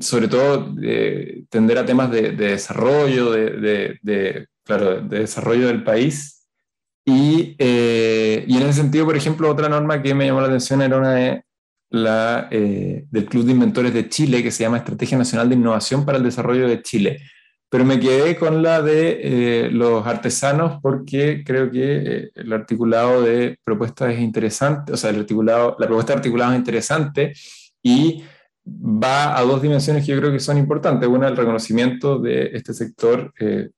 sobre 0.00 0.26
todo, 0.26 0.74
tender 1.48 1.78
a 1.78 1.86
temas 1.86 2.10
de, 2.10 2.32
desarrollo, 2.32 3.30
de, 3.30 4.48
claro, 4.64 5.00
de 5.00 5.20
desarrollo 5.20 5.68
del 5.68 5.84
país. 5.84 6.48
Y, 7.06 7.54
eh, 7.58 8.44
y, 8.48 8.56
en 8.56 8.62
ese 8.62 8.80
sentido, 8.80 9.04
por 9.04 9.16
ejemplo, 9.16 9.48
otra 9.48 9.68
norma 9.68 10.02
que 10.02 10.14
me 10.14 10.26
llamó 10.26 10.40
la 10.40 10.48
atención 10.48 10.82
era 10.82 10.96
una 10.96 11.12
de 11.12 11.44
la, 11.90 12.48
del 12.50 13.26
Club 13.26 13.44
de 13.44 13.52
Inventores 13.52 13.94
de 13.94 14.08
Chile, 14.08 14.42
que 14.42 14.50
se 14.50 14.64
llama 14.64 14.78
Estrategia 14.78 15.16
Nacional 15.16 15.48
de 15.48 15.54
Innovación 15.54 16.04
para 16.04 16.18
el 16.18 16.24
Desarrollo 16.24 16.66
de 16.66 16.82
Chile 16.82 17.20
pero 17.74 17.84
me 17.84 17.98
quedé 17.98 18.36
con 18.36 18.62
la 18.62 18.82
de 18.82 19.18
eh, 19.20 19.68
los 19.68 20.06
artesanos 20.06 20.80
porque 20.80 21.42
creo 21.44 21.72
que 21.72 21.96
eh, 21.96 22.30
el 22.36 22.52
articulado 22.52 23.20
de 23.20 23.58
propuestas 23.64 24.12
es 24.12 24.20
interesante, 24.20 24.92
o 24.92 24.96
sea, 24.96 25.10
el 25.10 25.18
articulado, 25.18 25.74
la 25.80 25.88
propuesta 25.88 26.12
de 26.12 26.18
articulado 26.18 26.52
es 26.52 26.58
interesante 26.58 27.32
y 27.82 28.22
va 28.64 29.36
a 29.36 29.42
dos 29.42 29.60
dimensiones 29.60 30.06
que 30.06 30.12
yo 30.12 30.20
creo 30.20 30.30
que 30.30 30.38
son 30.38 30.56
importantes. 30.56 31.08
Una, 31.08 31.26
el 31.26 31.36
reconocimiento 31.36 32.20
de 32.20 32.50
este 32.52 32.72
sector 32.72 33.34
eh, 33.40 33.70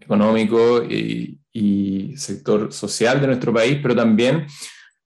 económico 0.00 0.82
y, 0.82 1.38
y, 1.52 2.16
sector 2.16 2.72
social 2.72 3.20
de 3.20 3.28
nuestro 3.28 3.52
país, 3.52 3.78
pero 3.80 3.94
también 3.94 4.44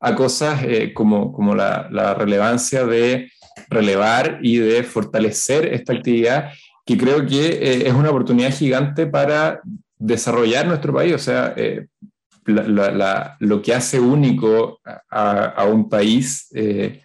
a 0.01 0.14
cosas 0.14 0.64
como, 0.95 1.30
como 1.30 1.55
la, 1.55 1.88
la 1.91 2.14
relevancia 2.14 2.86
de 2.86 3.30
relevar 3.68 4.38
y 4.41 4.57
de 4.57 4.82
fortalecer 4.82 5.66
esta 5.74 5.93
actividad 5.93 6.53
que 6.91 6.99
creo 6.99 7.24
que 7.24 7.47
eh, 7.47 7.86
es 7.86 7.95
una 7.95 8.11
oportunidad 8.11 8.53
gigante 8.53 9.07
para 9.07 9.61
desarrollar 9.97 10.66
nuestro 10.66 10.93
país. 10.93 11.14
O 11.14 11.18
sea, 11.18 11.55
eh, 11.57 11.86
lo 12.45 13.62
que 13.62 13.72
hace 13.72 14.01
único 14.01 14.80
a, 15.09 15.64
un 15.70 15.88
país, 15.88 16.49
eh, 16.53 17.03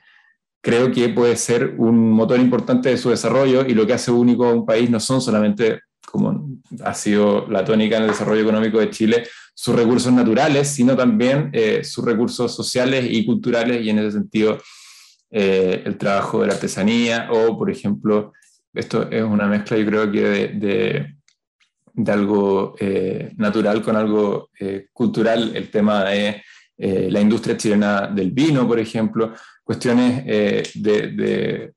creo 0.60 0.92
que 0.92 1.10
puede 1.10 1.36
ser 1.36 1.76
un 1.78 2.10
motor 2.10 2.40
importante 2.40 2.90
de 2.90 2.98
su 2.98 3.12
desarrollo 3.12 3.64
y 3.64 3.76
lo 3.76 3.86
que 3.86 3.94
hace 3.94 4.10
único 4.10 4.48
a 4.48 4.54
un 4.54 4.66
país 4.66 4.90
no 4.90 5.00
son 5.00 5.22
solamente, 5.22 5.82
como 6.04 6.50
ha 6.84 6.96
sido 6.96 7.46
la 7.48 7.64
tónica 7.64 7.98
en 7.98 8.04
el 8.04 8.10
desarrollo 8.10 8.42
económico 8.42 8.80
de 8.80 8.90
Chile, 8.90 9.28
sus 9.54 9.76
recursos 9.76 10.12
naturales, 10.12 10.68
sino 10.68 10.96
también 10.96 11.52
sus 11.84 12.04
recursos 12.04 12.56
sociales 12.56 13.06
y 13.08 13.24
culturales 13.24 13.86
y 13.86 13.92
en 13.92 14.00
ese 14.00 14.14
sentido 14.14 14.58
el 15.30 15.96
trabajo 15.98 16.42
de 16.42 16.48
la 16.48 16.54
artesanía 16.54 17.30
o, 17.32 17.56
por 17.56 17.70
ejemplo, 17.70 18.34
esto 18.76 19.10
es 19.10 19.24
una 19.24 19.48
mezcla, 19.48 19.78
yo 19.78 19.86
creo 19.86 20.12
que 20.12 20.22
de, 20.22 21.16
de, 21.94 22.12
algo 22.12 22.76
eh, 22.80 23.32
natural 23.38 23.82
con 23.82 23.96
algo 23.96 24.50
eh, 24.60 24.88
cultural, 24.92 25.56
el 25.56 25.72
tema 25.72 26.04
de 26.04 26.44
eh, 26.78 27.08
la 27.10 27.22
industria 27.22 27.56
chilena 27.56 28.08
del 28.08 28.32
vino, 28.32 28.68
por 28.68 28.80
ejemplo, 28.80 29.34
cuestiones 29.64 30.26
de, 30.26 31.74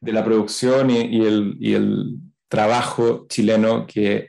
de, 0.00 0.12
la 0.12 0.24
producción 0.24 0.90
y, 0.90 1.26
el, 1.26 1.56
y, 1.60 1.74
el, 1.74 2.18
trabajo 2.48 3.24
chileno 3.30 3.86
que 3.86 4.28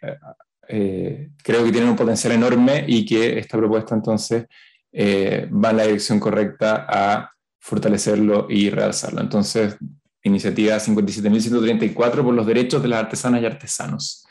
creo 0.68 1.66
que 1.66 1.72
tienen 1.74 1.90
un 1.90 1.96
potencial 1.98 2.32
enorme 2.32 2.86
y 2.88 3.06
que 3.06 3.38
esta 3.38 3.58
propuesta 3.58 3.96
entonces 3.96 4.46
va 4.94 5.72
en 5.72 5.78
la 5.78 5.84
dirección 5.84 6.22
correcta 6.22 6.86
a 6.88 7.34
fortalecerlo 7.60 8.48
y 8.50 8.70
realzarlo. 8.70 9.20
Entonces, 9.20 9.78
iniciativa 10.24 10.78
57.134 10.78 12.24
por 12.24 12.34
los 12.34 12.46
derechos 12.46 12.82
de 12.82 12.88
las 12.88 13.04
artesanas 13.04 13.42
y 13.42 13.46
artesanos. 13.46 14.26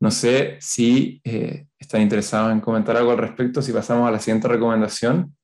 No 0.00 0.10
sé 0.10 0.56
si 0.60 1.20
eh, 1.24 1.66
están 1.78 2.00
interesados 2.00 2.52
en 2.52 2.60
comentar 2.60 2.96
algo 2.96 3.10
al 3.10 3.18
respecto, 3.18 3.60
si 3.60 3.72
pasamos 3.72 4.08
a 4.08 4.10
la 4.10 4.18
siguiente 4.18 4.48
recomendación. 4.48 5.36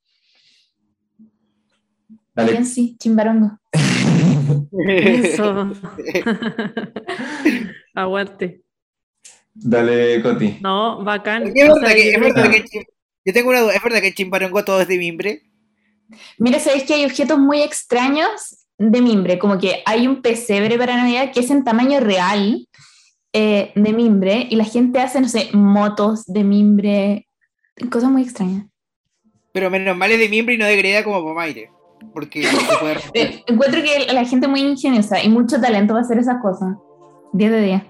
Dale. 2.35 2.53
Bien, 2.53 2.67
sí, 2.67 2.97
chimbarongo. 2.99 3.59
Eso. 4.89 5.73
Aguante. 7.95 8.63
Dale, 9.53 10.23
Coti. 10.23 10.59
No, 10.61 11.03
bacán. 11.05 11.47
Es 11.47 11.55
verdad, 11.55 11.93
que, 11.93 12.11
es 12.11 12.21
verdad 12.21 12.51
que, 12.51 12.65
yo 13.25 13.33
tengo 13.33 13.51
una 13.51 13.61
duda, 13.61 13.75
¿es 13.75 13.83
verdad 13.83 14.01
que 14.01 14.15
chimbarongo 14.15 14.65
todo 14.65 14.81
es 14.81 14.89
de 14.89 14.99
mimbre? 14.99 15.43
Mira, 16.39 16.61
sabéis 16.61 16.85
que 16.85 16.95
hay 16.95 17.05
objetos 17.05 17.39
muy 17.39 17.63
extraños 17.63 18.66
de 18.79 19.01
mimbre, 19.01 19.39
como 19.39 19.59
que 19.59 19.83
hay 19.87 20.07
un 20.07 20.23
pesebre 20.23 20.79
para 20.79 20.97
Navidad 20.97 21.33
que 21.33 21.41
es 21.41 21.51
en 21.51 21.65
tamaño 21.65 22.01
real 22.01 22.67
eh, 23.33 23.73
de 23.75 23.93
mimbre 23.93 24.47
y 24.51 24.57
la 24.57 24.65
gente 24.65 25.01
hace, 25.01 25.21
no 25.21 25.29
sé, 25.29 25.51
motos 25.53 26.25
de 26.27 26.45
mimbre, 26.45 27.29
cosas 27.91 28.11
muy 28.11 28.23
extrañas. 28.23 28.67
Pero 29.53 29.71
menos 29.71 29.97
mal 29.97 30.11
es 30.11 30.19
de 30.19 30.29
mimbre 30.29 30.55
y 30.55 30.59
no 30.59 30.67
de 30.67 30.77
greda 30.77 31.05
como 31.05 31.23
Pomaire. 31.23 31.71
Porque 32.13 32.43
encuentro 33.47 33.83
que 33.83 34.13
la 34.13 34.25
gente 34.25 34.49
muy 34.49 34.61
ingeniosa 34.61 35.23
y 35.23 35.29
mucho 35.29 35.61
talento 35.61 35.95
va 35.95 36.01
a 36.01 36.03
hacer 36.03 36.19
esas 36.19 36.41
cosas. 36.43 36.77
10 37.33 37.51
de 37.51 37.63
10. 37.63 37.83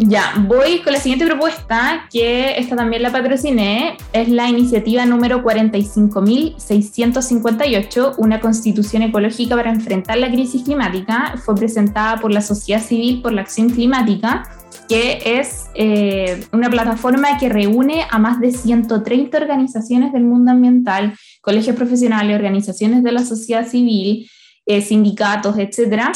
Ya, 0.00 0.32
voy 0.46 0.78
con 0.82 0.92
la 0.92 1.00
siguiente 1.00 1.26
propuesta, 1.26 2.06
que 2.12 2.56
esta 2.56 2.76
también 2.76 3.02
la 3.02 3.10
patrociné, 3.10 3.96
es 4.12 4.28
la 4.28 4.48
iniciativa 4.48 5.04
número 5.04 5.42
45.658, 5.42 8.14
una 8.16 8.40
constitución 8.40 9.02
ecológica 9.02 9.56
para 9.56 9.72
enfrentar 9.72 10.18
la 10.18 10.30
crisis 10.30 10.62
climática. 10.62 11.34
Fue 11.44 11.56
presentada 11.56 12.18
por 12.18 12.32
la 12.32 12.42
sociedad 12.42 12.80
civil 12.80 13.22
por 13.22 13.32
la 13.32 13.40
acción 13.40 13.70
climática, 13.70 14.48
que 14.88 15.18
es 15.24 15.66
eh, 15.74 16.46
una 16.52 16.70
plataforma 16.70 17.36
que 17.36 17.48
reúne 17.48 18.06
a 18.08 18.20
más 18.20 18.38
de 18.38 18.52
130 18.52 19.36
organizaciones 19.36 20.12
del 20.12 20.22
mundo 20.22 20.52
ambiental, 20.52 21.18
colegios 21.40 21.74
profesionales, 21.74 22.36
organizaciones 22.36 23.02
de 23.02 23.10
la 23.10 23.24
sociedad 23.24 23.66
civil, 23.66 24.30
eh, 24.64 24.80
sindicatos, 24.80 25.58
etcétera. 25.58 26.12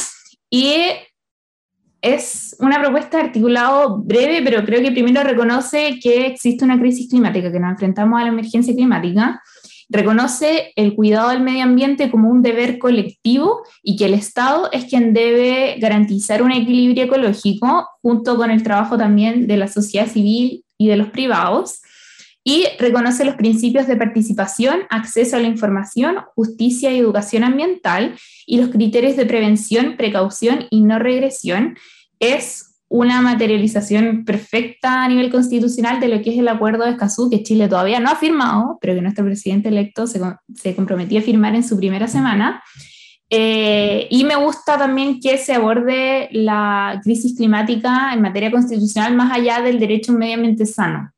Y 0.49 0.73
es 2.03 2.55
una 2.59 2.81
propuesta 2.81 3.17
de 3.17 3.23
articulado 3.23 3.97
breve, 3.97 4.41
pero 4.43 4.65
creo 4.65 4.81
que 4.81 4.91
primero 4.91 5.23
reconoce 5.23 5.99
que 6.01 6.27
existe 6.27 6.65
una 6.65 6.77
crisis 6.77 7.09
climática, 7.09 7.49
que 7.49 7.59
nos 7.61 7.71
enfrentamos 7.71 8.19
a 8.19 8.23
la 8.23 8.29
emergencia 8.29 8.75
climática, 8.75 9.41
reconoce 9.87 10.73
el 10.75 10.95
cuidado 10.95 11.29
del 11.29 11.41
medio 11.41 11.63
ambiente 11.63 12.11
como 12.11 12.29
un 12.29 12.41
deber 12.41 12.77
colectivo 12.77 13.61
y 13.81 13.95
que 13.95 14.05
el 14.05 14.15
Estado 14.15 14.69
es 14.73 14.85
quien 14.85 15.13
debe 15.13 15.77
garantizar 15.79 16.43
un 16.43 16.51
equilibrio 16.51 17.05
ecológico 17.05 17.87
junto 18.01 18.35
con 18.35 18.51
el 18.51 18.63
trabajo 18.63 18.97
también 18.97 19.47
de 19.47 19.55
la 19.55 19.69
sociedad 19.69 20.07
civil 20.07 20.65
y 20.77 20.87
de 20.87 20.97
los 20.97 21.07
privados 21.07 21.81
y 22.43 22.65
reconoce 22.77 23.23
los 23.23 23.35
principios 23.35 23.87
de 23.87 23.95
participación, 23.95 24.81
acceso 24.89 25.37
a 25.37 25.39
la 25.39 25.47
información, 25.47 26.17
justicia 26.35 26.91
y 26.91 26.99
educación 26.99 27.43
ambiental 27.43 28.15
y 28.45 28.57
los 28.57 28.69
criterios 28.69 29.15
de 29.15 29.25
prevención, 29.25 29.95
precaución 29.95 30.65
y 30.69 30.81
no 30.81 30.99
regresión. 30.99 31.77
Es 32.19 32.81
una 32.89 33.21
materialización 33.21 34.25
perfecta 34.25 35.03
a 35.03 35.07
nivel 35.07 35.31
constitucional 35.31 35.99
de 35.99 36.09
lo 36.09 36.21
que 36.21 36.31
es 36.31 36.37
el 36.37 36.47
acuerdo 36.47 36.83
de 36.83 36.91
Escazú, 36.91 37.29
que 37.29 37.43
Chile 37.43 37.67
todavía 37.67 37.99
no 37.99 38.09
ha 38.09 38.15
firmado, 38.15 38.77
pero 38.81 38.93
que 38.93 39.01
nuestro 39.01 39.25
presidente 39.25 39.69
electo 39.69 40.05
se, 40.05 40.19
comprometió 40.75 41.19
a 41.19 41.23
firmar 41.23 41.55
en 41.55 41.63
su 41.63 41.77
primera 41.77 42.07
semana. 42.07 42.61
Eh, 43.29 44.07
y 44.11 44.25
me 44.25 44.35
gusta 44.35 44.77
también 44.77 45.19
que 45.19 45.37
se 45.37 45.53
aborde 45.53 46.29
la 46.33 46.99
crisis 47.03 47.35
climática 47.35 48.13
en 48.13 48.21
materia 48.21 48.51
constitucional 48.51 49.15
más 49.15 49.31
allá 49.31 49.61
del 49.61 49.79
derecho 49.79 50.11
a 50.11 50.13
un 50.13 50.19
medio 50.19 50.35
ambiente 50.35 50.67
sano 50.67 51.12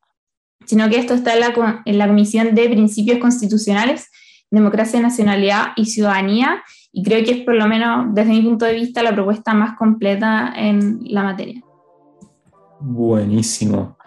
sino 0.66 0.89
que 0.89 0.97
esto 0.97 1.13
está 1.13 1.34
en 1.34 1.97
la, 1.97 2.07
Comisión 2.07 2.55
de 2.55 2.70
Principios 2.70 3.20
Constitucionales, 3.20 4.09
Democracia, 4.51 4.99
Nacionalidad 5.01 5.68
y 5.76 5.86
Ciudadanía, 5.86 6.63
y 6.91 7.03
creo 7.03 7.24
que 7.26 7.32
es 7.32 7.45
por 7.45 7.55
lo 7.55 7.68
menos 7.68 8.13
desde 8.13 8.32
mi 8.32 8.41
punto 8.41 8.66
de 8.66 8.74
vista 8.74 9.03
la 9.03 9.13
propuesta 9.13 9.53
más 9.53 9.78
completa 9.78 10.53
en 10.55 10.99
la 11.03 11.24
materia. 11.24 11.61
Buenísimo. 12.80 13.97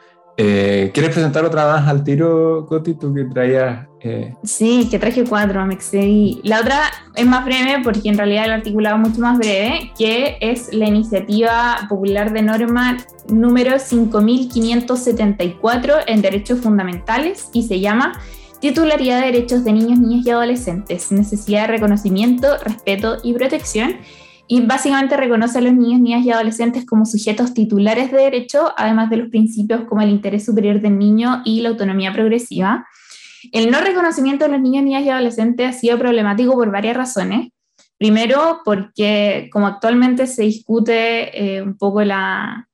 Eh, 0.41 0.93
¿Quieres 0.95 1.13
presentar 1.13 1.45
otra 1.45 1.67
más 1.67 1.89
al 1.89 2.05
tiro, 2.05 2.65
Coti? 2.69 2.95
Tú 2.95 3.13
que 3.13 3.25
traías. 3.25 3.89
Eh... 4.01 4.37
Sí, 4.45 4.87
que 4.89 5.01
traje 5.01 5.25
cuatro, 5.25 5.67
me 5.67 5.75
excedí. 5.75 6.41
La 6.45 6.61
otra 6.61 6.79
es 7.17 7.27
más 7.27 7.45
breve 7.45 7.81
porque 7.83 8.09
en 8.09 8.17
realidad 8.17 8.45
el 8.45 8.53
articulado 8.53 9.03
es 9.03 9.09
mucho 9.09 9.21
más 9.21 9.37
breve, 9.37 9.91
que 9.99 10.37
es 10.41 10.73
la 10.73 10.87
iniciativa 10.87 11.79
popular 11.89 12.33
de 12.33 12.43
norma 12.43 12.99
número 13.29 13.81
5574 13.81 15.95
en 16.07 16.23
derechos 16.23 16.61
fundamentales 16.61 17.51
y 17.53 17.65
se 17.65 17.81
llama 17.81 18.13
Titularidad 18.61 19.19
de 19.19 19.27
Derechos 19.33 19.65
de 19.65 19.73
Niños, 19.73 19.99
Niñas 19.99 20.25
y 20.25 20.31
Adolescentes, 20.31 21.11
necesidad 21.11 21.63
de 21.63 21.69
reconocimiento, 21.73 22.59
respeto 22.63 23.17
y 23.25 23.33
protección 23.33 23.97
y 24.51 24.63
básicamente 24.63 25.17
reconoce 25.17 25.59
a 25.59 25.61
los 25.61 25.75
niños, 25.75 26.01
niñas 26.01 26.25
y 26.25 26.31
adolescentes 26.31 26.87
como 26.87 27.05
sujetos 27.05 27.53
titulares 27.53 28.11
de 28.11 28.17
derecho, 28.17 28.73
además 28.79 29.11
de 29.11 29.19
los 29.19 29.29
principios 29.29 29.85
como 29.85 30.01
el 30.01 30.09
interés 30.09 30.47
superior 30.47 30.81
del 30.81 30.99
niño 30.99 31.43
y 31.45 31.61
la 31.61 31.69
autonomía 31.69 32.15
progresiva. 32.15 32.87
El 33.53 33.71
no 33.71 33.81
reconocimiento 33.81 34.47
de 34.47 34.53
los 34.53 34.61
niños, 34.61 34.85
niñas 34.85 35.05
y 35.05 35.11
adolescentes 35.11 35.69
ha 35.69 35.73
sido 35.79 35.99
problemático 35.99 36.55
por 36.55 36.73
varias 36.73 36.97
razones. 36.97 37.51
Primero, 37.99 38.61
porque 38.65 39.51
como 39.53 39.67
actualmente 39.67 40.27
se 40.27 40.45
discute 40.45 41.57
eh, 41.57 41.63
un 41.63 41.77
poco 41.77 42.03
la, 42.03 42.69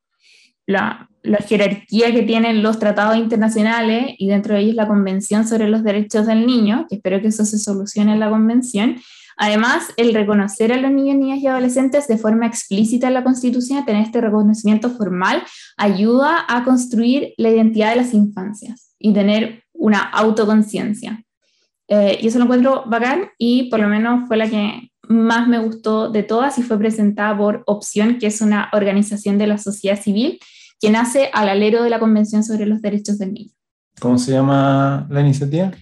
la, 0.67 1.09
la, 1.23 1.39
jerarquía 1.39 2.13
que 2.13 2.23
tienen 2.23 2.63
los 2.63 2.79
tratados 2.79 3.17
internacionales 3.17 4.15
y 4.19 4.29
dentro 4.29 4.55
de 4.55 4.61
ellos 4.61 4.77
la 4.77 4.87
Convención 4.87 5.49
sobre 5.49 5.69
los 5.69 5.83
Derechos 5.83 6.27
del 6.27 6.47
Niño, 6.47 6.87
que 6.89 6.97
espero 6.97 7.21
que 7.21 7.29
eso 7.29 7.45
se 7.45 7.59
solucione 7.59 8.13
en 8.13 8.21
la 8.21 8.31
Convención, 8.31 8.97
Además, 9.37 9.93
el 9.97 10.15
reconocer 10.15 10.73
a 10.73 10.77
los 10.77 10.91
niños, 10.91 11.17
niñas 11.17 11.39
y 11.41 11.47
adolescentes 11.47 12.07
de 12.07 12.19
forma 12.19 12.47
explícita 12.47 13.09
en 13.09 13.15
la 13.15 13.25
Constitución, 13.25 13.85
tener 13.85 14.03
este 14.03 14.21
reconocimiento 14.21 14.91
formal, 14.91 15.43
ayuda 15.77 16.45
a 16.49 16.65
construir 16.65 17.35
la 17.37 17.51
identidad 17.51 17.91
de 17.91 17.97
las 17.97 18.15
infancias 18.15 18.95
y 18.99 19.13
tener 19.13 19.65
una 19.73 20.03
autoconciencia. 20.03 21.23
Eh, 21.89 22.19
y 22.23 22.29
eso 22.29 22.39
lo 22.39 22.45
encuentro 22.45 22.85
bacán 22.87 23.29
y 23.37 23.69
por 23.69 23.81
lo 23.81 23.89
menos 23.89 24.27
fue 24.27 24.37
la 24.37 24.49
que 24.49 24.91
más 25.09 25.49
me 25.49 25.59
gustó 25.59 26.09
de 26.09 26.23
todas 26.23 26.59
y 26.59 26.63
fue 26.63 26.79
presentada 26.79 27.37
por 27.37 27.63
Opción, 27.67 28.19
que 28.19 28.29
es 28.29 28.41
una 28.41 28.71
organización 28.73 29.37
de 29.37 29.47
la 29.47 29.59
sociedad 29.59 30.01
civil 30.01 30.39
que 30.81 30.91
nace 30.91 31.31
al 31.33 31.49
alero 31.49 31.83
de 31.83 31.91
la 31.91 31.99
Convención 31.99 32.43
sobre 32.43 32.67
los 32.67 32.81
Derechos 32.81 33.19
del 33.19 33.35
Niño. 33.35 33.51
¿Cómo 34.01 34.19
se 34.19 34.33
llama 34.33 35.07
la 35.11 35.21
iniciativa? 35.21 35.73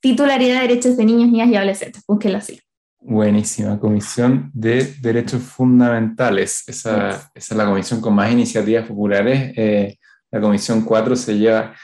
Titularidad 0.00 0.62
de 0.62 0.68
Derechos 0.68 0.96
de 0.96 1.04
Niños, 1.04 1.30
Niñas 1.30 1.48
y 1.50 1.56
Adolescentes. 1.56 2.02
Búsquenlo 2.06 2.38
así. 2.38 2.58
Buenísima, 3.02 3.80
Comisión 3.80 4.50
de 4.52 4.94
Derechos 5.00 5.42
Fundamentales. 5.42 6.68
Esa, 6.68 7.30
es 7.34 7.50
la 7.52 7.64
comisión 7.64 8.00
con 8.00 8.14
más 8.14 8.30
iniciativas 8.30 8.86
populares. 8.86 9.54
Eh, 9.56 9.96
la 10.30 10.40
Comisión 10.40 10.84
4 10.84 11.16
se 11.16 11.38
lleva 11.38 11.74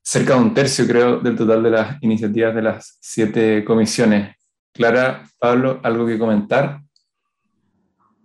cerca 0.00 0.34
de 0.34 0.40
un 0.40 0.54
tercio, 0.54 0.86
creo, 0.86 1.18
del 1.18 1.34
total 1.34 1.64
de 1.64 1.70
las 1.70 2.02
iniciativas 2.02 2.54
de 2.54 2.62
las 2.62 2.98
siete 3.00 3.64
comisiones. 3.64 4.36
Clara, 4.72 5.24
Pablo, 5.38 5.80
¿algo 5.82 6.06
que 6.06 6.18
comentar? 6.18 6.80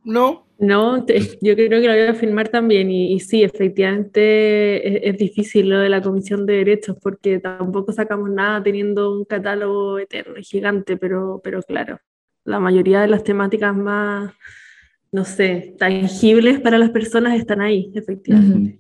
No. 0.03 0.45
No, 0.59 1.05
yo 1.05 1.53
creo 1.55 1.69
que 1.69 1.87
lo 1.87 1.93
voy 1.93 2.01
a 2.01 2.15
firmar 2.15 2.49
también 2.49 2.89
y, 2.89 3.19
sí, 3.19 3.43
efectivamente 3.43 4.87
es, 4.87 5.13
es, 5.13 5.17
difícil 5.19 5.69
lo 5.69 5.77
de 5.77 5.89
la 5.89 6.01
Comisión 6.01 6.47
de 6.47 6.53
Derechos 6.53 6.97
porque 6.99 7.39
tampoco 7.39 7.91
sacamos 7.91 8.31
nada 8.31 8.63
teniendo 8.63 9.15
un 9.15 9.25
catálogo 9.25 9.99
eterno 9.99 10.39
y 10.39 10.43
gigante, 10.43 10.97
pero, 10.97 11.39
pero 11.43 11.61
claro, 11.61 11.99
la 12.47 12.59
mayoría 12.59 13.01
de 13.01 13.09
las 13.09 13.23
temáticas 13.23 13.75
más, 13.75 14.31
no 15.11 15.25
sé, 15.25 15.75
tangibles 15.77 16.59
para 16.61 16.77
las 16.77 16.91
personas 16.91 17.37
están 17.37 17.59
ahí, 17.61 17.91
efectivamente. 17.93 18.79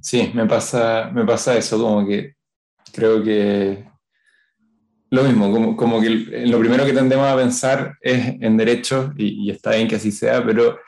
Sí, 0.00 0.30
me 0.34 0.46
pasa, 0.46 1.10
me 1.12 1.24
pasa 1.24 1.56
eso, 1.56 1.78
como 1.78 2.06
que 2.06 2.34
creo 2.92 3.22
que 3.22 3.84
lo 5.10 5.24
mismo, 5.24 5.50
como, 5.50 5.76
como 5.76 6.00
que 6.00 6.10
lo 6.46 6.58
primero 6.58 6.84
que 6.84 6.92
tendemos 6.92 7.26
a 7.26 7.36
pensar 7.36 7.96
es 8.00 8.34
en 8.40 8.56
derechos, 8.58 9.12
y, 9.16 9.50
está 9.50 9.70
bien 9.72 9.88
que 9.88 9.96
así 9.96 10.12
sea, 10.12 10.44
pero 10.44 10.78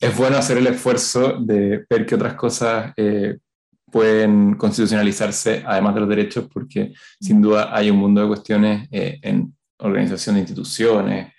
es 0.00 0.16
bueno 0.16 0.38
hacer 0.38 0.58
el 0.58 0.66
esfuerzo 0.66 1.38
de 1.40 1.84
ver 1.88 2.06
que 2.06 2.16
otras 2.16 2.34
cosas 2.34 2.92
eh, 2.96 3.38
pueden 3.90 4.54
constitucionalizarse 4.54 5.62
además 5.64 5.94
de 5.94 6.00
los 6.00 6.08
derechos, 6.08 6.48
porque 6.52 6.92
sin 7.20 7.40
duda 7.40 7.76
hay 7.76 7.88
un 7.88 7.98
mundo 7.98 8.20
de 8.20 8.28
cuestiones 8.28 8.88
eh, 8.90 9.20
en 9.22 9.54
organización 9.78 10.36
de 10.36 10.40
instituciones, 10.40 11.31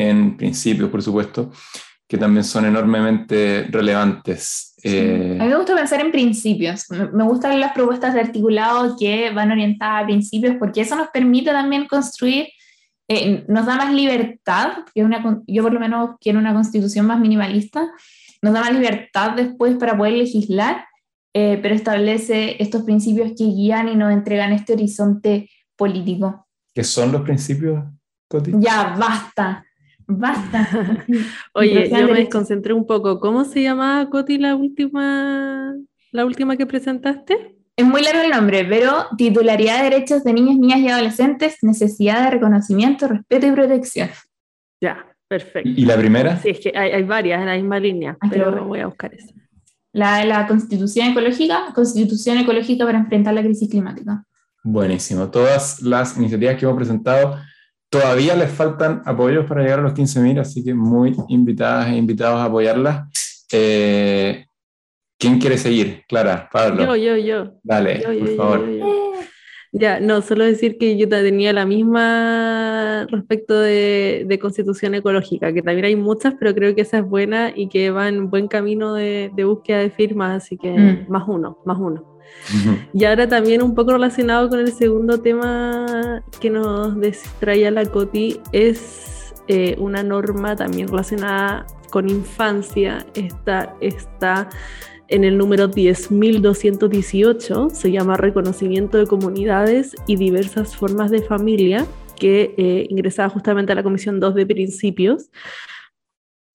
en 0.00 0.36
principios, 0.36 0.88
por 0.88 1.02
supuesto, 1.02 1.50
que 2.08 2.16
también 2.16 2.42
son 2.42 2.64
enormemente 2.64 3.68
relevantes. 3.70 4.74
Eh, 4.82 5.36
a 5.38 5.44
mí 5.44 5.50
me 5.50 5.56
gusta 5.56 5.76
pensar 5.76 6.00
en 6.00 6.10
principios. 6.10 6.86
Me 7.12 7.22
gustan 7.24 7.60
las 7.60 7.72
propuestas 7.72 8.14
de 8.14 8.20
articulado 8.20 8.96
que 8.98 9.30
van 9.30 9.52
orientadas 9.52 10.02
a 10.02 10.06
principios 10.06 10.56
porque 10.58 10.80
eso 10.80 10.96
nos 10.96 11.08
permite 11.08 11.50
también 11.50 11.86
construir, 11.86 12.48
eh, 13.08 13.44
nos 13.46 13.66
da 13.66 13.76
más 13.76 13.92
libertad, 13.92 14.84
que 14.94 15.04
una, 15.04 15.22
yo 15.46 15.62
por 15.62 15.74
lo 15.74 15.80
menos 15.80 16.16
quiero 16.18 16.38
una 16.38 16.54
constitución 16.54 17.04
más 17.04 17.20
minimalista, 17.20 17.86
nos 18.40 18.54
da 18.54 18.60
más 18.60 18.72
libertad 18.72 19.32
después 19.36 19.76
para 19.76 19.98
poder 19.98 20.14
legislar, 20.14 20.86
eh, 21.34 21.58
pero 21.60 21.74
establece 21.74 22.56
estos 22.62 22.84
principios 22.84 23.32
que 23.36 23.44
guían 23.44 23.88
y 23.88 23.96
nos 23.96 24.12
entregan 24.12 24.52
este 24.52 24.72
horizonte 24.72 25.50
político. 25.76 26.46
¿Qué 26.74 26.84
son 26.84 27.12
los 27.12 27.20
principios, 27.20 27.84
Coti? 28.28 28.52
Ya, 28.58 28.96
basta. 28.98 29.66
Basta. 30.10 30.68
Oye, 31.54 31.88
yo 31.88 32.06
me 32.08 32.14
desconcentré 32.14 32.74
un 32.74 32.86
poco. 32.86 33.20
¿Cómo 33.20 33.44
se 33.44 33.62
llamaba, 33.62 34.10
Coti, 34.10 34.38
la 34.38 34.56
última, 34.56 35.74
la 36.10 36.26
última 36.26 36.56
que 36.56 36.66
presentaste? 36.66 37.56
Es 37.76 37.86
muy 37.86 38.02
largo 38.02 38.22
el 38.22 38.30
nombre, 38.30 38.64
pero 38.64 39.06
titularidad 39.16 39.78
de 39.78 39.90
derechos 39.90 40.24
de 40.24 40.32
niños, 40.32 40.56
niñas 40.56 40.80
y 40.80 40.88
adolescentes, 40.88 41.58
necesidad 41.62 42.24
de 42.24 42.30
reconocimiento, 42.32 43.06
respeto 43.08 43.46
y 43.46 43.52
protección. 43.52 44.10
Ya, 44.82 45.06
perfecto. 45.28 45.68
¿Y 45.68 45.84
la 45.84 45.96
primera? 45.96 46.36
Sí, 46.38 46.50
es 46.50 46.60
que 46.60 46.72
hay, 46.76 47.02
varias 47.04 47.40
en 47.40 47.46
la 47.46 47.54
misma 47.54 47.78
línea, 47.78 48.18
ah, 48.20 48.28
pero 48.28 48.64
voy 48.64 48.80
a 48.80 48.86
buscar 48.86 49.14
esa. 49.14 49.32
La, 49.92 50.24
la 50.24 50.46
Constitución 50.46 51.08
Ecológica, 51.08 51.72
Constitución 51.74 52.38
Ecológica 52.38 52.84
para 52.84 52.98
enfrentar 52.98 53.32
la 53.32 53.42
crisis 53.42 53.70
climática. 53.70 54.24
Buenísimo. 54.62 55.30
Todas 55.30 55.80
las 55.80 56.16
iniciativas 56.16 56.56
que 56.56 56.64
hemos 56.64 56.76
presentado 56.76 57.38
Todavía 57.90 58.36
les 58.36 58.50
faltan 58.50 59.02
apoyos 59.04 59.46
para 59.46 59.62
llegar 59.62 59.80
a 59.80 59.82
los 59.82 59.94
15.000, 59.94 60.38
así 60.40 60.62
que 60.64 60.72
muy 60.74 61.16
invitadas 61.28 61.88
e 61.88 61.96
invitados 61.96 62.38
a 62.38 62.44
apoyarlas. 62.44 63.46
Eh, 63.52 64.46
¿Quién 65.18 65.38
quiere 65.38 65.58
seguir? 65.58 66.02
Clara, 66.08 66.48
Pablo. 66.52 66.84
Yo, 66.84 66.96
yo, 66.96 67.16
yo. 67.16 67.52
Dale, 67.62 68.00
Yo, 68.02 68.12
yo, 68.12 68.20
por 68.20 68.36
favor. 68.36 68.66
yo, 68.70 68.78
yo. 68.78 69.12
Ya, 69.72 70.00
no, 70.00 70.20
solo 70.20 70.44
decir 70.44 70.78
que 70.78 70.96
yo 70.96 71.08
tenía 71.08 71.52
la 71.52 71.64
misma 71.64 73.06
respecto 73.08 73.60
de, 73.60 74.24
de 74.26 74.38
constitución 74.40 74.94
ecológica, 74.96 75.52
que 75.52 75.62
también 75.62 75.84
hay 75.84 75.94
muchas, 75.96 76.34
pero 76.40 76.52
creo 76.54 76.74
que 76.74 76.80
esa 76.80 76.98
es 76.98 77.04
buena 77.04 77.52
y 77.54 77.68
que 77.68 77.90
va 77.92 78.08
en 78.08 78.30
buen 78.30 78.48
camino 78.48 78.94
de, 78.94 79.30
de 79.36 79.44
búsqueda 79.44 79.78
de 79.78 79.90
firmas, 79.90 80.42
así 80.42 80.56
que 80.56 80.70
Mm. 80.70 81.06
más 81.08 81.22
uno, 81.28 81.58
más 81.64 81.78
uno. 81.78 82.09
Y 82.92 83.04
ahora 83.04 83.28
también 83.28 83.62
un 83.62 83.74
poco 83.74 83.92
relacionado 83.92 84.48
con 84.48 84.58
el 84.60 84.72
segundo 84.72 85.20
tema 85.20 86.22
que 86.40 86.50
nos 86.50 86.98
des- 86.98 87.22
traía 87.38 87.70
la 87.70 87.84
Coti, 87.86 88.40
es 88.52 89.32
eh, 89.48 89.76
una 89.78 90.02
norma 90.02 90.56
también 90.56 90.88
relacionada 90.88 91.66
con 91.90 92.08
infancia. 92.08 93.06
Esta 93.14 93.74
está 93.80 94.48
en 95.08 95.24
el 95.24 95.36
número 95.38 95.68
10.218, 95.70 97.70
se 97.70 97.90
llama 97.90 98.16
Reconocimiento 98.16 98.98
de 98.98 99.06
Comunidades 99.06 99.94
y 100.06 100.16
diversas 100.16 100.76
formas 100.76 101.10
de 101.10 101.22
familia, 101.22 101.86
que 102.16 102.54
eh, 102.58 102.86
ingresaba 102.90 103.28
justamente 103.28 103.72
a 103.72 103.74
la 103.74 103.82
Comisión 103.82 104.20
2 104.20 104.34
de 104.34 104.46
Principios. 104.46 105.30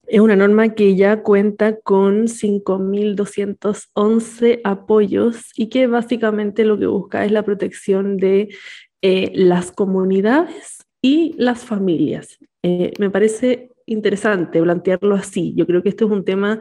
Es 0.08 0.20
una 0.20 0.36
norma 0.36 0.76
que 0.76 0.96
ya 0.96 1.24
cuenta 1.24 1.80
con 1.80 2.28
5.211 2.28 4.62
apoyos 4.64 5.50
y 5.56 5.70
que 5.70 5.88
básicamente 5.88 6.64
lo 6.64 6.78
que 6.78 6.86
busca 6.86 7.26
es 7.26 7.32
la 7.32 7.42
protección 7.44 8.18
de 8.18 8.50
eh, 9.02 9.32
las 9.34 9.72
comunidades 9.72 10.86
y 11.02 11.34
las 11.38 11.66
familias. 11.66 12.38
Eh, 12.64 12.94
me 13.00 13.10
parece 13.10 13.72
interesante 13.86 14.62
plantearlo 14.62 15.16
así. 15.16 15.54
Yo 15.56 15.66
creo 15.66 15.82
que 15.84 15.90
esto 15.90 16.06
es 16.06 16.12
un 16.12 16.26
tema 16.26 16.60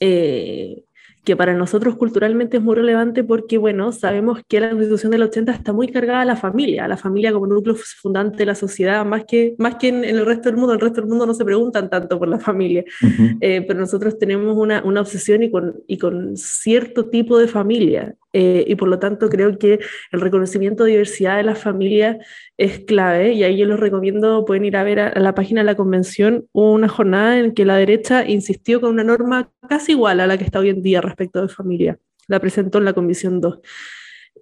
eh, 0.00 0.84
que 1.24 1.36
para 1.36 1.54
nosotros 1.54 1.96
culturalmente 1.96 2.56
es 2.56 2.62
muy 2.62 2.74
relevante 2.74 3.22
porque, 3.22 3.58
bueno, 3.58 3.92
sabemos 3.92 4.40
que 4.48 4.60
la 4.60 4.70
Constitución 4.70 5.12
del 5.12 5.22
80 5.22 5.52
está 5.52 5.72
muy 5.72 5.88
cargada 5.88 6.22
a 6.22 6.24
la 6.24 6.36
familia, 6.36 6.84
a 6.84 6.88
la 6.88 6.96
familia 6.96 7.32
como 7.32 7.46
núcleo 7.46 7.76
fundante 7.76 8.38
de 8.38 8.46
la 8.46 8.54
sociedad, 8.54 9.04
más 9.04 9.24
que, 9.24 9.54
más 9.58 9.76
que 9.76 9.88
en, 9.88 10.04
en 10.04 10.16
el 10.16 10.26
resto 10.26 10.48
del 10.48 10.56
mundo. 10.56 10.72
En 10.72 10.80
el 10.80 10.80
resto 10.80 11.00
del 11.00 11.08
mundo 11.08 11.26
no 11.26 11.34
se 11.34 11.44
preguntan 11.44 11.88
tanto 11.88 12.18
por 12.18 12.28
la 12.28 12.40
familia. 12.40 12.84
Ujú. 13.02 13.36
Eh, 13.40 13.64
pero 13.66 13.78
nosotros 13.78 14.18
tenemos 14.18 14.56
una, 14.56 14.82
una 14.84 15.00
obsesión 15.00 15.42
y 15.42 15.50
con, 15.50 15.82
y 15.86 15.98
con 15.98 16.36
cierto 16.36 17.06
tipo 17.08 17.38
de 17.38 17.46
familia. 17.46 18.16
Eh, 18.32 18.64
y 18.66 18.74
por 18.76 18.88
lo 18.88 18.98
tanto 18.98 19.28
creo 19.28 19.58
que 19.58 19.80
el 20.10 20.20
reconocimiento 20.20 20.84
de 20.84 20.92
diversidad 20.92 21.36
de 21.36 21.42
las 21.42 21.58
familias 21.58 22.16
es 22.56 22.80
clave. 22.80 23.32
Y 23.32 23.44
ahí 23.44 23.58
yo 23.58 23.66
les 23.66 23.78
recomiendo, 23.78 24.44
pueden 24.44 24.64
ir 24.64 24.76
a 24.76 24.84
ver 24.84 25.00
a, 25.00 25.20
la 25.20 25.34
página 25.34 25.60
de 25.60 25.66
la 25.66 25.76
convención, 25.76 26.46
una 26.52 26.88
jornada 26.88 27.38
en 27.38 27.52
que 27.52 27.64
la 27.64 27.76
derecha 27.76 28.26
insistió 28.26 28.80
con 28.80 28.90
una 28.90 29.04
norma 29.04 29.50
casi 29.68 29.92
igual 29.92 30.20
a 30.20 30.26
la 30.26 30.38
que 30.38 30.44
está 30.44 30.60
hoy 30.60 30.70
en 30.70 30.82
día 30.82 31.00
respecto 31.00 31.42
de 31.42 31.48
familia. 31.48 31.98
La 32.28 32.40
presentó 32.40 32.78
en 32.78 32.84
la 32.84 32.92
Comisión 32.92 33.40
2. 33.40 33.58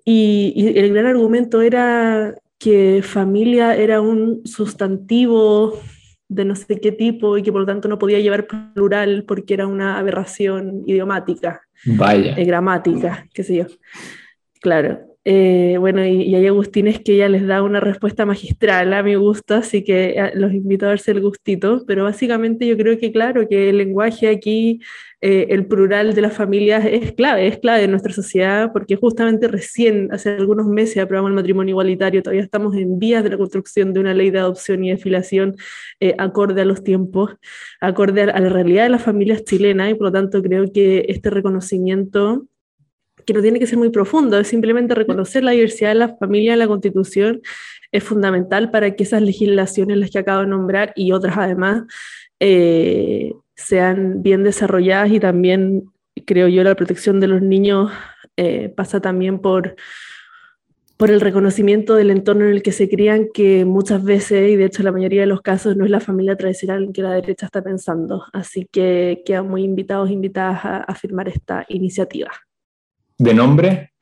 Y, 0.05 0.53
y 0.55 0.79
el 0.79 0.93
gran 0.93 1.07
argumento 1.07 1.61
era 1.61 2.35
que 2.59 3.03
familia 3.03 3.75
era 3.75 4.01
un 4.01 4.43
sustantivo 4.45 5.81
de 6.31 6.45
no 6.45 6.55
sé 6.55 6.81
qué 6.81 6.93
tipo 6.93 7.37
y 7.37 7.43
que 7.43 7.51
por 7.51 7.63
lo 7.63 7.67
tanto 7.67 7.89
no 7.89 7.99
podía 7.99 8.21
llevar 8.21 8.47
plural 8.47 9.25
porque 9.27 9.53
era 9.55 9.67
una 9.67 9.99
aberración 9.99 10.85
idiomática, 10.87 11.63
Vaya. 11.85 12.37
eh, 12.37 12.45
gramática, 12.45 13.27
qué 13.35 13.43
sé 13.43 13.57
yo. 13.57 13.67
Claro. 14.61 15.10
Eh, 15.27 15.77
bueno, 15.79 16.03
y, 16.07 16.23
y 16.23 16.35
hay 16.35 16.47
Agustines 16.47 17.01
que 17.01 17.13
ella 17.13 17.29
les 17.29 17.47
da 17.47 17.63
una 17.63 17.79
respuesta 17.79 18.25
magistral 18.25 18.95
a 18.95 19.03
mi 19.03 19.17
gusto, 19.17 19.55
así 19.55 19.85
que 19.85 20.15
eh, 20.17 20.33
los 20.35 20.55
invito 20.55 20.87
a 20.87 20.91
darse 20.91 21.11
el 21.11 21.21
gustito, 21.21 21.85
pero 21.87 22.05
básicamente 22.05 22.67
yo 22.67 22.75
creo 22.79 22.99
que 22.99 23.13
claro, 23.13 23.47
que 23.47 23.69
el 23.69 23.77
lenguaje 23.77 24.29
aquí, 24.29 24.81
eh, 25.21 25.49
el 25.51 25.67
plural 25.67 26.15
de 26.15 26.23
las 26.23 26.33
familias 26.33 26.87
es 26.87 27.13
clave, 27.13 27.49
es 27.49 27.59
clave 27.59 27.85
en 27.85 27.91
nuestra 27.91 28.15
sociedad, 28.15 28.73
porque 28.73 28.97
justamente 28.97 29.47
recién, 29.47 30.09
hace 30.11 30.31
algunos 30.31 30.67
meses, 30.69 31.03
aprobamos 31.03 31.31
el 31.33 31.37
matrimonio 31.37 31.73
igualitario, 31.73 32.23
todavía 32.23 32.43
estamos 32.43 32.75
en 32.75 32.99
vías 32.99 33.23
de 33.23 33.29
la 33.29 33.37
construcción 33.37 33.93
de 33.93 34.01
una 34.01 34.15
ley 34.15 34.31
de 34.31 34.39
adopción 34.39 34.83
y 34.85 34.91
de 34.91 34.97
filiación 34.97 35.55
eh, 36.01 36.15
acorde 36.17 36.63
a 36.63 36.65
los 36.65 36.83
tiempos, 36.83 37.37
acorde 37.83 38.23
a 38.23 38.41
la 38.41 38.49
realidad 38.49 38.85
de 38.85 38.89
las 38.89 39.03
familias 39.03 39.45
chilenas, 39.45 39.91
y 39.91 39.95
por 39.95 40.07
lo 40.07 40.13
tanto 40.13 40.43
creo 40.43 40.73
que 40.73 41.05
este 41.09 41.29
reconocimiento 41.29 42.47
que 43.25 43.33
no 43.33 43.43
tiene 43.43 43.59
que 43.59 43.67
ser 43.67 43.79
muy 43.79 43.91
profundo, 43.91 44.39
es 44.39 44.49
simplemente 44.49 44.95
reconocer 44.95 45.45
la 45.45 45.53
diversidad 45.53 45.91
de 45.91 45.97
la 45.97 46.17
familia 46.17 46.53
en 46.53 46.59
la 46.59 46.69
Constitución, 46.69 47.43
es 47.93 48.05
fundamental 48.05 48.71
para 48.71 48.95
que 48.95 49.03
esas 49.03 49.23
legislaciones, 49.23 49.99
las 49.99 50.11
que 50.11 50.19
acabo 50.19 50.43
de 50.43 50.49
nombrar 50.49 50.93
y 50.95 51.13
otras 51.13 51.37
además, 51.37 51.85
eh, 52.39 53.33
sean 53.57 54.23
bien 54.23 54.43
desarrolladas 54.45 55.11
y 55.11 55.21
también, 55.21 55.85
creo 56.27 56.49
yo, 56.49 56.63
la 56.65 56.75
protección 56.75 57.21
de 57.21 57.29
los 57.29 57.43
niños 57.43 57.91
eh, 58.37 58.73
pasa 58.75 59.01
también 59.01 59.41
por, 59.41 59.77
por 60.97 61.11
el 61.11 61.21
reconocimiento 61.21 61.95
del 61.95 62.11
entorno 62.11 62.45
en 62.45 62.53
el 62.53 62.63
que 62.63 62.73
se 62.73 62.89
crían, 62.89 63.29
que 63.35 63.65
muchas 63.65 64.05
veces, 64.05 64.51
y 64.51 64.57
de 64.57 64.67
hecho 64.67 64.83
la 64.83 64.93
mayoría 64.93 65.23
de 65.23 65.27
los 65.27 65.43
casos, 65.43 65.77
no 65.77 65.85
es 65.85 65.91
la 65.91 66.01
familia 66.01 66.37
tradicional 66.37 66.85
en 66.85 66.93
que 66.93 67.03
la 67.03 67.13
derecha 67.13 67.47
está 67.47 67.63
pensando. 67.63 68.25
Así 68.33 68.67
que 68.71 69.23
quedan 69.27 69.49
muy 69.49 69.65
invitados, 69.65 70.11
invitadas 70.11 70.65
a, 70.65 70.77
a 70.79 70.95
firmar 70.95 71.29
esta 71.29 71.67
iniciativa 71.69 72.31
¿De 73.21 73.35
nombre? 73.35 73.93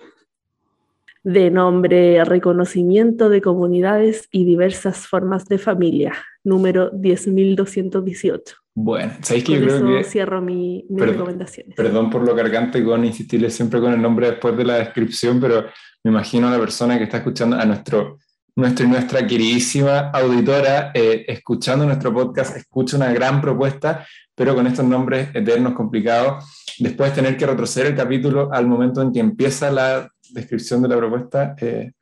de 1.25 1.51
nombre 1.51 2.25
Reconocimiento 2.25 3.29
de 3.29 3.43
Comunidades 3.43 4.29
y 4.31 4.45
Diversas 4.45 5.09
Formas 5.09 5.47
de 5.47 5.59
Familia, 5.59 6.15
número 6.45 6.93
10.218. 6.93 8.55
Bueno, 8.77 9.13
¿sabéis 9.21 9.45
que 9.45 9.55
yo 9.55 9.61
creo 9.61 9.77
eso 9.77 9.87
que, 9.89 10.05
cierro 10.05 10.41
mi, 10.41 10.87
mis 10.89 11.01
Perdón, 11.01 11.15
recomendaciones. 11.15 11.75
perdón 11.75 12.11
por 12.11 12.25
lo 12.25 12.37
cargante 12.37 12.83
con 12.85 13.05
insistirle 13.05 13.51
siempre 13.51 13.81
con 13.81 13.93
el 13.93 14.01
nombre 14.01 14.31
después 14.31 14.57
de 14.57 14.65
la 14.65 14.77
descripción, 14.77 15.41
pero 15.41 15.67
me 16.05 16.13
imagino 16.13 16.47
a 16.47 16.53
la 16.53 16.61
persona 16.61 16.97
que 16.97 17.05
está 17.05 17.17
escuchando, 17.19 17.57
a 17.57 17.65
nuestro, 17.65 18.19
nuestra 18.59 18.85
y 18.85 18.89
nuestra 18.89 19.25
queridísima 19.25 20.11
auditora, 20.11 20.91
eh, 20.93 21.25
escuchando 21.29 21.87
nuestro 21.87 22.13
podcast, 22.13 22.57
escucha 22.57 22.97
una 22.97 23.13
gran 23.13 23.41
propuesta, 23.41 24.05
pero 24.35 24.53
con 24.57 24.67
estos 24.67 24.85
nombres 24.85 25.29
eternos 25.33 25.75
complicados, 25.75 26.45
después 26.81 27.15
tener 27.15 27.37
que 27.37 27.47
retroceder 27.47 27.93
el 27.93 27.97
capítulo 27.97 28.53
al 28.53 28.67
momento 28.67 29.01
en 29.01 29.13
que 29.13 29.21
empieza 29.21 29.71
la 29.71 30.11
descripción 30.31 30.83
de 30.83 30.89
la 30.89 30.97
propuesta, 30.97 31.55
eh, 31.61 31.93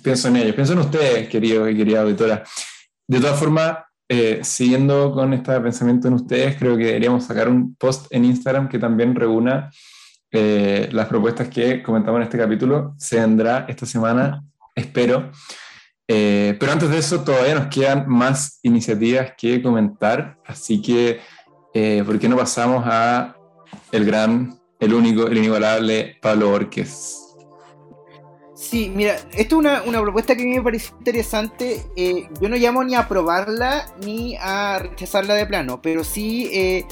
pienso 0.00 0.28
en 0.28 0.36
ellos, 0.36 0.54
pienso 0.54 0.74
en 0.74 0.78
ustedes, 0.78 1.28
queridos 1.28 1.68
y 1.68 1.76
querida 1.76 2.02
auditora. 2.02 2.44
De 3.08 3.18
todas 3.18 3.36
formas, 3.36 3.78
eh, 4.08 4.38
siguiendo 4.44 5.10
con 5.10 5.32
este 5.32 5.60
pensamiento 5.60 6.06
en 6.06 6.14
ustedes, 6.14 6.54
creo 6.56 6.76
que 6.76 6.84
deberíamos 6.84 7.24
sacar 7.24 7.48
un 7.48 7.74
post 7.74 8.06
en 8.10 8.26
Instagram 8.26 8.68
que 8.68 8.78
también 8.78 9.12
reúna 9.16 9.72
eh, 10.30 10.88
las 10.92 11.08
propuestas 11.08 11.48
que 11.48 11.82
comentamos 11.82 12.18
en 12.18 12.22
este 12.22 12.38
capítulo. 12.38 12.94
Se 12.96 13.18
vendrá 13.18 13.66
esta 13.68 13.86
semana, 13.86 14.44
espero. 14.72 15.32
Eh, 16.08 16.56
pero 16.60 16.72
antes 16.72 16.88
de 16.88 16.98
eso, 16.98 17.22
todavía 17.24 17.54
nos 17.54 17.66
quedan 17.66 18.08
más 18.08 18.60
iniciativas 18.62 19.32
que 19.36 19.60
comentar, 19.60 20.38
así 20.46 20.80
que, 20.80 21.20
eh, 21.74 22.02
¿por 22.06 22.18
qué 22.18 22.28
no 22.28 22.36
pasamos 22.36 22.84
a 22.86 23.36
el 23.90 24.04
gran, 24.04 24.58
el 24.78 24.94
único, 24.94 25.26
el 25.26 25.38
inigualable 25.38 26.16
Pablo 26.22 26.50
Borges? 26.50 27.26
Sí, 28.56 28.90
mira, 28.94 29.16
esto 29.36 29.60
es 29.60 29.86
una, 29.86 30.00
propuesta 30.00 30.34
que 30.34 30.42
a 30.42 30.44
mí 30.46 30.54
me 30.54 30.62
parece 30.62 30.90
interesante. 30.98 31.82
eh, 31.94 32.28
yo 32.40 32.48
no 32.48 32.56
llamo 32.56 32.82
ni 32.82 32.94
a 32.94 33.00
aprobarla 33.00 33.86
ni 34.04 34.36
a 34.40 34.78
rechazarla 34.78 35.34
de 35.34 35.44
plano, 35.44 35.82
pero 35.82 36.02
sí 36.02 36.48
eh, 36.52 36.86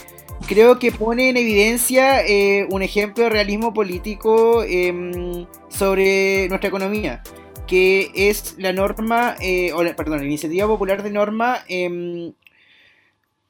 creo 0.47 0.79
que 0.79 0.93
pone 0.93 1.31
en 1.31 1.37
evidencia 1.39 2.25
eh, 2.27 2.67
un 2.71 2.83
ejemplo 2.83 3.25
de 3.25 3.31
realismo 3.31 3.73
político 3.73 4.63
em, 4.63 5.47
sobre 5.69 6.49
nuestra 6.49 6.69
economía, 6.69 7.23
que 7.67 8.11
es 8.15 8.57
la 8.59 8.73
norma, 8.73 9.37
eh, 9.41 9.73
perdón, 9.97 10.19
la 10.21 10.25
iniciativa 10.27 10.67
popular 10.67 11.03
de 11.03 11.11
norma 11.11 11.65
em, 11.69 12.33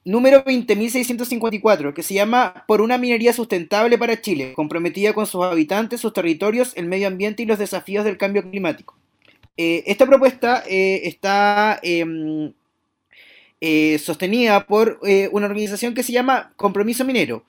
número 0.04 0.44
20.654, 0.44 1.94
que 1.94 2.02
se 2.02 2.14
llama 2.14 2.64
Por 2.66 2.80
una 2.80 2.98
minería 2.98 3.32
sustentable 3.32 3.98
para 3.98 4.20
Chile, 4.20 4.52
comprometida 4.54 5.12
con 5.12 5.26
sus 5.26 5.44
habitantes, 5.44 6.00
sus 6.00 6.12
territorios, 6.12 6.72
el 6.76 6.86
medio 6.86 7.08
ambiente 7.08 7.42
y 7.42 7.46
los 7.46 7.58
desafíos 7.58 8.04
del 8.04 8.18
cambio 8.18 8.42
climático. 8.48 8.96
Eh, 9.56 9.84
esta 9.86 10.06
propuesta 10.06 10.64
eh, 10.68 11.02
está 11.04 11.78
em, 11.82 12.52
eh, 13.66 13.98
sostenida 13.98 14.66
por 14.66 15.00
eh, 15.06 15.30
una 15.32 15.46
organización 15.46 15.94
que 15.94 16.02
se 16.02 16.12
llama 16.12 16.52
Compromiso 16.56 17.02
Minero. 17.04 17.44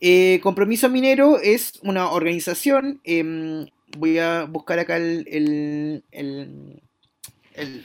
Eh, 0.00 0.40
Compromiso 0.42 0.88
Minero 0.88 1.38
es 1.38 1.74
una 1.82 2.10
organización, 2.10 3.00
em, 3.04 3.66
voy 3.98 4.18
a 4.18 4.44
buscar 4.44 4.78
acá 4.78 4.96
el, 4.96 5.26
el- 5.30 6.04
el- 6.12 6.80
el- 7.54 7.84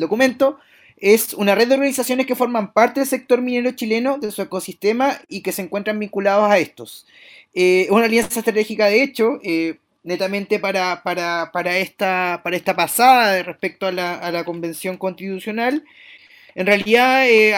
documento, 0.00 0.58
es 0.98 1.34
una 1.34 1.54
red 1.54 1.68
de 1.68 1.74
organizaciones 1.74 2.26
que 2.26 2.34
forman 2.36 2.72
parte 2.72 3.00
del 3.00 3.08
sector 3.08 3.42
minero 3.42 3.72
chileno, 3.72 4.18
de 4.18 4.30
su 4.30 4.42
ecosistema 4.42 5.20
y 5.28 5.42
que 5.42 5.52
se 5.52 5.62
encuentran 5.62 5.98
vinculados 5.98 6.50
a 6.50 6.58
estos. 6.58 7.06
Eh, 7.54 7.82
es 7.82 7.90
una 7.90 8.06
alianza 8.06 8.38
estratégica, 8.40 8.86
de 8.86 9.02
hecho, 9.02 9.38
eh, 9.42 9.78
netamente 10.04 10.58
para, 10.58 11.02
para, 11.02 11.50
para, 11.52 11.78
esta, 11.78 12.40
para 12.44 12.56
esta 12.56 12.74
pasada 12.76 13.42
respecto 13.42 13.86
a 13.86 13.92
la, 13.92 14.14
a 14.14 14.32
la 14.32 14.44
convención 14.44 14.96
constitucional. 14.96 15.84
En 16.56 16.64
realidad, 16.64 17.28
eh, 17.28 17.54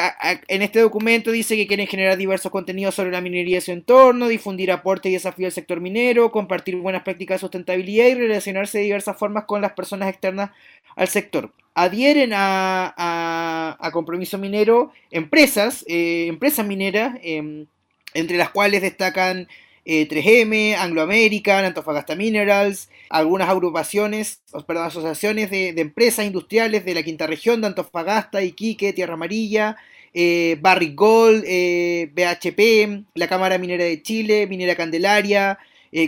en 0.48 0.60
este 0.60 0.80
documento 0.80 1.30
dice 1.30 1.54
que 1.54 1.68
quieren 1.68 1.86
generar 1.86 2.16
diversos 2.16 2.50
contenidos 2.50 2.96
sobre 2.96 3.12
la 3.12 3.20
minería 3.20 3.58
y 3.58 3.60
su 3.60 3.70
entorno, 3.70 4.26
difundir 4.26 4.72
aportes 4.72 5.10
y 5.10 5.12
desafíos 5.12 5.54
del 5.54 5.62
sector 5.62 5.80
minero, 5.80 6.32
compartir 6.32 6.74
buenas 6.74 7.04
prácticas 7.04 7.36
de 7.36 7.42
sustentabilidad 7.42 8.06
y 8.08 8.14
relacionarse 8.14 8.78
de 8.78 8.84
diversas 8.84 9.16
formas 9.16 9.44
con 9.44 9.62
las 9.62 9.74
personas 9.74 10.08
externas 10.08 10.50
al 10.96 11.06
sector. 11.06 11.52
Adhieren 11.74 12.32
a, 12.34 13.78
compromiso 13.92 14.36
minero 14.36 14.92
empresas, 15.12 15.84
eh, 15.86 16.26
empresas 16.26 16.66
mineras, 16.66 17.20
em, 17.22 17.66
entre 18.14 18.36
las 18.36 18.50
cuales 18.50 18.82
destacan 18.82 19.46
3M, 19.88 20.72
eh, 20.72 20.76
Anglo 20.76 21.02
American, 21.02 21.64
Antofagasta 21.64 22.14
Minerals, 22.14 22.90
algunas 23.08 23.48
agrupaciones, 23.48 24.42
perdón, 24.66 24.86
asociaciones 24.86 25.50
de, 25.50 25.70
empresas 25.70 26.26
industriales 26.26 26.84
de 26.84 26.94
la 26.94 27.02
quinta 27.02 27.26
región 27.26 27.60
de 27.60 27.68
Antofagasta, 27.68 28.42
Iquique, 28.42 28.92
Tierra 28.92 29.14
Amarilla, 29.14 29.76
eh, 30.12 30.58
Barrick 30.60 30.94
Gold, 30.94 31.44
eh, 31.46 32.10
BHP, 32.12 33.04
la 33.14 33.28
Cámara 33.28 33.56
Minera 33.56 33.84
de 33.84 34.02
Chile, 34.02 34.46
Minera 34.46 34.76
Candelaria, 34.76 35.58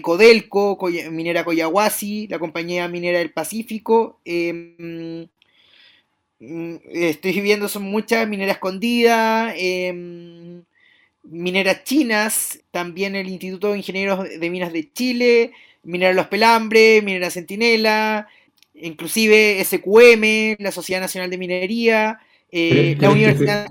Codelco, 0.02 0.78
Minera 1.10 1.42
Coyahuasi, 1.42 2.26
la 2.28 2.38
Compañía 2.38 2.86
Minera 2.88 3.18
del 3.18 3.32
Pacífico. 3.32 4.20
Em, 4.26 5.26
mm, 6.38 6.76
estoy 6.92 7.40
viendo 7.40 7.66
son 7.68 7.84
muchas, 7.84 8.28
Minera 8.28 8.52
Escondida, 8.52 9.54
em, 9.56 10.64
mineras 11.22 11.84
chinas, 11.84 12.60
también 12.70 13.14
el 13.14 13.28
Instituto 13.28 13.72
de 13.72 13.78
Ingenieros 13.78 14.26
de 14.28 14.50
Minas 14.50 14.72
de 14.72 14.92
Chile, 14.92 15.52
Minera 15.82 16.12
Los 16.12 16.26
Pelambres, 16.26 17.02
Minera 17.02 17.30
Centinela, 17.30 18.28
inclusive 18.74 19.62
SQM, 19.64 20.62
la 20.62 20.72
Sociedad 20.72 21.00
Nacional 21.00 21.30
de 21.30 21.38
Minería, 21.38 22.18
eh, 22.50 22.96
la 22.98 23.10
Universidad... 23.10 23.68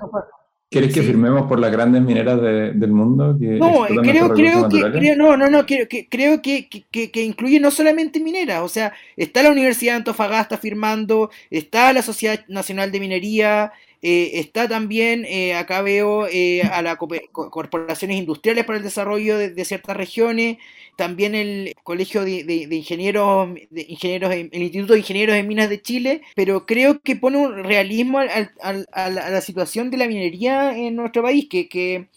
¿Quieres 0.72 0.94
que 0.94 1.02
firmemos 1.02 1.48
por 1.48 1.60
las 1.60 1.72
grandes 1.72 2.04
mineras 2.04 2.40
del 2.40 2.92
mundo? 2.92 3.36
no, 3.40 3.88
creo, 4.04 4.30
creo 4.36 4.70
que, 4.70 5.16
no, 5.16 5.36
no, 5.36 5.50
no, 5.50 5.66
creo, 5.66 5.88
que, 5.88 6.08
creo 6.08 6.44
que, 6.44 6.70
que, 6.70 7.24
incluye 7.24 7.60
no 7.60 7.72
solamente 7.72 8.20
mineras, 8.20 8.62
o 8.62 8.70
sea, 8.70 8.94
está 9.18 9.42
la 9.42 9.50
Universidad 9.50 9.94
de 9.94 9.98
Antofagasta 9.98 10.60
firmando, 10.60 11.32
está 11.50 11.92
la 11.92 12.04
Sociedad 12.04 12.46
Nacional 12.48 12.92
de 12.92 13.00
Minería, 13.00 13.72
eh, 14.02 14.40
está 14.40 14.70
también, 14.70 15.26
eh, 15.26 15.56
acá 15.56 15.82
veo 15.82 16.26
eh, 16.28 16.62
a 16.64 16.82
las 16.82 16.96
corporaciones 16.98 18.18
industriales 18.18 18.64
para 18.64 18.78
el 18.78 18.84
desarrollo 18.84 19.38
de, 19.38 19.66
ciertas 19.66 19.98
regiones, 19.98 20.58
también 20.96 21.36
el 21.36 21.74
Colegio 21.84 22.24
de, 22.24 22.68
Ingenieros, 22.72 23.54
de 23.70 23.86
ingenieros 23.90 24.32
el 24.34 24.50
Instituto 24.54 24.94
de 24.94 25.00
Ingenieros 25.00 25.36
de 25.36 25.44
Minas 25.44 25.70
de 25.70 25.82
Chile, 25.82 26.22
pero 26.36 26.66
creo 26.66 27.02
que 27.02 27.18
pone 27.18 27.38
un 27.38 27.64
realismo 27.66 28.20
a, 28.20 29.10
la, 29.10 29.42
situación 29.42 29.92
de 29.92 29.98
la 29.98 30.08
minería 30.08 30.78
en 30.78 30.96
nuestro 30.96 31.22
país, 31.22 31.48
que, 31.50 31.68
que, 31.68 32.08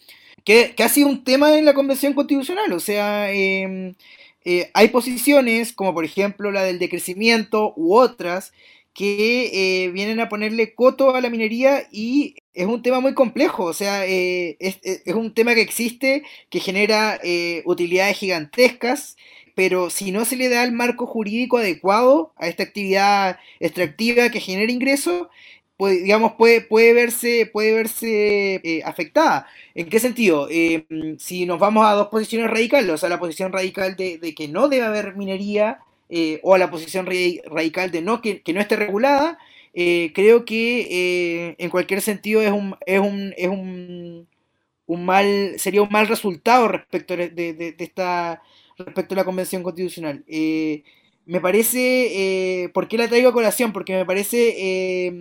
que, 0.45 0.73
ha 0.83 0.89
sido 0.89 1.09
un 1.09 1.25
tema 1.25 1.57
en 1.57 1.65
la 1.65 1.73
Convención 1.73 2.13
Constitucional, 2.13 2.71
o 2.73 2.79
sea... 2.79 3.31
Em, 3.31 3.93
hay 4.73 4.89
posiciones, 4.89 5.71
como 5.71 5.93
por 5.93 6.03
ejemplo 6.03 6.51
la 6.51 6.63
del 6.63 6.77
decrecimiento 6.77 7.73
u 7.77 7.95
otras, 7.95 8.51
que 8.93 9.85
eh, 9.85 9.91
vienen 9.91 10.19
a 10.19 10.29
ponerle 10.29 10.75
coto 10.75 11.15
a 11.15 11.21
la 11.21 11.29
minería 11.29 11.87
y 11.91 12.35
es 12.53 12.67
un 12.67 12.83
tema 12.83 12.99
muy 12.99 13.13
complejo, 13.15 13.65
o 13.65 13.73
sea, 13.73 14.05
eh, 14.07 14.57
es, 14.59 14.79
un 15.15 15.33
tema 15.33 15.55
que 15.55 15.61
existe, 15.61 16.23
que 16.49 16.59
genera 16.59 17.19
eh, 17.23 17.63
utilidades 17.65 18.17
gigantescas, 18.17 19.17
pero 19.55 19.89
si 19.89 20.11
no 20.11 20.25
se 20.25 20.35
le 20.35 20.49
da 20.49 20.63
el 20.63 20.71
marco 20.71 21.07
jurídico 21.07 21.57
adecuado 21.57 22.33
a 22.37 22.47
esta 22.47 22.63
actividad 22.63 23.39
extractiva 23.59 24.29
que 24.29 24.39
genera 24.39 24.71
ingresos, 24.71 25.27
pues, 25.77 26.03
digamos, 26.03 26.33
puede, 26.33 26.61
puede 26.61 26.93
verse, 26.93 27.49
puede 27.51 27.73
verse 27.73 28.83
afectada. 28.85 29.47
¿En 29.75 29.89
qué 29.89 29.99
sentido? 29.99 30.47
si 31.17 31.45
nos 31.45 31.59
vamos 31.59 31.85
a 31.85 31.93
dos 31.93 32.07
posiciones 32.09 32.49
radicales, 32.49 32.91
o 32.91 32.97
sea, 32.97 33.09
la 33.09 33.19
posición 33.19 33.51
radical 33.51 33.95
de 33.95 34.35
que 34.35 34.47
no 34.47 34.69
debe 34.69 34.85
haber 34.85 35.15
minería, 35.15 35.79
eh, 36.15 36.39
o 36.43 36.53
a 36.53 36.59
la 36.59 36.69
posición 36.69 37.07
radical 37.07 37.89
de 37.89 38.03
no, 38.03 38.21
que, 38.21 38.43
no 38.53 38.61
esté 38.61 38.75
regulada, 38.75 39.39
eh, 39.73 40.11
creo 40.13 40.45
que 40.45 40.81
eh, 40.91 41.55
en 41.57 41.71
cualquier 41.71 42.01
sentido 42.01 42.39
es 42.43 42.51
un, 42.51 42.75
es 42.85 42.99
un, 42.99 43.33
es 43.35 43.47
un, 43.47 44.27
un, 44.85 45.05
mal, 45.05 45.55
sería 45.57 45.81
un 45.81 45.89
mal 45.89 46.07
resultado 46.07 46.67
respecto 46.67 47.17
de, 47.17 47.75
esta, 47.79 48.43
respecto 48.77 49.15
a 49.15 49.17
la 49.17 49.25
Convención 49.25 49.63
Constitucional. 49.63 50.23
me 51.25 51.41
parece, 51.41 52.69
¿por 52.75 52.87
qué 52.87 52.99
la 52.99 53.07
traigo 53.07 53.29
a 53.29 53.33
colación? 53.33 53.73
Porque 53.73 53.93
me 53.95 54.05
parece, 54.05 55.11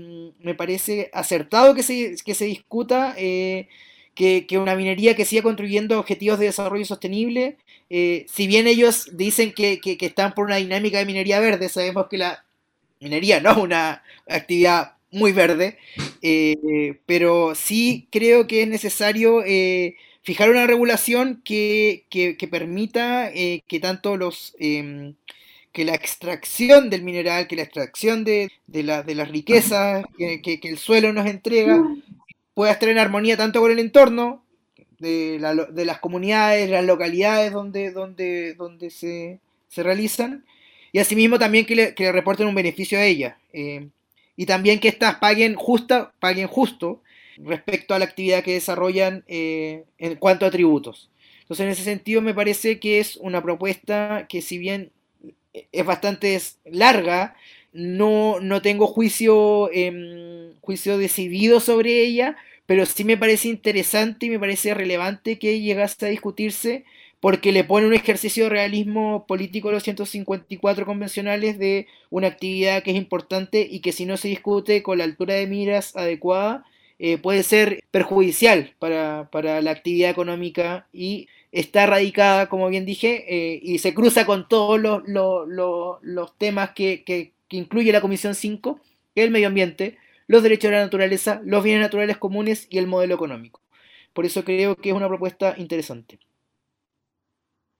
me 0.41 0.55
parece 0.55 1.09
acertado 1.15 1.75
que 1.75 1.83
se, 1.83 2.17
que 2.23 2.35
se 2.35 2.45
discuta 2.45 3.17
que, 4.15 4.47
una 4.59 4.75
minería 4.75 5.17
que 5.17 5.25
siga 5.25 5.43
construyendo 5.43 5.99
objetivos 5.99 6.39
de 6.39 6.47
desarrollo 6.47 6.85
sostenible, 6.85 7.57
eh, 7.91 8.27
si 8.33 8.47
bien 8.47 8.67
ellos 8.67 9.09
dicen 9.13 9.53
que, 9.53 9.81
están 10.01 10.35
por 10.35 10.47
una 10.47 10.57
dinámica 10.57 10.99
de 10.99 11.07
minería 11.07 11.41
verde, 11.41 11.69
sabemos 11.69 12.07
que 12.09 12.19
la 12.19 12.45
minería 13.01 13.41
no 13.41 13.53
es 13.53 13.57
una 13.57 14.03
actividad 14.29 14.95
muy 15.11 15.33
verde, 15.33 15.79
eh, 16.23 16.99
pero 17.07 17.55
sí 17.55 18.09
creo 18.11 18.47
que 18.47 18.63
es 18.63 18.69
necesario 18.69 19.43
eh, 19.45 19.97
fijar 20.23 20.51
una 20.51 20.67
regulación 20.67 21.43
que, 21.45 22.07
permita 22.51 23.31
que 23.33 23.81
tanto 23.81 24.17
los 24.17 24.55
em, 24.59 25.15
que 25.73 25.85
la 25.85 25.95
extracción 25.95 26.91
del 26.91 27.03
mineral, 27.03 27.49
que 27.49 27.57
la 27.57 27.63
extracción 27.63 28.25
de, 28.25 28.51
de, 28.67 28.83
de 28.83 29.15
las 29.15 29.29
riquezas 29.31 30.05
que, 30.19 30.43
que, 30.43 30.61
el 30.69 30.79
suelo 30.79 31.13
nos 31.13 31.27
entrega, 31.27 31.83
pueda 32.55 32.73
estar 32.73 32.89
en 32.89 32.99
armonía 32.99 33.37
tanto 33.37 33.61
con 33.61 33.71
el 33.71 33.79
entorno 33.79 34.45
de, 34.99 35.39
las 35.85 35.99
comunidades, 35.99 36.71
las 36.71 36.85
localidades 36.85 37.53
donde, 37.53 38.91
se, 38.91 39.83
realizan, 39.83 40.45
y 40.93 40.99
asimismo 40.99 41.39
también 41.39 41.67
que 41.67 41.75
le, 41.75 42.13
reporten 42.13 42.47
un 42.47 42.55
beneficio 42.55 42.99
a 42.99 43.05
ella. 43.05 43.39
Eh, 43.53 43.89
y 44.37 44.47
también 44.47 44.79
que 44.79 44.89
éstas 44.89 45.17
paguen, 45.17 45.55
justa, 45.55 46.13
paguen 46.21 46.47
justo 46.47 47.03
respecto 47.39 47.95
a 47.95 47.99
la 47.99 48.05
actividad 48.05 48.43
que 48.43 48.55
desarrollan 48.55 49.25
eh, 49.27 49.85
en 49.99 50.17
cuanto 50.17 50.47
a 50.47 50.51
tributos. 50.51 51.11
Entonces, 51.43 51.65
en 51.65 51.73
ese 51.73 51.85
sentido, 51.85 52.23
me 52.23 52.35
parece 52.35 52.79
que 52.79 53.01
es 53.01 53.17
una 53.17 53.43
propuesta 53.43 54.27
que, 54.29 54.41
si 54.41 54.59
bien 54.59 54.93
es 55.53 55.85
bastante 55.85 56.41
larga, 56.65 57.37
no, 57.73 58.41
no 58.41 58.63
tengo 58.63 58.87
juicio, 58.87 59.71
em, 59.73 60.55
juicio 60.61 60.99
decidido 60.99 61.61
sobre 61.61 62.03
ella, 62.03 62.37
pero 62.67 62.87
sí 62.87 63.05
me 63.05 63.17
parece 63.17 63.49
interesante 63.49 64.27
y 64.27 64.31
me 64.31 64.39
parece 64.39 64.75
relevante 64.75 65.39
que 65.39 65.61
llegase 65.61 66.07
a 66.07 66.09
discutirse 66.11 66.85
porque 67.21 67.53
le 67.53 67.65
pone 67.65 67.87
un 67.87 67.95
ejercicio 67.95 68.45
de 68.45 68.51
realismo 68.51 69.27
político 69.29 69.69
a 69.69 69.73
los 69.73 69.85
154 69.85 70.85
convencionales 70.87 71.59
de 71.59 71.87
una 72.11 72.29
actividad 72.29 72.83
que 72.83 72.91
es 72.91 72.97
importante 72.97 73.67
y 73.71 73.81
que 73.81 73.93
si 73.93 74.07
no 74.07 74.17
se 74.17 74.29
discute 74.29 74.83
con 74.83 74.99
la 74.99 75.05
altura 75.05 75.35
de 75.35 75.47
miras 75.47 75.95
adecuada, 75.97 76.65
eh, 76.99 77.19
puede 77.19 77.43
ser 77.45 77.85
perjudicial 77.91 78.75
para, 78.79 79.29
la 79.61 79.71
actividad 79.71 80.11
económica 80.11 80.89
y 80.93 81.29
está 81.53 81.87
radicada, 81.87 82.49
como 82.49 82.69
bien 82.69 82.87
dije, 82.87 83.25
eh, 83.29 83.61
y 83.63 83.79
se 83.79 83.95
cruza 83.95 84.27
con 84.27 84.49
todos 84.49 84.81
los, 84.81 86.39
temas 86.39 86.71
que 86.71 87.05
que 87.05 87.33
incluye 87.57 87.93
la 87.93 88.01
Comisión 88.01 88.35
5, 88.35 88.81
el 89.15 89.31
medio 89.31 89.49
ambiente, 89.49 89.99
los 90.27 90.43
derechos 90.43 90.71
de 90.71 90.77
la 90.77 90.85
naturaleza, 90.85 91.41
los 91.45 91.63
bienes 91.63 91.83
naturales 91.83 92.17
comunes 92.17 92.67
y 92.71 92.79
el 92.79 92.87
modelo 92.87 93.15
económico. 93.15 93.61
Por 94.13 94.27
eso 94.27 94.45
creo 94.45 94.77
que 94.77 94.91
es 94.91 94.95
una 94.95 95.09
propuesta 95.09 95.55
interesante. 95.57 96.19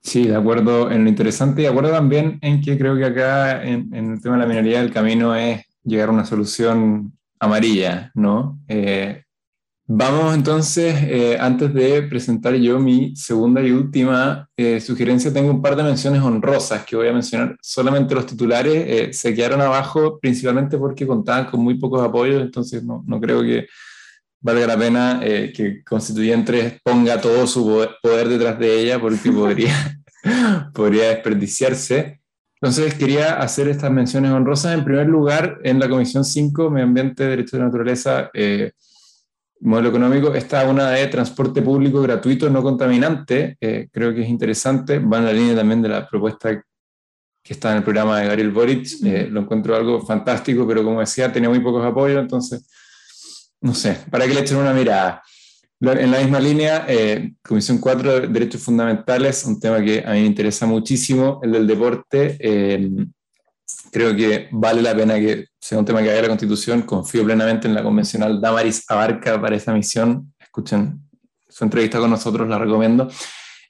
Sí, 0.01 0.27
de 0.27 0.35
acuerdo 0.35 0.91
en 0.91 1.05
lo 1.05 1.11
interesante 1.11 1.61
y 1.61 1.65
de 1.65 1.71
acuerdo 1.71 1.93
también 1.93 2.39
en 2.43 2.61
que 2.61 2.77
creo 2.77 2.97
que 2.97 3.05
acá 3.05 3.63
en, 3.63 3.95
el 3.95 4.21
tema 4.21 4.37
de 4.37 4.43
la 4.43 4.49
minería 4.49 4.81
el 4.81 4.93
camino 4.93 5.35
es 5.37 5.65
llegar 5.85 6.09
a 6.09 6.13
una 6.13 6.25
solución 6.25 7.13
amarilla, 7.39 8.11
¿no? 8.15 8.59
Eh, 8.67 9.23
Vamos 9.95 10.35
entonces, 10.35 10.95
eh, 11.03 11.37
antes 11.39 11.75
de 11.75 12.01
presentar 12.05 12.55
yo 12.55 12.81
mi 12.81 13.15
segunda 13.15 13.61
y 13.61 13.73
última 13.73 14.49
eh, 14.57 14.81
sugerencia, 14.81 15.31
tengo 15.31 15.51
un 15.51 15.61
par 15.61 15.77
de 15.77 15.83
menciones 15.83 16.23
honrosas 16.23 16.87
que 16.87 16.97
voy 16.97 17.09
a 17.09 17.13
mencionar. 17.13 17.59
Solamente 17.61 18.15
los 18.15 18.25
titulares 18.25 18.73
eh, 18.75 19.13
se 19.13 19.35
quedaron 19.35 19.61
abajo 19.61 20.19
principalmente 20.19 20.79
porque 20.79 21.07
contaban 21.07 21.45
con 21.45 21.61
muy 21.61 21.75
pocos 21.75 22.03
apoyos, 22.03 22.41
entonces 22.41 22.83
no, 22.83 23.05
no 23.07 23.21
creo 23.21 23.43
que 23.43 23.67
valga 24.41 24.67
la 24.67 24.79
pena 24.79 25.21
que 25.21 25.83
Constituyentes 25.85 26.81
ponga 26.83 27.21
todo 27.21 27.47
su 27.47 27.87
poder 28.03 28.31
detrás 28.31 28.59
de 28.59 28.81
ella 28.81 28.99
porque 28.99 29.31
podría, 29.31 30.01
podría 30.73 31.09
desperdiciarse. 31.09 32.23
Entonces 32.63 32.95
quería 32.95 33.35
hacer 33.35 33.69
estas 33.69 33.91
menciones 33.91 34.31
honrosas. 34.31 34.73
En 34.73 34.87
primer 34.87 35.07
lugar, 35.07 35.59
en 35.65 35.79
la 35.79 35.87
Comisión 35.91 36.25
5, 36.25 36.71
Medio 36.71 36.87
Ambiente, 36.87 37.25
Derechos 37.25 37.53
de 37.53 37.59
la 37.59 37.65
Naturaleza, 37.67 38.31
modelo 39.63 39.89
económico 39.89 40.35
está 40.35 40.69
una 40.69 40.91
de 40.91 41.07
transporte 41.07 41.63
público 41.63 42.01
gratuito 42.03 42.51
no 42.51 42.63
contaminante, 42.63 43.57
eh, 43.61 43.89
creo 43.91 44.15
que 44.15 44.23
es 44.23 44.29
interesante, 44.29 44.99
va 44.99 45.19
en 45.19 45.25
la 45.25 45.33
línea 45.33 45.57
también 45.57 45.83
de 45.83 45.89
la 45.89 46.07
propuesta 46.09 46.65
que 47.45 47.53
está 47.53 47.73
en 47.73 47.79
el 47.79 47.83
programa 47.83 48.21
de 48.21 48.27
Gabriel 48.27 48.51
Boric, 48.51 48.87
eh, 49.05 49.29
lo 49.31 49.41
encuentro 49.41 49.75
algo 49.75 50.01
fantástico, 50.05 50.67
pero 50.67 50.85
como 50.85 51.01
decía, 51.01 51.33
tenía 51.33 51.49
muy 51.49 51.61
pocos 51.61 51.85
apoyos, 51.85 52.21
entonces 52.21 52.67
no 53.63 53.75
sé, 53.75 53.99
para 54.11 54.27
que 54.27 54.35
le 54.35 54.41
echen 54.41 54.59
una 54.59 54.73
mirada. 54.73 55.23
En 55.81 56.11
la 56.13 56.21
misma 56.21 56.39
línea, 56.39 56.85
eh, 56.89 57.33
Comisión 57.43 57.79
4, 57.79 58.29
Derechos 58.29 58.63
Fundamentales, 58.63 59.45
un 59.45 59.59
tema 59.59 59.83
que 59.83 60.03
a 60.07 60.13
mí 60.13 60.21
me 60.21 60.27
interesa 60.27 60.65
muchísimo, 60.67 61.41
el 61.43 61.53
del 61.53 61.67
deporte. 61.67 62.37
Eh, 62.39 62.89
creo 63.91 64.15
que 64.15 64.49
vale 64.53 64.83
la 64.83 64.95
pena 64.95 65.15
que 65.15 65.47
sea 65.61 65.79
un 65.79 65.85
tema 65.85 66.03
que 66.03 66.11
haya 66.11 66.23
la 66.23 66.29
Constitución. 66.29 66.83
Confío 66.83 67.25
plenamente 67.25 67.69
en 67.69 67.75
la 67.75 67.83
convencional 67.83 68.41
Damaris 68.41 68.85
Abarca 68.89 69.41
para 69.41 69.57
esta 69.57 69.73
misión. 69.73 70.33
Escuchen 70.39 71.01
su 71.49 71.65
entrevista 71.65 71.99
con 71.99 72.11
nosotros, 72.11 72.49
la 72.49 72.59
recomiendo. 72.59 73.09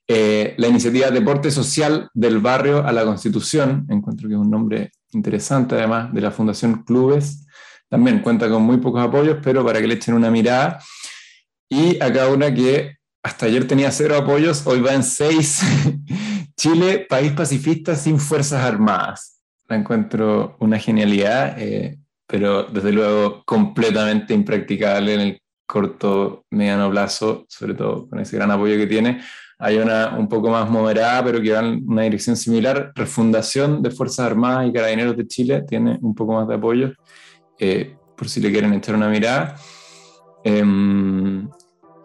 Eh, 0.06 0.54
la 0.58 0.68
iniciativa 0.68 1.10
Deporte 1.10 1.50
Social 1.50 2.08
del 2.12 2.38
Barrio 2.38 2.84
a 2.86 2.92
la 2.92 3.04
Constitución, 3.04 3.86
encuentro 3.88 4.28
que 4.28 4.34
es 4.34 4.40
un 4.40 4.50
nombre 4.50 4.90
interesante, 5.12 5.74
además 5.74 6.12
de 6.12 6.20
la 6.20 6.30
Fundación 6.30 6.82
Clubes, 6.84 7.46
también 7.88 8.20
cuenta 8.20 8.48
con 8.48 8.62
muy 8.62 8.78
pocos 8.78 9.02
apoyos, 9.02 9.38
pero 9.42 9.64
para 9.64 9.80
que 9.80 9.86
le 9.86 9.94
echen 9.94 10.14
una 10.14 10.30
mirada. 10.30 10.80
Y 11.68 12.02
acá 12.02 12.28
una 12.28 12.52
que 12.52 12.96
hasta 13.22 13.46
ayer 13.46 13.66
tenía 13.66 13.90
cero 13.90 14.16
apoyos, 14.16 14.66
hoy 14.66 14.80
va 14.80 14.94
en 14.94 15.02
seis. 15.02 15.60
Chile, 16.56 17.06
país 17.08 17.32
pacifista 17.32 17.94
sin 17.96 18.18
fuerzas 18.18 18.64
armadas. 18.64 19.31
La 19.72 19.78
encuentro 19.78 20.56
una 20.58 20.78
genialidad, 20.78 21.58
eh, 21.58 21.98
pero 22.26 22.64
desde 22.64 22.92
luego 22.92 23.42
completamente 23.46 24.34
impracticable 24.34 25.14
en 25.14 25.20
el 25.20 25.42
corto, 25.66 26.44
mediano 26.50 26.90
plazo, 26.90 27.46
sobre 27.48 27.72
todo 27.72 28.06
con 28.06 28.20
ese 28.20 28.36
gran 28.36 28.50
apoyo 28.50 28.76
que 28.76 28.86
tiene. 28.86 29.22
Hay 29.58 29.78
una 29.78 30.14
un 30.18 30.28
poco 30.28 30.50
más 30.50 30.68
moderada, 30.68 31.24
pero 31.24 31.40
que 31.40 31.52
va 31.52 31.60
en 31.60 31.82
una 31.88 32.02
dirección 32.02 32.36
similar. 32.36 32.92
Refundación 32.94 33.80
de 33.80 33.90
Fuerzas 33.90 34.26
Armadas 34.26 34.68
y 34.68 34.74
Carabineros 34.74 35.16
de 35.16 35.26
Chile 35.26 35.64
tiene 35.66 35.98
un 36.02 36.14
poco 36.14 36.34
más 36.34 36.46
de 36.46 36.54
apoyo, 36.56 36.92
eh, 37.58 37.96
por 38.14 38.28
si 38.28 38.42
le 38.42 38.52
quieren 38.52 38.74
echar 38.74 38.94
una 38.94 39.08
mirada. 39.08 39.56
Em, 40.44 41.48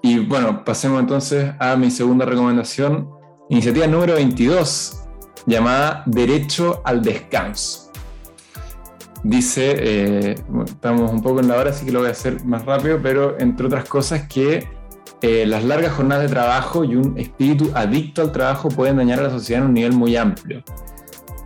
y 0.02 0.20
bueno, 0.20 0.64
pasemos 0.64 1.02
entonces 1.02 1.52
a 1.60 1.76
mi 1.76 1.92
segunda 1.92 2.24
recomendación, 2.24 3.10
iniciativa 3.50 3.88
número 3.88 4.14
22, 4.14 4.97
llamada 5.48 6.04
Derecho 6.06 6.82
al 6.86 7.02
Descanso. 7.02 7.92
Dice, 9.24 9.76
eh, 9.80 10.36
estamos 10.66 11.12
un 11.12 11.24
poco 11.24 11.40
en 11.40 11.48
la 11.48 11.58
hora, 11.58 11.72
así 11.72 11.86
que 11.86 11.92
lo 11.92 12.00
voy 12.00 12.10
a 12.10 12.12
hacer 12.12 12.46
más 12.46 12.66
rápido, 12.66 13.00
pero 13.02 13.40
entre 13.40 13.66
otras 13.66 13.90
cosas 13.90 14.28
que 14.28 14.68
eh, 15.22 15.46
las 15.48 15.64
largas 15.64 15.94
jornadas 15.94 16.24
de 16.24 16.30
trabajo 16.30 16.84
y 16.84 16.96
un 16.96 17.18
espíritu 17.18 17.72
adicto 17.74 18.22
al 18.22 18.32
trabajo 18.32 18.70
pueden 18.70 18.98
dañar 18.98 19.20
a 19.20 19.24
la 19.24 19.30
sociedad 19.32 19.64
en 19.64 19.70
un 19.70 19.74
nivel 19.74 19.94
muy 19.94 20.16
amplio. 20.16 20.64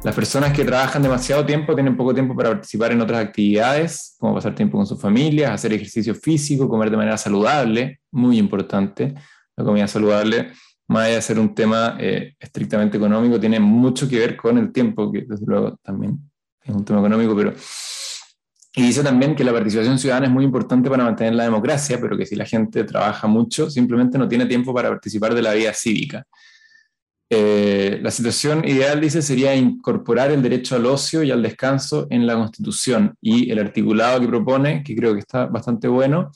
Las 0.03 0.15
personas 0.15 0.51
que 0.51 0.65
trabajan 0.65 1.03
demasiado 1.03 1.45
tiempo 1.45 1.75
tienen 1.75 1.95
poco 1.95 2.13
tiempo 2.13 2.35
para 2.35 2.49
participar 2.49 2.91
en 2.91 3.01
otras 3.01 3.23
actividades, 3.23 4.15
como 4.19 4.33
pasar 4.33 4.55
tiempo 4.55 4.77
con 4.77 4.87
sus 4.87 4.99
familias, 4.99 5.51
hacer 5.51 5.73
ejercicio 5.73 6.15
físico, 6.15 6.67
comer 6.67 6.89
de 6.89 6.97
manera 6.97 7.17
saludable, 7.17 8.01
muy 8.11 8.39
importante. 8.39 9.13
La 9.55 9.63
comida 9.63 9.87
saludable, 9.87 10.51
más 10.91 11.05
allá 11.05 11.15
de 11.15 11.21
ser 11.21 11.39
un 11.39 11.55
tema 11.55 11.95
eh, 11.99 12.35
estrictamente 12.37 12.97
económico, 12.97 13.39
tiene 13.39 13.59
mucho 13.59 14.09
que 14.09 14.19
ver 14.19 14.35
con 14.35 14.57
el 14.57 14.73
tiempo, 14.73 15.09
que 15.09 15.21
desde 15.21 15.45
luego 15.45 15.77
también 15.81 16.19
es 16.61 16.75
un 16.75 16.83
tema 16.83 16.99
económico, 16.99 17.35
pero... 17.35 17.53
Y 18.73 18.83
dice 18.83 19.03
también 19.03 19.35
que 19.35 19.43
la 19.43 19.51
participación 19.51 19.97
ciudadana 19.97 20.27
es 20.27 20.31
muy 20.31 20.45
importante 20.45 20.89
para 20.89 21.03
mantener 21.03 21.35
la 21.35 21.43
democracia, 21.43 21.99
pero 21.99 22.17
que 22.17 22.25
si 22.25 22.35
la 22.35 22.45
gente 22.45 22.83
trabaja 22.83 23.27
mucho, 23.27 23.69
simplemente 23.69 24.17
no 24.17 24.27
tiene 24.27 24.45
tiempo 24.45 24.73
para 24.73 24.89
participar 24.89 25.33
de 25.33 25.41
la 25.41 25.53
vida 25.53 25.73
cívica. 25.73 26.25
Eh, 27.29 27.99
la 28.01 28.11
situación 28.11 28.65
ideal, 28.67 28.99
dice, 28.99 29.21
sería 29.21 29.55
incorporar 29.55 30.31
el 30.31 30.41
derecho 30.41 30.75
al 30.75 30.85
ocio 30.85 31.23
y 31.23 31.31
al 31.31 31.41
descanso 31.41 32.07
en 32.09 32.27
la 32.27 32.35
Constitución. 32.35 33.15
Y 33.21 33.49
el 33.49 33.59
articulado 33.59 34.19
que 34.19 34.27
propone, 34.27 34.83
que 34.83 34.95
creo 34.95 35.13
que 35.13 35.19
está 35.19 35.45
bastante 35.45 35.87
bueno, 35.87 36.31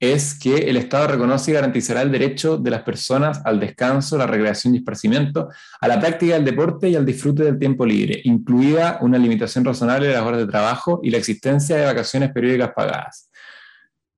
es 0.00 0.34
que 0.34 0.56
el 0.56 0.78
Estado 0.78 1.08
reconoce 1.08 1.50
y 1.50 1.54
garantizará 1.54 2.00
el 2.00 2.10
derecho 2.10 2.56
de 2.56 2.70
las 2.70 2.82
personas 2.82 3.42
al 3.44 3.60
descanso, 3.60 4.16
la 4.16 4.26
recreación 4.26 4.74
y 4.74 4.78
esparcimiento, 4.78 5.50
a 5.78 5.88
la 5.88 6.00
práctica 6.00 6.34
del 6.34 6.44
deporte 6.46 6.88
y 6.88 6.96
al 6.96 7.04
disfrute 7.04 7.44
del 7.44 7.58
tiempo 7.58 7.84
libre, 7.84 8.18
incluida 8.24 8.98
una 9.02 9.18
limitación 9.18 9.62
razonable 9.62 10.08
de 10.08 10.14
las 10.14 10.22
horas 10.22 10.40
de 10.40 10.46
trabajo 10.46 11.00
y 11.02 11.10
la 11.10 11.18
existencia 11.18 11.76
de 11.76 11.84
vacaciones 11.84 12.32
periódicas 12.32 12.72
pagadas. 12.74 13.30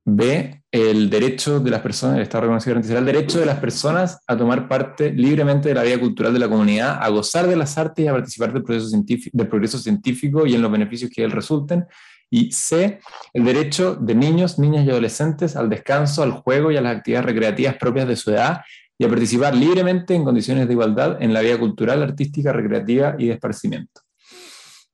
B, 0.04 0.62
el 0.70 1.10
derecho 1.10 1.60
de 1.60 1.70
las 1.70 1.80
personas, 1.80 2.16
el 2.16 2.22
Estado 2.22 2.42
reconocido 2.42 2.74
garantizará 2.74 3.00
el 3.00 3.06
derecho 3.06 3.38
de 3.38 3.46
las 3.46 3.58
personas 3.58 4.20
a 4.26 4.36
tomar 4.36 4.68
parte 4.68 5.12
libremente 5.12 5.68
de 5.68 5.74
la 5.74 5.82
vida 5.82 5.98
cultural 5.98 6.32
de 6.32 6.40
la 6.40 6.48
comunidad, 6.48 6.98
a 7.00 7.08
gozar 7.08 7.46
de 7.46 7.56
las 7.56 7.76
artes 7.78 8.04
y 8.04 8.08
a 8.08 8.12
participar 8.12 8.52
del, 8.52 8.64
proceso 8.64 8.88
científico, 8.88 9.36
del 9.36 9.48
progreso 9.48 9.78
científico 9.78 10.46
y 10.46 10.54
en 10.54 10.62
los 10.62 10.72
beneficios 10.72 11.10
que 11.10 11.22
él 11.22 11.30
resulten. 11.30 11.84
Y 12.32 12.50
C, 12.50 12.98
el 13.34 13.44
derecho 13.44 13.94
de 13.94 14.14
niños, 14.14 14.58
niñas 14.58 14.86
y 14.86 14.90
adolescentes 14.90 15.54
al 15.54 15.68
descanso, 15.68 16.22
al 16.22 16.32
juego 16.32 16.72
y 16.72 16.78
a 16.78 16.80
las 16.80 16.96
actividades 16.96 17.26
recreativas 17.26 17.76
propias 17.76 18.08
de 18.08 18.16
su 18.16 18.30
edad 18.30 18.62
y 18.96 19.04
a 19.04 19.08
participar 19.08 19.54
libremente 19.54 20.14
en 20.14 20.24
condiciones 20.24 20.66
de 20.66 20.72
igualdad 20.72 21.22
en 21.22 21.34
la 21.34 21.42
vida 21.42 21.58
cultural, 21.58 22.02
artística, 22.02 22.50
recreativa 22.50 23.16
y 23.18 23.26
de 23.26 23.34
esparcimiento. 23.34 24.00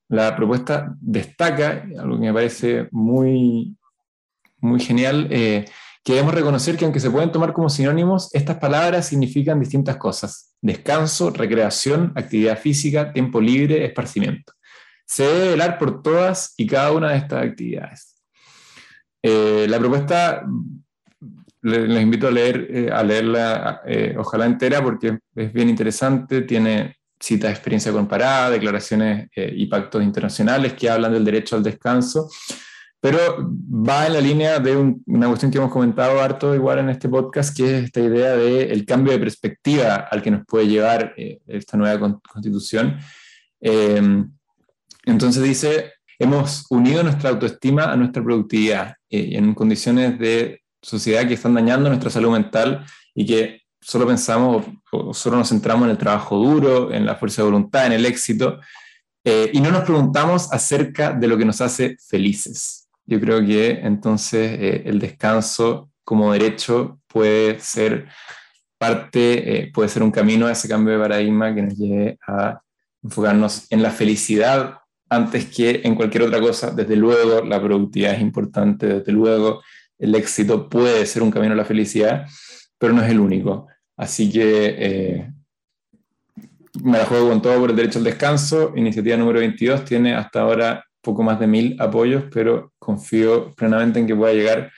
La 0.09 0.35
propuesta 0.35 0.93
destaca, 0.99 1.87
algo 1.97 2.19
que 2.19 2.25
me 2.25 2.33
parece 2.33 2.89
muy 2.91 3.77
muy 4.61 4.79
genial, 4.81 5.27
eh, 5.31 5.65
que 6.03 6.13
debemos 6.13 6.33
reconocer 6.33 6.75
que 6.77 6.85
aunque 6.85 6.99
se 6.99 7.11
pueden 7.11 7.31
tomar 7.31 7.53
como 7.53 7.69
sinónimos, 7.69 8.33
estas 8.33 8.57
palabras 8.57 9.07
significan 9.07 9.59
distintas 9.59 9.97
cosas. 9.97 10.53
Descanso, 10.61 11.29
recreación, 11.29 12.11
actividad 12.15 12.57
física, 12.57 13.13
tiempo 13.13 13.39
libre, 13.39 13.85
esparcimiento. 13.85 14.53
Se 15.09 15.23
debe 15.23 15.49
velar 15.49 15.79
por 15.79 16.03
todas 16.03 16.53
y 16.57 16.67
cada 16.67 16.91
una 16.91 17.11
de 17.11 17.17
estas 17.17 17.43
actividades. 17.43 18.21
Eh, 19.23 19.65
la 19.67 19.79
propuesta 19.79 20.45
les, 21.61 22.01
invito 22.01 22.27
a, 22.27 22.31
leer, 22.31 22.67
eh, 22.69 22.89
a 22.91 23.03
leerla, 23.03 23.81
ojalá 24.17 24.45
entera, 24.45 24.81
porque 24.83 25.17
es 25.35 25.51
bien 25.51 25.69
interesante, 25.69 26.41
tiene 26.41 26.97
citas 27.19 27.49
de 27.49 27.53
experiencia 27.55 27.91
comparada, 27.91 28.51
declaraciones 28.51 29.29
y 29.35 29.65
pactos 29.65 30.03
internacionales 30.03 30.73
que 30.73 30.89
hablan 30.89 31.11
del 31.11 31.25
derecho 31.25 31.57
al 31.57 31.63
descanso 31.63 32.29
pero 33.01 33.49
va 33.87 34.07
en 34.07 34.13
la 34.13 34.21
línea 34.21 34.59
de 34.59 34.75
una 34.75 35.27
cuestión 35.27 35.51
que 35.51 35.57
hemos 35.57 35.71
comentado 35.71 36.19
harto 36.21 36.53
igual 36.53 36.79
en 36.79 36.89
este 36.89 37.07
podcast, 37.07 37.55
que 37.55 37.77
es 37.77 37.83
esta 37.85 38.01
idea 38.01 38.35
del 38.35 38.71
el 38.71 38.85
cambio 38.85 39.13
de 39.13 39.19
perspectiva 39.19 40.07
al 40.11 40.21
que 40.21 40.31
nos 40.31 40.45
puede 40.45 40.67
llevar 40.67 41.13
eh, 41.15 41.39
esta 41.47 41.77
nueva 41.77 42.19
constitución. 42.21 42.97
Eh, 45.05 45.11
entonces 45.11 45.43
dice, 45.43 45.93
hemos 46.17 46.65
unido 46.69 47.03
nuestra 47.03 47.29
autoestima 47.29 47.91
a 47.91 47.95
nuestra 47.95 48.23
productividad 48.23 48.95
eh, 49.09 49.31
en 49.33 49.53
condiciones 49.53 50.19
de 50.19 50.61
sociedad 50.81 51.27
que 51.27 51.33
están 51.33 51.53
dañando 51.53 51.89
nuestra 51.89 52.09
salud 52.09 52.31
mental 52.31 52.85
y 53.13 53.25
que 53.25 53.61
solo 53.81 54.07
pensamos 54.07 54.65
o 54.91 55.13
solo 55.13 55.37
nos 55.37 55.49
centramos 55.49 55.85
en 55.85 55.91
el 55.91 55.97
trabajo 55.97 56.37
duro, 56.37 56.91
en 56.91 57.05
la 57.05 57.15
fuerza 57.15 57.41
de 57.41 57.47
voluntad, 57.47 57.85
en 57.85 57.93
el 57.93 58.05
éxito, 58.05 58.59
y 59.23 59.61
no 59.61 59.69
nos 59.69 59.83
preguntamos 59.83 60.51
acerca 60.51 61.11
de 61.11 61.27
lo 61.27 61.37
que 61.37 61.45
nos 61.45 61.61
hace 61.61 61.97
felices. 62.07 62.79
Yo 63.09 63.19
creo 63.19 63.43
que 63.43 63.71
entonces 63.71 64.59
eh, 64.59 64.83
el 64.85 64.99
descanso 64.99 65.89
como 66.03 66.31
derecho 66.31 66.99
puede 67.07 67.59
ser 67.59 68.07
parte, 68.77 69.63
eh, 69.63 69.71
puede 69.73 69.89
ser 69.89 70.03
un 70.03 70.11
camino 70.11 70.45
a 70.45 70.51
ese 70.51 70.69
cambio 70.69 70.93
de 70.93 70.99
paradigma 70.99 71.55
que 71.55 71.63
nos 71.63 71.75
lleve 71.75 72.19
a 72.27 72.61
enfocarnos 73.01 73.65
en 73.71 73.81
la 73.81 73.89
felicidad 73.89 74.77
antes 75.09 75.47
que 75.47 75.81
en 75.83 75.95
cualquier 75.95 76.23
otra 76.23 76.39
cosa. 76.39 76.71
Desde 76.71 76.95
luego 76.95 77.43
la 77.43 77.61
productividad 77.61 78.13
es 78.13 78.21
importante, 78.21 78.87
desde 78.87 79.11
luego 79.11 79.61
el 79.97 80.15
éxito 80.15 80.69
puede 80.69 81.05
ser 81.05 81.23
un 81.23 81.31
camino 81.31 81.53
a 81.53 81.57
la 81.57 81.65
felicidad, 81.65 82.25
pero 82.77 82.93
no 82.93 83.01
es 83.01 83.11
el 83.11 83.19
único. 83.19 83.67
Así 83.97 84.31
que 84.31 84.75
eh, 84.77 85.31
me 86.83 86.97
la 86.97 87.05
juego 87.05 87.29
con 87.29 87.41
todo 87.41 87.59
por 87.59 87.71
el 87.71 87.75
derecho 87.75 87.99
al 87.99 88.05
descanso. 88.05 88.73
Iniciativa 88.75 89.17
número 89.17 89.39
22 89.39 89.83
tiene 89.83 90.15
hasta 90.15 90.41
ahora 90.41 90.85
poco 91.01 91.23
más 91.23 91.39
de 91.39 91.47
mil 91.47 91.75
apoyos, 91.79 92.25
pero 92.31 92.73
confío 92.79 93.53
plenamente 93.55 93.99
en 93.99 94.07
que 94.07 94.15
pueda 94.15 94.33
llegar 94.33 94.71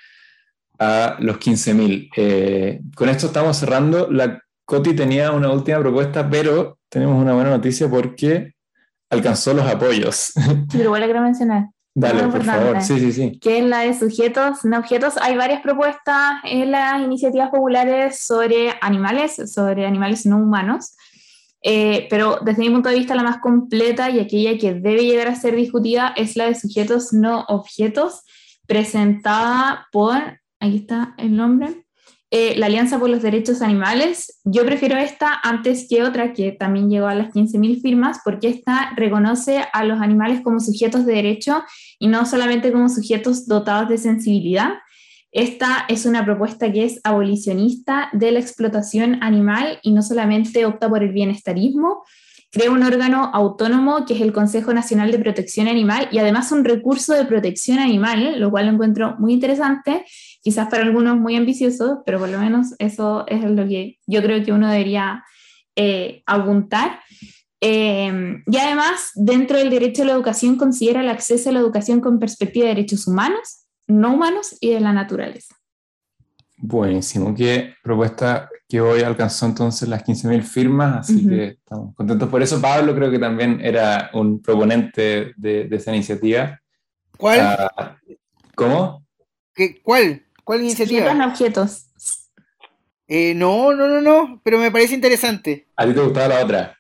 a 0.80 1.18
los 1.20 1.38
15.000. 1.38 2.10
Eh, 2.16 2.82
con 2.96 3.10
esto 3.10 3.28
estamos 3.28 3.58
cerrando. 3.58 4.10
La 4.10 4.42
Coti 4.66 4.94
tenía 4.96 5.32
una 5.32 5.52
última 5.52 5.80
propuesta, 5.80 6.28
pero 6.28 6.80
tenemos 6.90 7.22
una 7.22 7.34
buena 7.34 7.52
noticia 7.52 7.90
porque 7.90 8.54
alcanzó 9.12 9.54
los 9.54 9.66
apoyos. 9.68 10.34
Pero 10.72 10.86
igual 10.86 11.04
quiero 11.04 11.22
mencionar. 11.22 11.70
Dale, 11.94 12.24
por 12.30 12.44
favor. 12.44 12.82
Sí, 12.82 13.00
sí, 13.00 13.12
sí. 13.12 13.40
Que 13.40 13.58
en 13.58 13.70
la 13.70 13.80
de 13.80 13.94
sujetos 13.94 14.64
no 14.64 14.80
objetos 14.80 15.18
hay 15.18 15.36
varias 15.36 15.62
propuestas 15.62 16.40
en 16.46 16.72
las 16.72 17.02
iniciativas 17.02 17.50
populares 17.50 18.24
sobre 18.26 18.74
animales, 18.82 19.36
sobre 19.54 19.86
animales 19.86 20.26
no 20.26 20.38
humanos. 20.38 20.96
Eh, 21.64 22.08
pero 22.10 22.40
desde 22.44 22.62
mi 22.62 22.70
punto 22.72 22.90
de 22.90 22.96
vista 22.96 23.14
la 23.14 23.24
más 23.24 23.38
completa 23.38 24.10
y 24.10 24.20
aquella 24.20 24.58
que 24.58 24.74
debe 24.74 25.04
llegar 25.04 25.28
a 25.28 25.36
ser 25.36 25.56
discutida 25.56 26.14
es 26.16 26.36
la 26.36 26.46
de 26.46 26.56
sujetos 26.56 27.14
no 27.14 27.46
objetos, 27.50 28.24
presentada 28.66 29.88
por, 29.92 30.18
aquí 30.60 30.78
está 30.78 31.14
el 31.18 31.36
nombre, 31.36 31.86
eh, 32.34 32.56
la 32.56 32.68
Alianza 32.68 32.98
por 32.98 33.10
los 33.10 33.22
Derechos 33.22 33.62
Animales. 33.62 34.40
Yo 34.46 34.66
prefiero 34.66 34.98
esta 34.98 35.38
antes 35.44 35.86
que 35.90 36.02
otra 36.02 36.32
que 36.32 36.54
también 36.54 36.90
llegó 36.90 37.08
a 37.08 37.14
las 37.14 37.34
15.000 37.34 37.82
firmas 37.82 38.22
porque 38.24 38.48
esta 38.48 38.94
reconoce 38.96 39.66
a 39.74 39.84
los 39.84 40.00
animales 40.00 40.40
como 40.40 40.62
sujetos 40.62 41.06
de 41.06 41.14
derecho 41.14 41.62
y 42.00 42.08
no 42.08 42.26
solamente 42.26 42.72
como 42.72 42.88
sujetos 42.88 43.48
dotados 43.48 43.90
de 43.90 43.98
sensibilidad. 43.98 44.76
Esta 45.34 45.86
es 45.90 46.06
una 46.06 46.24
propuesta 46.24 46.72
que 46.72 46.86
es 46.86 47.02
abolicionista 47.04 48.10
de 48.14 48.32
la 48.32 48.40
explotación 48.40 49.22
animal 49.22 49.80
y 49.82 49.92
no 49.92 50.02
solamente 50.02 50.66
opta 50.66 50.88
por 50.88 51.04
el 51.04 51.12
bienestarismo, 51.12 52.06
crea 52.52 52.70
un 52.70 52.84
órgano 52.84 53.32
autónomo 53.34 54.06
que 54.06 54.14
es 54.14 54.22
el 54.22 54.34
Consejo 54.34 54.74
Nacional 54.74 55.12
de 55.12 55.20
Protección 55.20 55.68
Animal 55.68 56.10
y 56.12 56.20
además 56.20 56.52
un 56.52 56.66
recurso 56.66 57.14
de 57.14 57.26
protección 57.26 57.80
animal, 57.80 58.40
lo 58.40 58.52
cual 58.52 58.66
lo 58.66 58.74
encuentro 58.74 59.16
muy 59.20 59.34
interesante, 59.34 60.06
quizás 60.42 60.68
para 60.68 60.84
algunos 60.84 61.18
muy 61.18 61.38
ambicioso, 61.38 62.04
pero 62.06 62.20
por 62.20 62.30
lo 62.30 62.38
menos 62.40 62.76
eso 62.78 63.26
es 63.28 63.44
lo 63.44 63.66
que 63.68 64.00
yo 64.06 64.22
creo 64.22 64.44
que 64.44 64.52
uno 64.52 64.70
debería 64.70 65.24
eh, 65.78 66.24
apuntar. 66.26 67.00
Eh, 67.62 68.42
y 68.46 68.58
además, 68.58 69.12
dentro 69.16 69.58
del 69.58 69.70
derecho 69.70 70.02
a 70.04 70.06
la 70.06 70.14
educación, 70.14 70.58
considera 70.58 71.02
el 71.02 71.10
acceso 71.10 71.50
a 71.50 71.54
la 71.54 71.60
educación 71.60 72.02
con 72.02 72.20
perspectiva 72.20 72.66
de 72.66 72.76
derechos 72.76 73.08
humanos, 73.08 73.66
no 73.88 74.14
humanos 74.14 74.58
y 74.60 74.72
de 74.72 74.82
la 74.82 74.92
naturaleza. 74.92 75.61
Buenísimo, 76.64 77.34
qué 77.34 77.74
propuesta 77.82 78.48
que 78.70 78.80
hoy 78.80 79.02
alcanzó 79.02 79.48
entonces 79.48 79.90
las 79.90 80.06
15.000 80.06 80.44
firmas, 80.44 81.10
así 81.10 81.28
que 81.28 81.46
estamos 81.48 81.96
contentos 81.96 82.30
por 82.30 82.42
eso. 82.42 82.62
Pablo 82.62 82.96
creo 82.96 83.10
que 83.10 83.18
también 83.18 83.60
era 83.62 84.12
un 84.14 84.42
proponente 84.42 85.34
de, 85.36 85.68
esa 85.72 85.94
iniciativa. 85.94 86.62
¿Cuál? 87.18 87.40
Ah, 87.42 87.98
¿Cómo? 88.56 89.04
¿Qué, 89.56 89.82
¿Cuál? 89.82 90.24
¿Cuál 90.44 90.62
iniciativa? 90.62 91.12
objetos. 91.26 91.88
Eh, 93.08 93.34
no, 93.34 93.74
no, 93.74 93.88
no, 93.88 94.00
no, 94.00 94.40
pero 94.44 94.60
me 94.60 94.72
parece 94.72 94.94
interesante. 94.94 95.68
¿A 95.76 95.86
ti 95.86 95.94
te 95.94 96.02
gustaba 96.02 96.28
la 96.28 96.46
otra? 96.46 96.78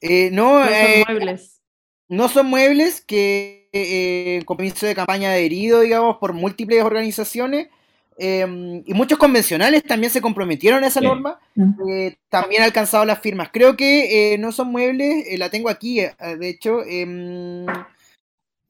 Eh, 0.00 0.28
no, 0.32 0.58
no 0.58 0.66
son 0.66 0.74
eh, 0.74 1.04
muebles. 1.06 1.62
No 2.08 2.28
son 2.28 2.46
muebles 2.46 3.00
que 3.00 3.70
eh, 3.72 4.42
compromiso 4.44 4.86
de 4.86 4.94
campaña 4.94 5.30
adherido, 5.30 5.80
digamos, 5.80 6.18
por 6.18 6.32
múltiples 6.32 6.82
organizaciones. 6.82 7.68
Em, 8.16 8.82
y 8.86 8.94
muchos 8.94 9.18
convencionales 9.18 9.82
también 9.82 10.12
se 10.12 10.20
comprometieron 10.20 10.84
a 10.84 10.86
esa 10.86 11.00
norma, 11.00 11.40
eh, 11.88 12.16
también 12.28 12.62
han 12.62 12.66
alcanzado 12.66 13.04
las 13.04 13.18
firmas. 13.18 13.48
Creo 13.52 13.76
que 13.76 14.34
eh, 14.34 14.38
no 14.38 14.52
son 14.52 14.68
muebles, 14.68 15.26
eh, 15.26 15.36
la 15.36 15.50
tengo 15.50 15.68
aquí, 15.68 16.00
de 16.00 16.48
hecho. 16.48 16.84
Em, 16.84 17.66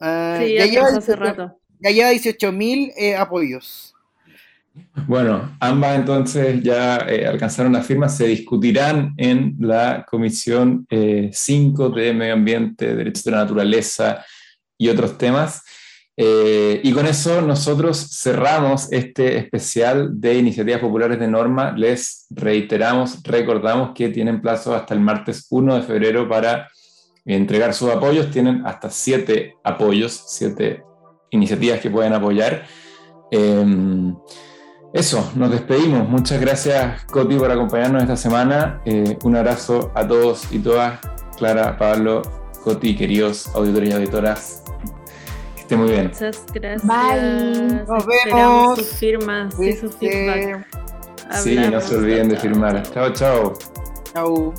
ah, 0.00 0.40
ya, 0.40 0.66
lleva 0.66 0.88
hace 0.88 1.14
rato. 1.14 1.58
Ya 1.78 1.90
lleva 1.90 2.12
18.000 2.12 3.16
apoyos. 3.18 3.94
Bueno, 5.06 5.56
ambas 5.60 5.96
entonces 5.96 6.62
ya 6.62 6.96
alcanzaron 6.96 7.74
las 7.74 7.86
firmas, 7.86 8.16
se 8.16 8.26
discutirán 8.26 9.12
en 9.18 9.56
la 9.60 10.06
Comisión 10.08 10.86
5 11.30 11.90
de 11.90 12.12
Medio 12.14 12.32
Ambiente, 12.32 12.96
Derechos 12.96 13.24
de 13.24 13.30
la 13.30 13.38
Naturaleza 13.38 14.24
y 14.78 14.88
otros 14.88 15.18
temas. 15.18 15.63
Eh, 16.16 16.80
y 16.84 16.92
con 16.92 17.06
eso 17.06 17.40
nosotros 17.40 18.20
cerramos 18.22 18.92
este 18.92 19.36
especial 19.36 20.20
de 20.20 20.38
iniciativas 20.38 20.80
populares 20.80 21.18
de 21.18 21.28
norma. 21.28 21.72
Les 21.72 22.26
reiteramos, 22.30 23.22
recordamos 23.24 23.92
que 23.94 24.10
tienen 24.10 24.40
plazo 24.40 24.74
hasta 24.74 24.94
el 24.94 25.00
martes 25.00 25.46
1 25.50 25.76
de 25.76 25.82
febrero 25.82 26.28
para 26.28 26.68
entregar 27.24 27.74
sus 27.74 27.90
apoyos. 27.90 28.30
Tienen 28.30 28.64
hasta 28.66 28.90
siete 28.90 29.56
apoyos, 29.64 30.24
siete 30.28 30.84
iniciativas 31.30 31.80
que 31.80 31.90
pueden 31.90 32.12
apoyar. 32.12 32.64
Em, 33.30 34.14
eso, 34.92 35.32
nos 35.34 35.50
despedimos. 35.50 36.08
Muchas 36.08 36.40
gracias, 36.40 37.04
Coti, 37.06 37.34
por 37.34 37.50
acompañarnos 37.50 38.02
esta 38.02 38.16
semana. 38.16 38.80
Eh, 38.84 39.18
un 39.24 39.34
abrazo 39.34 39.90
a 39.94 40.06
todos 40.06 40.52
y 40.52 40.60
todas. 40.60 41.00
Clara, 41.36 41.76
Pablo, 41.76 42.22
Coti, 42.62 42.94
queridos 42.94 43.48
auditores 43.56 43.90
y 43.90 43.92
auditoras 43.92 44.64
esté 45.74 45.76
muy 45.76 45.90
bien. 45.90 46.06
Muchas 46.06 46.46
gracias. 46.52 46.86
Bye. 46.86 47.84
Nos 47.86 48.06
vemos. 48.06 48.78
sus 48.78 48.88
firmas 48.98 49.60
y 49.60 49.72
sus 49.72 49.94
feedback. 49.96 50.66
Sí, 51.32 51.56
no 51.56 51.80
se 51.80 51.96
olviden 51.96 52.28
de 52.28 52.36
firmar. 52.36 52.82
Chao, 52.92 53.12
chao. 53.12 53.54
Chao. 54.12 54.54